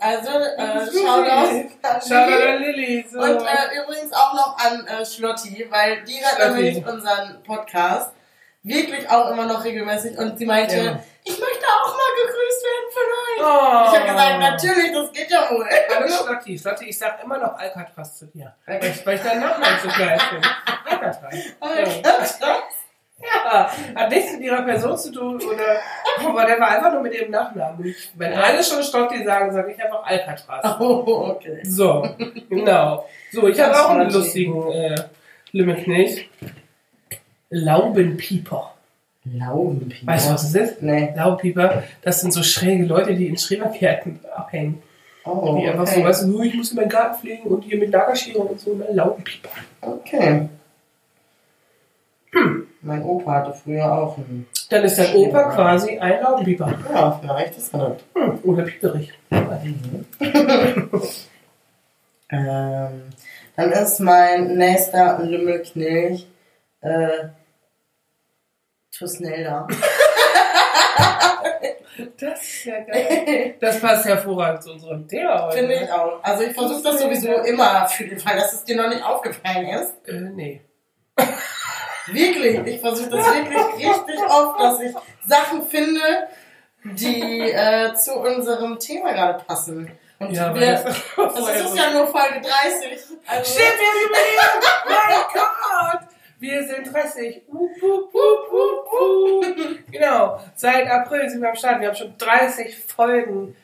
Also, 0.00 0.30
äh, 0.30 0.84
Susi. 0.86 1.00
Shoutout 1.04 1.66
an 1.82 2.00
Schau 2.06 2.24
Lilly. 2.58 3.04
So. 3.10 3.18
Und 3.18 3.42
äh, 3.42 3.80
übrigens 3.82 4.12
auch 4.12 4.32
noch 4.34 4.56
an 4.58 4.86
äh, 4.86 5.04
Schlotti, 5.04 5.66
weil 5.70 6.02
die 6.04 6.20
hört 6.20 6.36
Schlotti. 6.36 6.52
nämlich 6.62 6.86
unseren 6.86 7.42
Podcast 7.42 8.12
wirklich 8.62 9.08
auch 9.10 9.30
immer 9.30 9.46
noch 9.46 9.64
regelmäßig 9.64 10.16
und 10.18 10.38
sie 10.38 10.44
meinte, 10.46 10.76
Ja. 10.76 10.98
ich 11.24 11.38
möchte 11.38 11.66
auch 11.66 11.96
mal 11.96 12.12
gegrüßt 12.22 12.64
werden 12.64 12.90
von 12.92 13.06
euch. 13.20 13.40
oh. 13.40 13.84
Ich 13.86 13.92
habe 13.98 14.08
gesagt, 14.10 14.38
natürlich, 14.40 14.92
das 14.92 15.12
geht 15.12 15.30
ja 15.30 15.50
wohl. 15.50 15.66
Hallo 15.94 16.08
Schlotti. 16.08 16.58
Schlotti, 16.58 16.84
ich 16.86 16.98
sag 16.98 17.22
immer 17.22 17.38
noch 17.38 17.54
Alcatraz 17.58 18.18
zu 18.18 18.26
dir. 18.26 18.54
Weil 18.66 18.84
ich, 18.84 19.02
deinen 19.22 19.40
Nachnamen 19.40 19.78
so 19.82 19.88
geil 19.88 20.18
finde. 20.30 20.48
Alcatraz. 21.60 22.38
Ja. 22.40 22.56
Ja, 23.22 23.70
hat 23.94 24.10
nichts 24.10 24.32
mit 24.32 24.42
ihrer 24.42 24.62
Person 24.62 24.96
zu 24.96 25.12
tun 25.12 25.36
oder 25.36 25.80
aber 26.26 26.46
der 26.46 26.58
war 26.58 26.68
einfach 26.70 26.92
nur 26.92 27.02
mit 27.02 27.14
ihrem 27.14 27.30
Nachnamen. 27.30 27.94
Wenn 28.14 28.32
alle 28.32 28.62
schon 28.62 28.82
Stotti 28.82 29.22
sagen, 29.24 29.52
sage 29.52 29.72
ich 29.72 29.82
einfach 29.82 30.04
Alcatraz. 30.04 30.80
Oh, 30.80 31.34
okay. 31.36 31.60
So, 31.64 32.08
genau. 32.48 33.06
So, 33.30 33.46
ich 33.48 33.60
habe 33.60 33.74
auch 33.78 33.90
einen 33.90 34.10
lustigen 34.10 34.70
äh, 34.72 34.94
Limmerknecht. 35.52 36.28
Laubenpieper. 37.50 38.74
Laubenpieper. 39.24 40.06
Weißt 40.06 40.28
du, 40.28 40.34
was 40.34 40.52
das 40.52 40.70
ist? 40.70 40.82
Nee. 40.82 41.12
Laubenpieper, 41.14 41.82
das 42.02 42.20
sind 42.20 42.32
so 42.32 42.42
schräge 42.42 42.84
Leute, 42.84 43.14
die 43.14 43.26
in 43.26 43.36
Schrebergärten 43.36 44.20
abhängen. 44.34 44.82
Oh, 45.24 45.58
Die 45.60 45.68
einfach 45.68 45.86
so, 45.86 45.96
okay. 45.96 46.04
weißt 46.04 46.24
du, 46.24 46.42
ich 46.42 46.54
muss 46.54 46.70
in 46.70 46.76
meinen 46.76 46.88
Garten 46.88 47.20
pflegen 47.20 47.42
und 47.42 47.62
hier 47.62 47.78
mit 47.78 47.90
Lagerschere 47.90 48.38
und 48.38 48.58
so, 48.58 48.74
ne? 48.74 48.86
Laubenpieper. 48.90 49.50
Okay. 49.82 50.48
Mein 52.82 53.04
Opa 53.04 53.32
hatte 53.32 53.52
früher 53.52 53.92
auch 53.92 54.16
einen. 54.16 54.48
Dann 54.70 54.84
ist 54.84 54.98
dein 54.98 55.14
Opa 55.14 55.54
quasi 55.54 55.98
ein 55.98 56.22
Laubenpieper. 56.22 56.72
Ja, 56.92 57.18
vielleicht 57.20 57.58
ist 57.58 57.74
er 57.74 57.90
das. 57.90 58.02
Hm, 58.14 58.38
oder 58.42 58.62
pieperig. 58.64 59.12
Ähm, 62.32 63.10
dann 63.56 63.72
ist 63.72 63.98
mein 63.98 64.56
nächster 64.56 65.18
Lümmelknilch 65.20 66.28
äh, 66.80 67.28
Tusnelda. 68.96 69.66
Das 72.18 72.42
ist 72.42 72.64
ja 72.64 72.80
geil. 72.80 73.56
Das 73.60 73.80
passt 73.80 74.06
hervorragend 74.06 74.62
zu 74.62 74.72
unserem 74.72 75.06
Thema 75.06 75.44
heute. 75.44 75.58
Finde 75.58 75.74
ich 75.74 75.90
auch. 75.90 76.22
Also 76.22 76.44
ich 76.44 76.54
versuche 76.54 76.82
das 76.82 77.00
sowieso 77.00 77.32
immer 77.42 77.86
für 77.88 78.06
den 78.06 78.18
Fall, 78.18 78.36
dass 78.36 78.54
es 78.54 78.64
dir 78.64 78.76
noch 78.76 78.88
nicht 78.88 79.04
aufgefallen 79.04 79.66
ist. 79.66 80.08
Äh, 80.08 80.20
nee. 80.34 80.60
Wirklich, 82.06 82.74
ich 82.74 82.80
versuche 82.80 83.10
das 83.10 83.26
wirklich 83.34 83.88
richtig 83.88 84.20
oft, 84.28 84.60
dass 84.60 84.80
ich 84.80 84.94
Sachen 85.26 85.62
finde, 85.62 86.00
die 86.84 87.50
äh, 87.50 87.94
zu 87.94 88.14
unserem 88.14 88.78
Thema 88.78 89.12
gerade 89.12 89.44
passen. 89.44 89.90
Und 90.18 90.32
Ja, 90.32 90.54
wir, 90.54 90.72
das- 90.72 90.84
das 91.16 91.60
ist 91.60 91.76
ja 91.76 91.90
nur 91.92 92.06
Folge 92.06 92.40
30. 92.40 92.98
Also, 93.26 93.52
Stimmt, 93.52 93.78
wir 93.78 94.02
Jubiläum! 94.02 94.60
Mein 94.88 95.20
Gott! 95.32 96.08
Wir 96.38 96.62
sind 96.66 96.92
30. 96.92 97.42
Uh, 97.48 97.54
uh, 97.54 97.86
uh, 98.14 98.54
uh, 98.54 99.40
uh. 99.40 99.44
Genau. 99.90 100.40
Seit 100.54 100.90
April 100.90 101.28
sind 101.28 101.42
wir 101.42 101.50
am 101.50 101.54
Start. 101.56 101.80
Wir 101.80 101.88
haben 101.88 101.94
schon 101.96 102.14
30 102.16 102.78
Folgen 102.84 103.54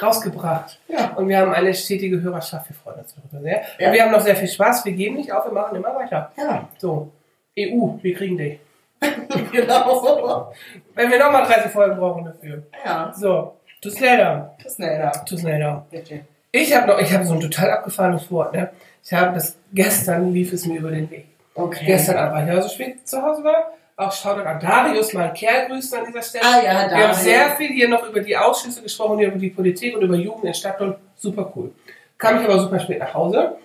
rausgebracht. 0.00 0.80
Ja. 0.88 1.12
Und 1.16 1.28
wir 1.28 1.38
haben 1.38 1.52
eine 1.52 1.72
stetige 1.74 2.20
Hörerschaft. 2.20 2.68
Wir 2.70 2.76
freuen 2.76 3.00
uns 3.00 3.14
darüber 3.14 3.40
sehr. 3.42 3.62
Ja. 3.78 3.88
Und 3.88 3.94
wir 3.94 4.02
haben 4.02 4.10
noch 4.12 4.20
sehr 4.20 4.34
viel 4.36 4.48
Spaß. 4.48 4.84
Wir 4.84 4.92
geben 4.92 5.16
nicht 5.16 5.32
auf. 5.32 5.44
Wir 5.44 5.52
machen 5.52 5.76
immer 5.76 5.94
weiter. 5.94 6.32
Ja, 6.36 6.68
So. 6.78 7.12
EU, 7.58 7.98
wir 8.02 8.14
kriegen 8.14 8.36
dich. 8.38 8.58
genau. 9.52 10.52
Wenn 10.94 11.10
wir 11.10 11.18
nochmal 11.18 11.44
30 11.46 11.70
Folgen 11.70 11.96
brauchen 11.96 12.24
dafür. 12.24 12.62
Ja, 12.84 13.12
So. 13.16 13.54
Tusnelda. 13.80 14.56
Tusnelda. 14.60 15.10
Tusnelda. 15.24 15.86
Bitte. 15.90 16.20
Ich 16.50 16.74
habe 16.74 16.88
noch, 16.88 16.98
ich 16.98 17.12
habe 17.12 17.24
so 17.24 17.34
ein 17.34 17.40
total 17.40 17.70
abgefahrenes 17.70 18.28
Wort, 18.32 18.52
ne? 18.54 18.70
Ich 19.04 19.12
habe 19.12 19.34
das, 19.34 19.56
gestern 19.72 20.32
lief 20.32 20.52
es 20.52 20.66
mir 20.66 20.78
über 20.80 20.90
den 20.90 21.08
Weg. 21.10 21.26
Okay. 21.54 21.84
Gestern 21.86 22.16
Abend, 22.16 22.34
weil 22.36 22.48
ich 22.48 22.54
ja 22.54 22.62
so 22.62 22.68
spät 22.68 23.06
zu 23.08 23.22
Hause 23.22 23.44
war. 23.44 23.70
Auch 23.96 24.12
Shoutout 24.12 24.42
an 24.46 24.58
Darius, 24.60 25.12
mal 25.12 25.32
Kerl 25.32 25.66
grüßen 25.68 25.98
an 25.98 26.06
dieser 26.06 26.22
Stelle. 26.22 26.44
Ah 26.44 26.56
ja, 26.58 26.62
Wir 26.62 26.78
haben 26.80 26.90
Darius. 26.90 27.22
sehr 27.22 27.50
viel 27.56 27.68
hier 27.68 27.88
noch 27.88 28.08
über 28.08 28.20
die 28.20 28.36
Ausschüsse 28.36 28.82
gesprochen, 28.82 29.18
hier 29.18 29.28
über 29.28 29.38
die 29.38 29.50
Politik 29.50 29.96
und 29.96 30.02
über 30.02 30.14
Jugend 30.16 30.44
in 30.44 30.54
Stadtland. 30.54 30.96
Super 31.16 31.52
cool. 31.54 31.72
Kam 32.16 32.40
ich 32.40 32.44
aber 32.48 32.58
super 32.58 32.80
spät 32.80 32.98
nach 32.98 33.14
Hause. 33.14 33.56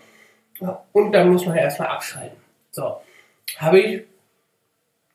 Und 0.91 1.11
dann 1.11 1.29
muss 1.31 1.45
man 1.45 1.55
ja 1.55 1.63
erstmal 1.63 1.89
abschalten. 1.89 2.37
So. 2.71 2.97
Habe 3.57 3.79
ich 3.79 4.03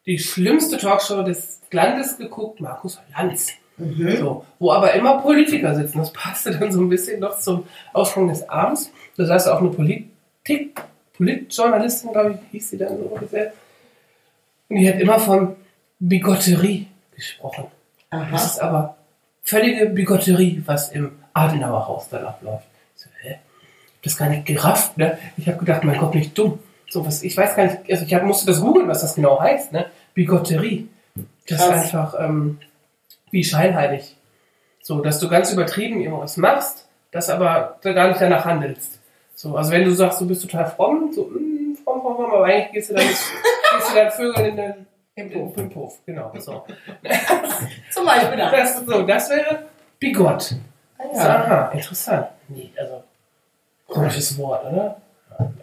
die 0.06 0.18
schlimmste 0.18 0.78
Talkshow 0.78 1.22
des 1.22 1.60
Landes 1.70 2.16
geguckt, 2.16 2.60
Markus 2.60 2.98
Lanz. 3.16 3.52
Mhm. 3.76 4.16
So, 4.16 4.44
wo 4.58 4.72
aber 4.72 4.92
immer 4.94 5.18
Politiker 5.18 5.74
sitzen. 5.74 5.98
Das 5.98 6.12
passte 6.12 6.50
dann 6.50 6.72
so 6.72 6.80
ein 6.80 6.88
bisschen 6.88 7.20
noch 7.20 7.38
zum 7.38 7.64
Ausgang 7.92 8.28
des 8.28 8.48
Abends. 8.48 8.90
Da 9.16 9.26
saß 9.26 9.48
auch 9.48 9.60
eine 9.60 9.70
Politik, 9.70 10.80
Politjournalistin, 11.16 12.12
glaube 12.12 12.32
ich, 12.32 12.50
hieß 12.52 12.70
sie 12.70 12.78
dann 12.78 12.96
so 12.96 13.04
ungefähr. 13.04 13.52
Und 14.68 14.76
die 14.76 14.88
hat 14.88 15.00
immer 15.00 15.18
von 15.18 15.56
Bigotterie 15.98 16.86
gesprochen. 17.14 17.66
Das 18.10 18.20
Aha. 18.20 18.36
ist 18.36 18.60
aber 18.60 18.96
völlige 19.42 19.86
Bigotterie, 19.86 20.62
was 20.66 20.90
im 20.90 21.12
Adenauer 21.32 21.86
Haus 21.86 22.08
dann 22.08 22.24
abläuft. 22.24 22.66
Ich 22.96 23.02
so, 23.02 23.10
hä? 23.20 23.28
Ich 23.30 23.94
hab 23.94 24.02
das 24.02 24.16
gar 24.16 24.28
nicht 24.28 24.46
gerafft, 24.46 24.96
ne? 24.96 25.18
Ich 25.36 25.48
habe 25.48 25.58
gedacht, 25.58 25.84
mein 25.84 25.98
Gott, 25.98 26.14
nicht 26.14 26.36
dumm. 26.36 26.58
So 26.88 27.06
was, 27.06 27.22
ich 27.22 27.36
weiß 27.36 27.56
gar 27.56 27.64
nicht, 27.64 27.78
also 27.90 28.04
ich 28.04 28.14
hab, 28.14 28.22
musste 28.22 28.46
das 28.46 28.60
googeln, 28.60 28.88
was 28.88 29.02
das 29.02 29.14
genau 29.14 29.40
heißt, 29.40 29.72
ne? 29.72 29.86
Bigotterie. 30.14 30.88
Das 31.46 31.60
ist 31.60 31.66
Krass. 31.66 31.82
einfach 31.82 32.14
ähm, 32.18 32.58
wie 33.30 33.44
scheinheilig. 33.44 34.16
So, 34.82 35.00
dass 35.00 35.18
du 35.18 35.28
ganz 35.28 35.52
übertrieben 35.52 36.00
irgendwas 36.00 36.36
machst, 36.36 36.88
das 37.10 37.28
aber 37.28 37.78
gar 37.82 38.08
nicht 38.08 38.20
danach 38.20 38.44
handelst. 38.44 39.00
So, 39.34 39.56
also 39.56 39.70
wenn 39.70 39.84
du 39.84 39.92
sagst, 39.92 40.20
du 40.20 40.26
bist 40.26 40.42
total 40.42 40.66
fromm, 40.66 41.12
so, 41.12 41.24
mm, 41.24 41.76
fromm, 41.84 42.00
fromm, 42.00 42.16
fromm, 42.16 42.32
aber 42.32 42.44
eigentlich 42.44 42.72
gehst 42.72 42.90
du 42.90 42.94
dann, 42.94 43.06
gehst 43.06 43.90
du 43.90 43.94
dann 43.94 44.10
Vögeln 44.10 44.46
in 44.46 44.56
den 44.56 44.86
im 45.18 45.32
Puff, 45.32 45.56
im 45.56 45.68
Puff, 45.70 45.98
genau, 46.06 46.32
so. 46.38 46.64
Zum 47.90 48.06
Beispiel 48.06 48.38
da. 48.38 48.50
Das, 48.52 48.78
so, 48.78 49.02
das 49.02 49.30
wäre 49.30 49.64
bigott. 49.98 50.54
Ah, 50.96 51.02
ja. 51.12 51.44
aha, 51.44 51.70
interessant. 51.72 52.28
Nee, 52.46 52.70
also, 52.78 53.02
komisches 53.88 54.38
Wort, 54.38 54.64
oder? 54.64 55.00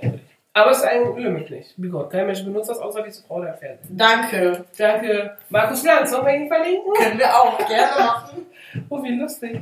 Ja. 0.02 0.12
Aber 0.58 0.72
es 0.72 0.78
ist 0.78 0.86
ein 0.86 1.04
Ölmittel. 1.18 1.66
Bigott. 1.76 2.10
Kein 2.10 2.28
Mensch 2.28 2.46
benutzt 2.46 2.70
das, 2.70 2.80
außer 2.80 3.02
diese 3.02 3.22
Frau 3.24 3.42
der 3.42 3.56
Fernsehen. 3.56 3.98
Danke. 3.98 4.64
Danke, 4.78 5.38
Markus 5.50 5.84
Lanz. 5.84 6.12
Sollen 6.12 6.26
wir 6.26 6.34
ihn 6.34 6.48
verlinken? 6.48 6.94
Können 6.94 7.20
wir 7.20 7.36
auch 7.36 7.58
gerne 7.58 8.00
machen. 8.00 8.46
Oh, 8.90 9.02
wie 9.04 9.18
lustig. 9.18 9.62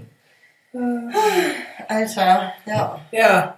Alter, 1.88 2.53
ja. 2.65 2.99
Ja, 3.12 3.58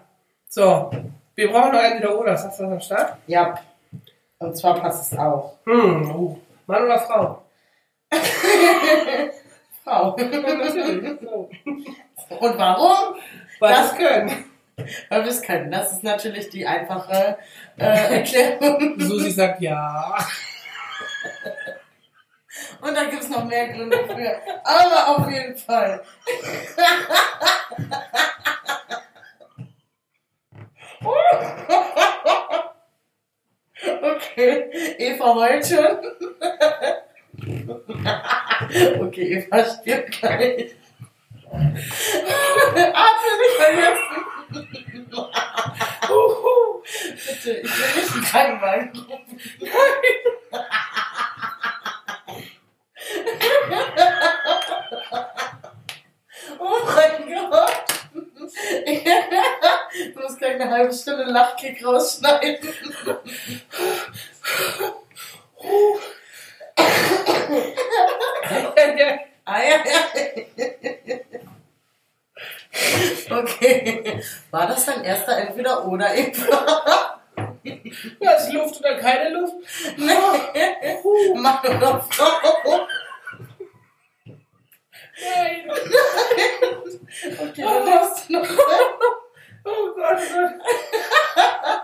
so. 0.50 0.92
Wir 1.36 1.50
brauchen 1.50 1.72
noch 1.72 1.80
einen 1.80 2.00
wieder 2.00 2.20
oder. 2.20 2.34
Hast 2.34 2.60
du 2.60 2.64
das 2.64 2.72
am 2.72 2.80
Start? 2.80 3.18
Ja. 3.28 3.56
Und 4.40 4.58
zwar 4.58 4.80
passt 4.80 5.12
es 5.12 5.18
auch. 5.18 5.58
Hm, 5.66 6.12
oh. 6.16 6.38
Mann 6.68 6.84
oder 6.84 7.00
Frau? 7.00 7.42
Frau. 9.84 10.16
So. 10.18 11.50
Und 12.40 12.58
warum? 12.58 13.16
Weil 13.60 13.74
das 13.74 13.96
können. 13.96 14.55
Weil 15.10 15.24
wir 15.24 15.32
es 15.32 15.42
können. 15.42 15.72
Das 15.72 15.92
ist 15.92 16.04
natürlich 16.04 16.50
die 16.50 16.66
einfache 16.66 17.38
äh, 17.78 18.18
Erklärung. 18.18 18.96
Susi 19.00 19.32
sagt 19.32 19.62
ja. 19.62 20.18
Und 22.82 22.96
da 22.96 23.06
gibt 23.06 23.24
es 23.24 23.30
noch 23.30 23.46
mehr 23.46 23.70
Gründe 23.70 23.98
für. 23.98 24.40
Aber 24.64 25.18
auf 25.18 25.30
jeden 25.32 25.56
Fall. 25.58 26.02
Okay, 34.02 34.70
Eva 34.98 35.34
heult 35.36 35.66
schon. 35.68 35.98
Okay, 39.02 39.26
Eva 39.38 39.66
stirbt 39.66 40.12
gleich. 40.20 40.76
Atme 41.52 43.32
nicht 43.42 43.58
vergessen. 43.58 44.15
Uhu. 46.10 46.84
Bitte, 46.84 47.52
ich 47.52 47.64
will 47.64 47.96
nicht 47.96 48.14
einen 48.14 48.24
Krankenwagen 48.24 48.92
rufen. 49.10 49.40
Oh 56.60 56.80
mein 56.96 57.50
Gott. 57.50 57.84
Du 60.14 60.20
musst 60.22 60.38
gleich 60.38 60.56
eine 60.56 60.70
halbe 60.70 60.94
Stunde 60.94 61.24
Lachkick 61.26 61.86
rausschneiden. 61.86 62.70
Ah, 69.46 69.60
ja, 69.64 69.84
ja. 69.86 71.46
Okay. 73.30 74.22
War 74.52 74.68
das 74.68 74.86
dein 74.86 75.04
erster 75.04 75.38
entweder 75.38 75.88
oder 75.88 76.14
Eva? 76.14 77.22
Ja, 78.20 78.32
ist 78.32 78.54
Luft 78.54 78.80
oder 78.80 78.96
keine 78.98 79.30
Luft? 79.30 79.56
Nee. 79.98 80.14
Mann 81.36 81.60
oder 81.60 82.00
Frau? 82.10 82.88
Nein. 85.24 85.72
Okay, 87.40 87.62
dann 87.64 87.86
darfst 87.86 88.30
du 88.30 88.34
noch. 88.34 88.48
Oh 89.64 89.94
Gott, 89.96 90.20
oh 90.20 90.34
Gott. 90.34 91.82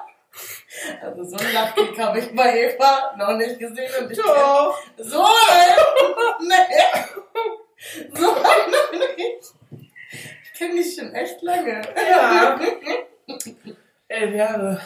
Also 1.01 1.23
so 1.23 1.36
ein 1.38 1.53
Lachkick 1.53 1.99
habe 1.99 2.19
ich 2.19 2.36
bei 2.36 2.63
Eva 2.63 3.15
noch 3.17 3.38
nicht 3.38 3.59
gesehen 3.59 3.91
und 3.99 4.11
ich 4.11 4.17
Doch. 4.17 4.78
So 4.97 5.23
ein? 5.23 6.47
Nee. 6.47 6.55
So 8.13 8.34
ein 8.34 8.71
noch 8.71 8.91
nicht. 9.15 9.53
Ich 10.43 10.53
kenne 10.59 10.76
dich 10.76 10.95
lange. 11.66 11.82
Ja. 12.09 12.59
Elf 14.07 14.36
Jahre. 14.36 14.82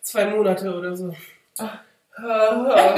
Zwei 0.00 0.26
Monate 0.26 0.72
oder 0.74 0.94
so. 0.96 1.14
Ja, 1.58 2.94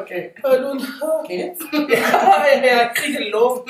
Okay. 0.00 0.32
nun. 0.62 0.86
Geht's? 1.26 1.64
Ja, 1.72 2.46
ja, 2.64 2.86
kriege 2.88 3.28
Luft. 3.30 3.68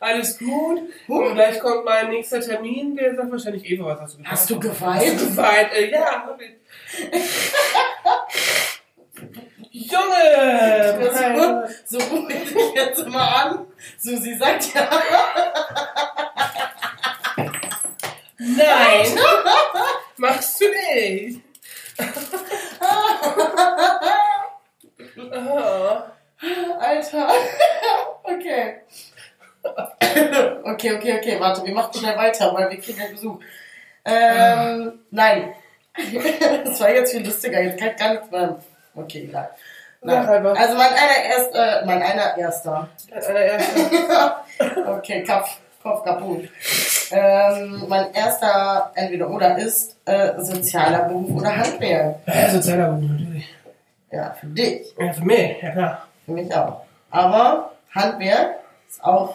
Alles 0.00 0.38
gut. 0.38 0.80
Und 1.06 1.34
gleich 1.34 1.60
kommt 1.60 1.84
mein 1.84 2.08
nächster 2.10 2.40
Termin. 2.40 2.96
Der 2.96 3.14
sagt 3.14 3.30
wahrscheinlich 3.30 3.64
Eva, 3.70 3.86
was 3.86 4.00
hast 4.00 4.14
du 4.14 4.18
gesagt? 4.18 4.32
Hast 4.32 4.50
du 4.50 4.54
Hast 4.56 4.60
du 4.60 4.68
geweint? 4.70 5.18
geweint? 5.20 5.72
Äh, 5.72 5.90
ja, 5.90 6.26
hab 6.26 6.40
ich. 6.40 6.50
Junge! 9.70 11.68
So, 11.86 11.98
so 11.98 12.04
rufe 12.16 12.32
ich 12.32 12.52
dich 12.52 12.74
jetzt 12.74 12.98
immer 13.00 13.36
an. 13.36 13.66
Susi 13.98 14.34
sagt 14.36 14.74
ja. 14.74 14.88
Nein! 18.40 19.06
Machst 20.16 20.60
du 20.60 20.64
nicht! 20.70 21.42
Oh. 25.18 25.98
Alter! 26.80 27.28
Okay. 28.22 28.76
Okay, 30.64 30.96
okay, 30.96 31.18
okay, 31.18 31.36
warte, 31.38 31.64
wir 31.64 31.74
machen 31.74 31.92
schnell 31.92 32.16
weiter, 32.16 32.54
weil 32.54 32.70
wir 32.70 32.80
kriegen 32.80 32.98
ja 32.98 33.08
Besuch. 33.10 33.38
Ähm, 34.06 35.00
nein. 35.10 35.54
das 36.64 36.80
war 36.80 36.90
jetzt 36.94 37.12
viel 37.12 37.26
lustiger, 37.26 37.60
jetzt 37.60 37.78
kann 37.78 37.90
ich 37.90 37.96
gar 37.96 38.10
nichts 38.12 38.30
mehr. 38.30 38.58
Okay, 38.94 39.24
egal. 39.28 39.50
Nein. 40.00 40.46
Also 40.46 40.76
mein 40.76 40.92
allererster, 40.94 41.82
äh, 41.82 41.84
mein 41.84 42.02
allererster. 42.02 42.88
Mein 43.10 43.22
allererster. 43.22 44.44
okay, 44.96 45.24
Kopf. 45.24 45.58
Kopf 45.82 46.04
kaputt. 46.04 46.48
Ähm, 47.12 47.84
mein 47.88 48.12
erster 48.12 48.92
entweder 48.94 49.30
oder 49.30 49.58
ist 49.58 49.96
äh, 50.04 50.38
sozialer 50.38 51.04
Beruf 51.08 51.30
oder 51.40 51.56
Handwerk. 51.56 52.16
Ja, 52.26 52.50
sozialer 52.50 52.88
Beruf, 52.92 53.10
natürlich. 53.10 53.54
Ja, 54.12 54.32
für 54.38 54.46
dich, 54.46 54.94
Ja, 54.98 55.12
für 55.12 55.24
mich, 55.24 55.62
ja 55.62 55.70
klar. 55.70 56.06
für 56.26 56.32
mich 56.32 56.54
auch. 56.54 56.82
Aber 57.10 57.72
Handwerk 57.94 58.56
ist 58.88 59.02
auch 59.02 59.34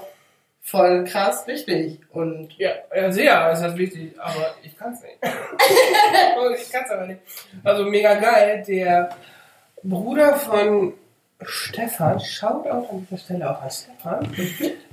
voll 0.61 1.03
krass 1.05 1.45
wichtig. 1.47 1.99
Und 2.11 2.53
Ja, 2.57 2.71
ja 2.95 3.11
sehr, 3.11 3.51
ist 3.51 3.61
das 3.61 3.75
wichtig, 3.77 4.13
aber 4.19 4.53
ich 4.63 4.77
kann's 4.77 5.01
nicht. 5.01 5.17
ich 6.57 6.71
kann's 6.71 6.89
aber 6.91 7.07
nicht. 7.07 7.21
Also 7.63 7.85
mega 7.85 8.15
geil, 8.15 8.63
der 8.67 9.09
Bruder 9.83 10.35
von 10.35 10.93
Stefan, 11.47 12.19
schaut 12.19 12.67
auch 12.67 12.91
an 12.91 13.05
dieser 13.09 13.17
Stelle 13.21 13.49
auch 13.49 13.61
an 13.61 13.69
Stefan, 13.69 14.27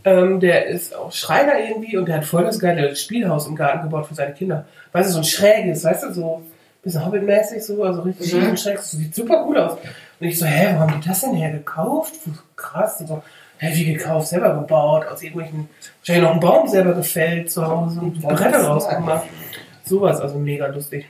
ähm, 0.04 0.40
der 0.40 0.66
ist 0.66 0.94
auch 0.94 1.12
Schreiner 1.12 1.58
irgendwie 1.58 1.96
und 1.96 2.06
der 2.06 2.16
hat 2.18 2.24
voll 2.24 2.44
das 2.44 2.58
geile 2.58 2.94
Spielhaus 2.96 3.46
im 3.46 3.56
Garten 3.56 3.82
gebaut 3.82 4.06
für 4.06 4.14
seine 4.14 4.34
Kinder. 4.34 4.66
Weißt 4.92 5.08
du, 5.10 5.12
so 5.14 5.18
ein 5.20 5.24
schräges, 5.24 5.84
weißt 5.84 6.04
du, 6.04 6.12
so 6.12 6.36
ein 6.36 6.42
bisschen 6.82 7.04
Hobbit-mäßig, 7.04 7.62
so, 7.62 7.82
also 7.82 8.02
richtig 8.02 8.32
Mhm. 8.34 8.56
schräg, 8.56 8.76
das 8.76 8.90
sieht 8.90 9.14
super 9.14 9.44
cool 9.46 9.58
aus. 9.58 9.72
Und 10.20 10.26
ich 10.26 10.38
so, 10.38 10.46
hä, 10.46 10.74
wo 10.74 10.80
haben 10.80 11.00
die 11.00 11.08
das 11.08 11.20
denn 11.20 11.34
hergekauft? 11.34 12.14
Krass, 12.56 13.00
und 13.00 13.06
so, 13.08 13.22
hä, 13.58 13.70
wie 13.74 13.92
gekauft, 13.94 14.28
selber 14.28 14.54
gebaut, 14.54 15.06
aus 15.06 15.22
irgendwelchen, 15.22 15.68
wahrscheinlich 16.00 16.22
noch 16.24 16.30
einen 16.32 16.40
Baum 16.40 16.68
selber 16.68 16.94
gefällt 16.94 17.50
zu 17.50 17.66
Hause 17.66 18.00
und 18.00 18.20
Bretter 18.22 18.64
rausgemacht. 18.64 19.26
Sowas, 19.84 20.20
also 20.20 20.38
mega 20.38 20.66
lustig. 20.66 21.06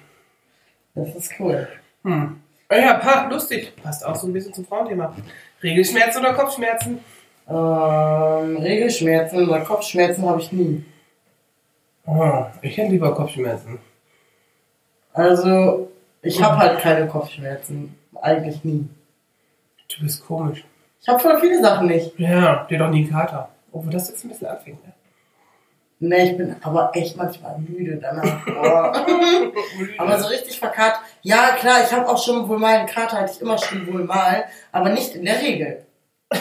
das 0.94 1.14
ist 1.14 1.32
cool. 1.38 1.68
Hm. 2.04 2.40
Ah 2.72 2.78
Ja, 2.78 2.94
pa, 2.94 3.28
lustig. 3.28 3.70
Passt 3.82 4.02
auch 4.02 4.14
so 4.16 4.26
ein 4.26 4.32
bisschen 4.32 4.54
zum 4.54 4.64
Frauenthema. 4.64 5.14
Regelschmerzen 5.62 6.20
oder 6.20 6.32
Kopfschmerzen? 6.32 7.00
Ähm, 7.46 8.56
Regelschmerzen 8.56 9.46
oder 9.46 9.60
Kopfschmerzen 9.60 10.24
habe 10.26 10.40
ich 10.40 10.50
nie. 10.52 10.82
Oh, 12.06 12.46
ich 12.62 12.78
hätte 12.78 12.90
lieber 12.90 13.14
Kopfschmerzen. 13.14 13.78
Also, 15.12 15.90
ich 16.22 16.42
habe 16.42 16.56
halt 16.56 16.78
keine 16.80 17.06
Kopfschmerzen. 17.06 17.94
Eigentlich 18.22 18.64
nie. 18.64 18.88
Du 19.94 20.02
bist 20.04 20.26
komisch. 20.26 20.64
Ich 21.02 21.08
habe 21.08 21.18
voll 21.18 21.38
viele 21.40 21.60
Sachen 21.60 21.88
nicht. 21.88 22.18
Ja, 22.18 22.64
dir 22.70 22.78
doch 22.78 22.88
nie 22.88 23.02
einen 23.02 23.10
Kater. 23.10 23.50
Obwohl 23.70 23.92
das 23.92 24.08
jetzt 24.08 24.24
ein 24.24 24.28
bisschen 24.30 24.46
anfängt. 24.48 24.82
Ne? 24.86 24.94
Ne, 26.02 26.30
ich 26.30 26.36
bin 26.36 26.56
aber 26.62 26.90
echt 26.94 27.16
manchmal 27.16 27.56
müde 27.60 27.96
danach. 27.96 28.44
Boah. 28.44 28.92
aber 29.98 30.18
so 30.18 30.26
richtig 30.26 30.58
verkatert. 30.58 30.98
Ja, 31.22 31.52
klar, 31.52 31.76
ich 31.84 31.92
habe 31.92 32.08
auch 32.08 32.20
schon 32.20 32.48
wohl 32.48 32.58
mal 32.58 32.74
einen 32.74 32.88
Kater, 32.88 33.20
hatte 33.20 33.34
ich 33.36 33.40
immer 33.40 33.56
schon 33.56 33.86
wohl 33.86 34.02
mal, 34.02 34.46
aber 34.72 34.88
nicht 34.88 35.14
in 35.14 35.24
der 35.24 35.40
Regel. 35.40 35.86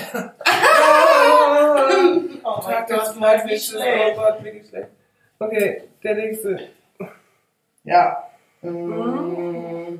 Oh 2.44 2.60
mein 2.66 2.86
Gott, 2.88 3.02
ist 3.02 3.16
wie 3.46 3.60
schlecht. 3.60 4.18
Oh 4.18 4.22
Gott, 4.22 4.44
wirklich 4.44 4.68
schlecht. 4.68 4.90
Okay, 5.38 5.84
der 6.04 6.16
nächste. 6.16 6.60
Ja. 7.84 8.28
Mm, 8.62 10.00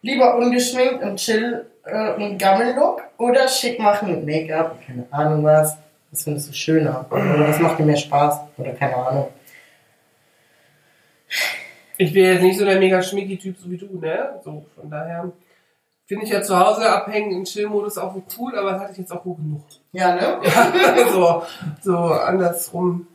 lieber 0.00 0.36
ungeschminkt 0.36 1.02
und 1.02 1.16
chill 1.18 1.66
äh, 1.84 2.14
und 2.14 2.38
Gammellook 2.38 3.02
oder 3.18 3.46
schick 3.48 3.78
machen 3.78 4.10
mit 4.10 4.24
Make-up, 4.24 4.78
keine 4.84 5.06
Ahnung 5.10 5.44
was. 5.44 5.76
Was 6.16 6.24
findest 6.24 6.48
du 6.48 6.54
schöner? 6.54 7.04
Oder 7.10 7.46
was 7.46 7.60
macht 7.60 7.78
dir 7.78 7.84
mehr 7.84 7.96
Spaß? 7.96 8.40
Oder 8.56 8.72
keine 8.72 8.96
Ahnung. 8.96 9.28
Ich 11.98 12.14
bin 12.14 12.24
jetzt 12.24 12.42
nicht 12.42 12.58
so 12.58 12.64
der 12.64 12.78
mega 12.78 13.02
schmicki 13.02 13.36
Typ 13.36 13.58
so 13.58 13.70
wie 13.70 13.76
du, 13.76 13.98
ne? 14.00 14.40
So, 14.42 14.64
von 14.74 14.88
daher 14.90 15.30
finde 16.06 16.24
ich 16.24 16.30
ja 16.30 16.40
zu 16.40 16.58
Hause 16.58 16.88
abhängen 16.88 17.32
im 17.32 17.44
Chill-Modus 17.44 17.98
auch 17.98 18.14
cool, 18.38 18.58
aber 18.58 18.72
das 18.72 18.80
hatte 18.80 18.92
ich 18.92 18.98
jetzt 18.98 19.12
auch 19.12 19.24
gut 19.24 19.36
genug. 19.36 19.60
Ja, 19.92 20.14
ne? 20.14 20.40
so, 21.12 21.42
so 21.82 21.98
andersrum. 21.98 23.08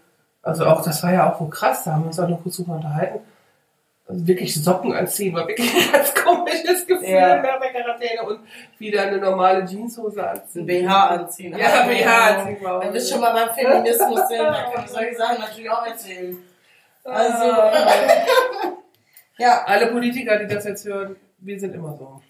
Also 0.44 0.68
auch, 0.68 0.84
das 0.84 1.02
war 1.02 1.12
ja 1.12 1.34
auch 1.34 1.40
wohl 1.42 1.50
krass, 1.50 1.84
da 1.84 1.94
haben 1.94 2.04
wir 2.04 2.08
uns 2.08 2.20
auch 2.20 2.30
noch 2.30 2.44
kurz 2.44 2.58
drüber 2.58 2.76
unterhalten. 2.76 3.20
Also 4.12 4.28
wirklich 4.28 4.62
Socken 4.64 4.94
anziehen 4.94 5.34
war 5.34 5.48
wirklich 5.48 5.74
ein 5.88 5.92
ganz 5.94 6.14
komisches 6.14 6.86
Gefühl 6.86 7.10
Ja. 7.10 7.38
nach 7.38 7.60
der 7.62 7.72
Quarantäne 7.72 8.24
und 8.24 8.40
wieder 8.78 9.04
eine 9.04 9.18
normale 9.18 9.66
Jeanshose 9.66 10.22
Ein 10.22 10.40
anziehen. 10.42 10.66
BH 10.66 11.08
anziehen. 11.08 11.58
Ja, 11.58 11.84
BH 11.88 12.26
anziehen 12.28 12.64
war 12.64 12.78
auch 12.78 12.84
Wenn 12.84 12.94
wir 12.94 13.02
schon 13.02 13.22
mal 13.22 13.34
beim 13.34 13.54
Feminismus 13.56 14.28
sind, 14.28 14.40
dann 14.40 14.72
können 14.72 14.84
wir 14.84 14.88
solche 14.94 15.16
Sachen 15.16 15.40
natürlich 15.40 15.70
auch 15.72 15.86
erzählen. 15.88 16.38
Also, 17.04 17.46
ja, 19.38 19.64
Alle 19.66 19.88
Politiker, 19.88 20.38
die 20.40 20.54
das 20.54 20.66
jetzt 20.66 20.86
hören, 20.86 21.16
wir 21.40 21.60
sind 21.60 21.74
immer 21.74 21.96
so. 21.98 22.22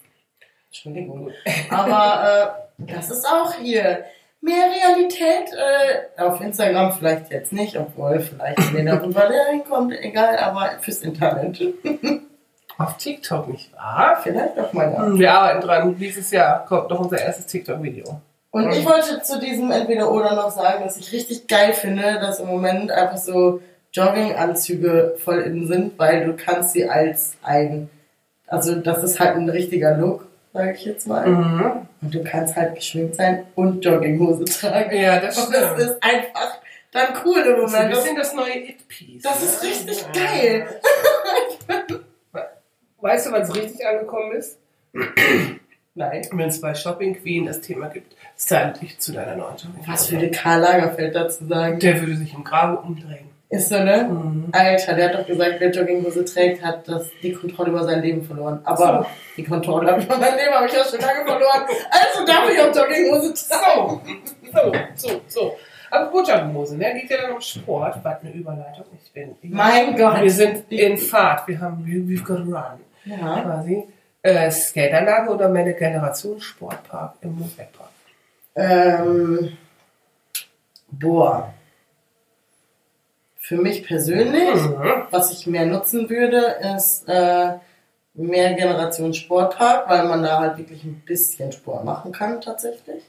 Entschuldigung. 0.68 1.30
Aber 1.68 2.64
äh, 2.78 2.92
das 2.92 3.10
ist 3.10 3.26
auch 3.26 3.52
hier 3.54 4.04
mehr 4.42 4.66
Realität. 4.70 5.50
Äh, 5.52 6.20
auf 6.20 6.40
Instagram 6.40 6.92
vielleicht 6.92 7.30
jetzt 7.30 7.52
nicht, 7.52 7.78
obwohl 7.78 8.20
vielleicht 8.20 8.74
wenn 8.74 8.86
darüber 8.86 9.28
der 9.28 9.46
hinkommt, 9.52 9.94
egal, 10.00 10.36
aber 10.38 10.72
fürs 10.80 10.98
Internet. 10.98 11.62
Auf 12.78 12.96
TikTok, 12.96 13.48
nicht 13.48 13.72
wahr? 13.74 14.18
Vielleicht 14.22 14.58
auch 14.58 14.72
mal 14.72 14.90
da. 14.90 15.04
Hm, 15.04 15.18
Wir 15.18 15.32
arbeiten 15.32 15.60
dran. 15.60 15.96
Dieses 15.96 16.30
Jahr 16.30 16.64
kommt 16.64 16.90
noch 16.90 17.00
unser 17.00 17.20
erstes 17.20 17.46
TikTok-Video. 17.46 18.20
Und 18.50 18.70
ich 18.70 18.84
wollte 18.84 19.22
zu 19.22 19.38
diesem 19.38 19.70
Entweder-Oder 19.70 20.34
noch 20.34 20.50
sagen, 20.50 20.82
dass 20.82 20.96
ich 20.96 21.12
richtig 21.12 21.46
geil 21.46 21.74
finde, 21.74 22.18
dass 22.18 22.40
im 22.40 22.48
Moment 22.48 22.90
einfach 22.90 23.18
so 23.18 23.60
Jogginganzüge 23.92 25.16
voll 25.22 25.40
in 25.40 25.66
sind, 25.66 25.98
weil 25.98 26.24
du 26.24 26.34
kannst 26.34 26.72
sie 26.72 26.88
als 26.88 27.34
ein, 27.42 27.88
also 28.46 28.74
das 28.74 29.02
ist 29.04 29.20
halt 29.20 29.36
ein 29.36 29.48
richtiger 29.48 29.96
Look, 29.96 30.26
sage 30.52 30.72
ich 30.72 30.84
jetzt 30.84 31.06
mal. 31.06 31.26
Mhm. 31.26 31.86
Und 32.00 32.14
du 32.14 32.22
kannst 32.24 32.56
halt 32.56 32.74
geschminkt 32.74 33.16
sein 33.16 33.46
und 33.54 33.84
Jogginghose 33.84 34.44
tragen. 34.44 34.96
Ja, 34.96 35.20
das 35.20 35.38
Und 35.38 35.54
das 35.54 35.78
ist 35.80 36.02
einfach 36.02 36.58
dann 36.92 37.14
cool 37.24 37.38
im 37.38 37.62
Das 37.62 37.72
ist 37.72 37.74
ein 37.74 37.82
Moment. 37.82 37.92
Das, 37.92 38.00
bisschen 38.02 38.16
das 38.16 38.34
neue 38.34 38.58
It-Piece. 38.68 39.22
das 39.22 39.42
ist 39.42 39.62
ne? 39.62 39.68
richtig 39.68 40.02
Ja. 40.02 40.12
geil. 40.12 40.80
Weißt 43.00 43.26
du, 43.26 43.32
was 43.32 43.54
richtig 43.54 43.84
angekommen 43.86 44.32
ist? 44.32 44.58
Nein. 45.94 46.26
Wenn 46.30 46.48
es 46.48 46.60
bei 46.60 46.74
Shopping 46.74 47.20
Queen 47.20 47.46
das 47.46 47.60
Thema 47.60 47.88
gibt, 47.88 48.14
style 48.38 48.72
dich 48.80 48.98
zu 48.98 49.12
deiner 49.12 49.36
neuen 49.36 49.58
Shopping 49.58 49.82
Was 49.86 50.10
würde 50.10 50.30
Karl 50.30 50.60
Lagerfeld 50.60 51.14
dazu 51.14 51.46
sagen? 51.46 51.78
Der 51.80 52.00
würde 52.00 52.16
sich 52.16 52.32
im 52.32 52.44
Grabe 52.44 52.78
umdrehen. 52.78 53.31
Ist 53.52 53.68
so, 53.68 53.78
ne? 53.78 54.04
Mhm. 54.10 54.48
Alter, 54.52 54.94
der 54.94 55.08
hat 55.10 55.14
doch 55.20 55.26
gesagt, 55.26 55.56
wer 55.58 55.70
Jogginghose 55.70 56.24
trägt, 56.24 56.62
hat 56.64 56.88
das, 56.88 57.10
die 57.22 57.32
Kontrolle 57.34 57.68
über 57.70 57.84
sein 57.84 58.00
Leben 58.00 58.22
verloren. 58.22 58.60
Aber 58.64 59.06
die 59.36 59.44
Kontrolle 59.44 59.90
über 60.02 60.16
mein 60.16 60.36
Leben 60.36 60.54
habe 60.54 60.66
ich 60.66 60.72
ja 60.72 60.82
schon 60.84 61.00
lange 61.00 61.22
verloren. 61.24 61.62
Also 61.90 62.24
darf 62.26 62.48
ich 62.50 62.58
auch 62.60 62.74
Jogginghose 62.74 63.34
tragen. 63.34 64.00
So, 64.52 64.72
so, 64.96 65.08
so, 65.08 65.20
so. 65.28 65.56
Aber 65.90 66.10
Jogginghose, 66.22 66.78
ne? 66.78 66.94
Geht 66.94 67.10
ja 67.10 67.18
dann 67.22 67.32
um 67.34 67.40
Sport. 67.42 67.96
Was 68.02 68.20
eine 68.22 68.32
Überleitung. 68.32 68.86
Ich 69.04 69.12
bin. 69.12 69.36
Mein 69.42 69.96
Gott. 69.98 70.22
Wir 70.22 70.30
sind 70.30 70.72
in 70.72 70.96
Fahrt. 70.96 71.46
Wir 71.46 71.60
haben, 71.60 71.84
we- 71.86 72.08
we've 72.08 72.24
got 72.24 72.38
to 72.38 72.44
run. 72.44 72.80
Ja. 73.04 73.42
Quasi. 73.42 73.84
Äh, 74.22 74.50
Skateanlage 74.50 75.28
oder 75.30 75.48
meine 75.50 75.74
Generation 75.74 76.40
Sportpark 76.40 77.16
im 77.20 77.36
Moosbergpark? 77.38 77.90
Ähm, 78.56 79.58
boah. 80.90 81.52
Für 83.44 83.56
mich 83.56 83.84
persönlich, 83.84 84.54
Mhm. 84.54 85.02
was 85.10 85.32
ich 85.32 85.48
mehr 85.48 85.66
nutzen 85.66 86.08
würde, 86.08 86.38
ist 86.76 87.08
äh, 87.08 87.54
mehr 88.14 88.52
Generation 88.54 89.12
Sportpark, 89.14 89.88
weil 89.88 90.04
man 90.04 90.22
da 90.22 90.38
halt 90.38 90.58
wirklich 90.58 90.84
ein 90.84 91.02
bisschen 91.04 91.50
Sport 91.50 91.84
machen 91.84 92.12
kann 92.12 92.40
tatsächlich. 92.40 93.02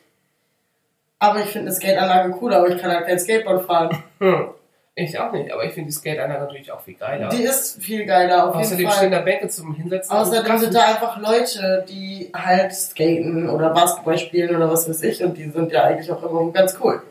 Aber 1.20 1.40
ich 1.42 1.46
finde 1.52 1.68
eine 1.68 1.76
Skateanlage 1.76 2.36
cool, 2.42 2.52
aber 2.54 2.68
ich 2.70 2.82
kann 2.82 2.92
halt 2.92 3.06
kein 3.06 3.20
Skateboard 3.20 3.66
fahren. 3.66 4.04
Hm. 4.20 4.48
Ich 4.96 5.18
auch 5.20 5.32
nicht, 5.32 5.52
aber 5.52 5.64
ich 5.66 5.74
finde 5.74 5.90
die 5.90 5.94
Skateanlage 5.96 6.42
natürlich 6.42 6.72
auch 6.72 6.82
viel 6.82 6.96
geiler. 6.96 7.30
Die 7.30 7.44
ist 7.44 7.82
viel 7.82 8.06
geiler 8.06 8.50
auf 8.50 8.56
Außerdem 8.56 8.80
jeden 8.80 8.92
stehen 8.92 9.10
Fall. 9.12 9.20
da 9.20 9.26
Bänke 9.26 9.48
zum 9.50 9.74
Hinsetzen. 9.76 10.16
Außerdem 10.16 10.58
sind 10.58 10.74
da 10.74 10.82
einfach 10.86 11.18
Leute, 11.20 11.86
die 11.88 12.32
halt 12.36 12.74
skaten 12.74 13.50
oder 13.50 13.70
Basketball 13.70 14.18
spielen 14.18 14.56
oder 14.56 14.70
was 14.72 14.90
weiß 14.90 15.04
ich 15.04 15.24
und 15.24 15.38
die 15.38 15.50
sind 15.50 15.72
ja 15.72 15.84
eigentlich 15.84 16.12
auch 16.12 16.24
immer 16.24 16.52
ganz 16.52 16.78
cool. 16.84 17.04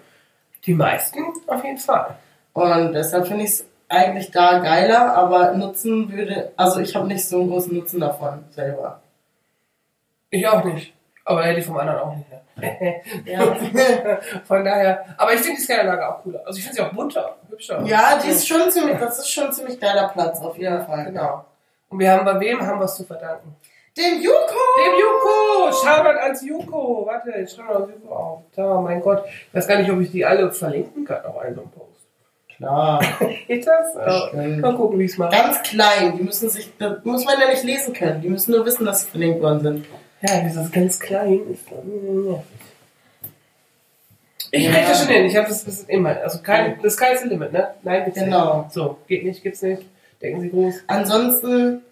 Die 0.66 0.75
meisten 0.75 1.20
auf 1.47 1.62
jeden 1.64 1.79
Fall. 1.79 2.16
Und 2.53 2.93
deshalb 2.93 3.27
finde 3.27 3.45
ich 3.45 3.51
es 3.51 3.67
eigentlich 3.89 4.31
da 4.31 4.59
geiler, 4.59 5.15
aber 5.15 5.53
nutzen 5.53 6.11
würde, 6.13 6.53
also 6.57 6.81
ich 6.81 6.95
habe 6.97 7.07
nicht 7.07 7.27
so 7.27 7.41
einen 7.41 7.51
großen 7.51 7.75
Nutzen 7.75 8.01
davon 8.01 8.45
selber. 8.51 9.01
Ich 10.31 10.47
auch 10.49 10.65
nicht. 10.65 10.95
Aber 11.25 11.45
hätte 11.45 11.61
ich 11.61 11.67
vom 11.67 11.77
anderen 11.77 12.01
auch 12.01 12.17
nicht. 12.17 12.31
Ne? 12.31 12.41
Ja, 13.25 13.57
Von 14.45 14.65
daher. 14.65 15.05
Aber 15.17 15.33
ich 15.33 15.41
finde 15.41 15.57
die 15.57 15.63
Skateanlage 15.63 16.09
auch 16.09 16.23
cooler. 16.23 16.41
Also 16.47 16.59
ich 16.59 16.65
finde 16.65 16.77
sie 16.77 16.83
auch 16.83 16.93
bunter, 16.93 17.37
hübscher. 17.49 17.83
ja 17.85 18.19
die 18.23 18.29
ist 18.29 18.47
schon 18.47 18.71
ziemlich, 18.71 18.99
das 18.99 19.19
ist 19.19 19.31
schon 19.31 19.47
ein 19.47 19.53
ziemlich 19.53 19.81
geiler 19.81 20.09
Platz, 20.09 20.41
auf 20.41 20.57
jeden 20.59 20.85
Fall. 20.85 21.05
Genau. 21.07 21.45
Und 21.89 21.99
wir 21.99 22.11
haben 22.11 22.25
bei 22.25 22.39
wem 22.41 22.61
haben 22.61 22.79
wir 22.79 22.85
es 22.85 22.97
zu 22.97 23.05
verdanken? 23.05 23.57
Dem 23.97 24.21
Juko! 24.23 24.61
Dem 24.79 24.99
Juko! 24.99 25.73
Shoutout 25.73 26.19
ans 26.19 26.43
Juko! 26.43 27.07
Warte, 27.07 27.31
ich 27.33 27.51
schreibe 27.51 27.79
mal 27.81 27.89
Juko 27.91 28.15
auf. 28.15 28.43
Da, 28.57 28.81
mein 28.81 29.03
Gott. 29.03 29.25
Ich 29.27 29.55
weiß 29.55 29.69
gar 29.69 29.79
nicht, 29.79 29.91
ob 29.91 30.01
ich 30.01 30.11
die 30.11 30.25
alle 30.25 30.51
verlinken 30.51 31.05
kann 31.05 31.25
auf 31.27 31.39
einen 31.39 31.57
Post. 31.57 31.91
Klar. 32.63 33.03
Geht 33.49 33.67
das? 33.67 33.95
Bestimmt. 33.95 34.61
Mal 34.61 34.75
gucken, 34.77 34.99
wie 35.01 35.05
es 35.07 35.19
macht. 35.19 35.33
Ganz 35.33 35.63
klein, 35.63 36.17
die 36.17 36.23
müssen 36.23 36.49
sich, 36.49 36.71
das 36.79 37.05
muss 37.05 37.25
man 37.25 37.41
ja 37.41 37.49
nicht 37.49 37.65
lesen 37.65 37.93
können. 37.93 38.21
Die 38.23 38.29
müssen 38.29 38.53
nur 38.53 38.65
wissen, 38.65 38.85
dass 38.87 39.03
sie 39.03 39.09
verlinkt 39.09 39.43
worden 39.43 39.61
sind. 39.61 39.87
Ja, 40.21 40.41
dieses 40.41 40.71
ganz 40.71 41.01
klein 41.01 41.41
ist 41.53 41.65
dann 41.71 42.25
nervig. 42.25 42.43
Ich 44.53 44.65
Ja. 44.65 44.71
krieg 44.73 44.87
das 44.87 44.99
schon 45.01 45.09
hin. 45.09 45.25
Ich 45.27 45.37
habe 45.37 45.49
das 45.49 45.65
bis 45.65 45.83
immer. 45.85 46.11
Also 46.21 46.41
kein, 46.43 46.79
das 46.83 46.97
kleinste 46.97 47.27
Limit, 47.29 47.53
ne? 47.53 47.75
Nein, 47.83 48.05
gibt's 48.05 48.21
Genau. 48.21 48.63
nicht. 48.63 48.73
So, 48.75 48.99
geht 49.09 49.25
nicht, 49.25 49.43
gibt's 49.43 49.63
nicht. 49.63 49.83
Denken 50.21 50.41
Sie 50.43 50.51
groß. 50.51 50.75
Ansonsten 50.87 51.83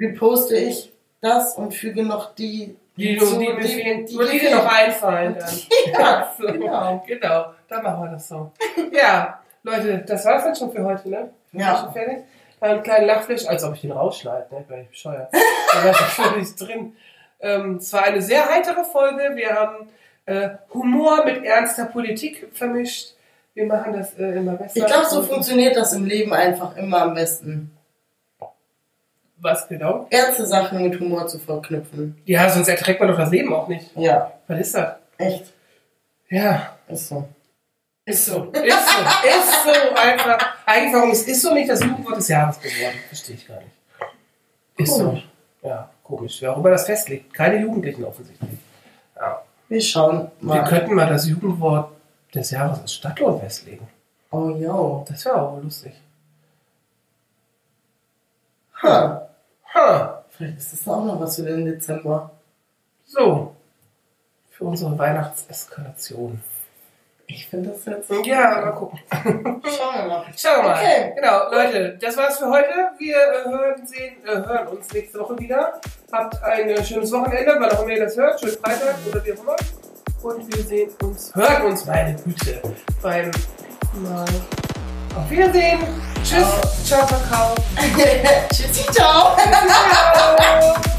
reposte 0.00 0.56
ich 0.56 0.90
das 1.20 1.56
und 1.56 1.72
füge 1.72 2.02
noch 2.02 2.34
die, 2.34 2.74
Die, 2.96 3.08
hinzu, 3.16 3.38
die, 3.38 3.46
die, 3.46 3.68
die, 3.68 3.76
die, 3.76 4.04
die, 4.06 4.30
die 4.32 4.38
dir 4.40 4.56
noch 4.56 4.66
einfallen 4.66 5.36
dann. 5.38 5.54
Ja, 5.92 6.32
So, 6.38 6.46
genau. 6.52 7.04
Genau, 7.06 7.44
dann 7.68 7.82
machen 7.82 8.04
wir 8.04 8.10
das 8.12 8.28
so. 8.28 8.50
Ja, 8.92 9.40
Leute, 9.64 9.98
das 10.06 10.24
war's 10.24 10.44
dann 10.44 10.54
schon 10.54 10.70
für 10.70 10.84
heute, 10.84 11.08
ne? 11.08 11.30
Ja. 11.52 11.78
Schon 11.78 11.92
fertig? 11.92 12.18
Einen 12.60 12.82
kleinen 12.82 13.06
Lachflash, 13.06 13.46
als 13.46 13.64
ob 13.64 13.74
ich 13.74 13.80
den 13.80 13.92
rausschneide, 13.92 14.46
ne? 14.54 14.64
Bin 14.68 14.80
ich 14.82 14.88
bescheuert. 14.90 15.28
Da 15.32 15.84
war 15.84 15.90
ich 15.90 15.96
völlig 15.96 16.56
drin. 16.56 16.96
Ähm, 17.40 17.76
es 17.76 17.92
war 17.92 18.04
eine 18.04 18.22
sehr 18.22 18.48
heitere 18.48 18.84
Folge. 18.84 19.34
Wir 19.34 19.50
haben 19.50 19.88
äh, 20.26 20.50
Humor 20.72 21.24
mit 21.24 21.44
ernster 21.44 21.86
Politik 21.86 22.48
vermischt. 22.52 23.14
Wir 23.54 23.66
machen 23.66 23.92
das 23.92 24.14
äh, 24.18 24.36
immer 24.36 24.52
besser. 24.52 24.76
Ich 24.76 24.86
glaube, 24.86 25.06
so 25.06 25.22
funktioniert 25.22 25.76
das 25.76 25.92
im 25.92 26.04
Leben 26.04 26.32
einfach 26.32 26.76
immer 26.76 27.02
am 27.02 27.14
besten. 27.14 27.70
Was 29.38 29.68
genau? 29.68 30.06
Ernste 30.10 30.46
Sachen 30.46 30.82
mit 30.82 30.98
Humor 31.00 31.26
zu 31.26 31.38
verknüpfen. 31.38 32.20
Ja, 32.24 32.48
sonst 32.48 32.68
erträgt 32.68 33.00
man 33.00 33.10
doch 33.10 33.18
das 33.18 33.30
Leben 33.30 33.52
auch 33.52 33.68
nicht. 33.68 33.90
Ja, 33.96 34.32
Was 34.46 34.60
ist 34.60 34.74
das? 34.74 34.94
echt. 35.18 35.52
Ja, 36.30 36.76
Ist 36.88 37.08
so. 37.08 37.28
Ist 38.06 38.26
so. 38.26 38.44
Ist 38.44 38.52
so. 38.52 38.62
ist 38.62 39.64
so 39.64 39.94
einfach. 39.96 40.38
Eigentlich, 40.66 40.94
warum 40.94 41.10
ist 41.10 41.28
ist 41.28 41.42
so 41.42 41.54
nicht 41.54 41.70
das 41.70 41.80
Jugendwort 41.80 42.16
des 42.16 42.28
Jahres 42.28 42.60
geworden? 42.60 42.98
Verstehe 43.08 43.36
ich 43.36 43.46
gar 43.48 43.56
nicht. 43.56 43.70
Ist 44.76 44.96
so. 44.96 45.04
Komisch. 45.04 45.28
Ja, 45.62 45.90
komisch. 46.02 46.42
Wer 46.42 46.52
auch 46.52 46.58
immer 46.58 46.70
das 46.70 46.84
festlegt. 46.86 47.32
Keine 47.32 47.60
Jugendlichen 47.60 48.04
offensichtlich. 48.04 48.50
Ja. 49.16 49.42
Wir 49.68 49.80
schauen 49.80 50.30
Wir 50.40 50.56
mal. 50.56 50.68
könnten 50.68 50.94
mal 50.94 51.08
das 51.08 51.26
Jugendwort 51.26 51.90
des 52.34 52.50
Jahres 52.50 52.80
als 52.80 52.94
Stadtlohn 52.94 53.40
festlegen. 53.40 53.88
Oh, 54.30 54.50
yo. 54.50 55.04
Das 55.08 55.24
wäre 55.24 55.40
auch 55.40 55.62
lustig. 55.62 55.94
Ha. 58.82 59.28
Ha. 59.72 60.24
Vielleicht 60.30 60.58
ist 60.58 60.72
das 60.72 60.88
auch 60.88 61.04
noch 61.04 61.20
was 61.20 61.36
für 61.36 61.42
den 61.42 61.64
Dezember. 61.64 62.30
So. 63.06 63.54
Für 64.50 64.64
unsere 64.64 64.98
Weihnachtseskalation. 64.98 66.42
Ich 67.26 67.48
finde 67.48 67.70
das 67.70 67.84
jetzt. 67.86 68.26
Ja, 68.26 68.60
mal 68.60 68.72
gucken. 68.72 68.98
Schauen 69.12 69.94
wir 69.96 70.08
mal. 70.08 70.24
Schauen 70.36 70.56
wir 70.56 70.62
mal. 70.62 70.74
Okay. 70.74 71.12
Genau, 71.16 71.50
Leute, 71.50 71.98
das 72.00 72.16
war's 72.16 72.38
für 72.38 72.50
heute. 72.50 72.90
Wir 72.98 73.16
äh, 73.16 73.48
hören, 73.48 73.86
sehen, 73.86 74.16
äh, 74.24 74.30
hören 74.30 74.68
uns 74.68 74.92
nächste 74.92 75.20
Woche 75.20 75.38
wieder. 75.38 75.80
Habt 76.12 76.42
ein 76.42 76.68
äh, 76.68 76.84
schönes 76.84 77.10
Wochenende, 77.12 77.56
wann 77.58 77.70
auch 77.70 77.82
immer 77.82 77.92
ihr 77.92 78.04
das 78.04 78.16
hört. 78.16 78.40
Schönen 78.40 78.56
Freitag 78.58 78.96
oder 79.08 79.24
wie 79.24 79.32
auch 79.32 79.42
immer. 79.42 79.56
Und 80.22 80.56
wir 80.56 80.62
sehen 80.64 80.90
uns, 81.02 81.34
hören 81.34 81.62
uns, 81.64 81.84
meine 81.86 82.14
Güte, 82.14 82.60
beim 83.02 83.30
Mal. 83.94 84.24
Auf 85.16 85.30
Wiedersehen. 85.30 85.78
Tschüss. 86.24 86.84
Ciao, 86.84 87.06
Kakao. 87.06 87.54
Tschüssi, 88.50 88.90
ciao. 88.92 89.36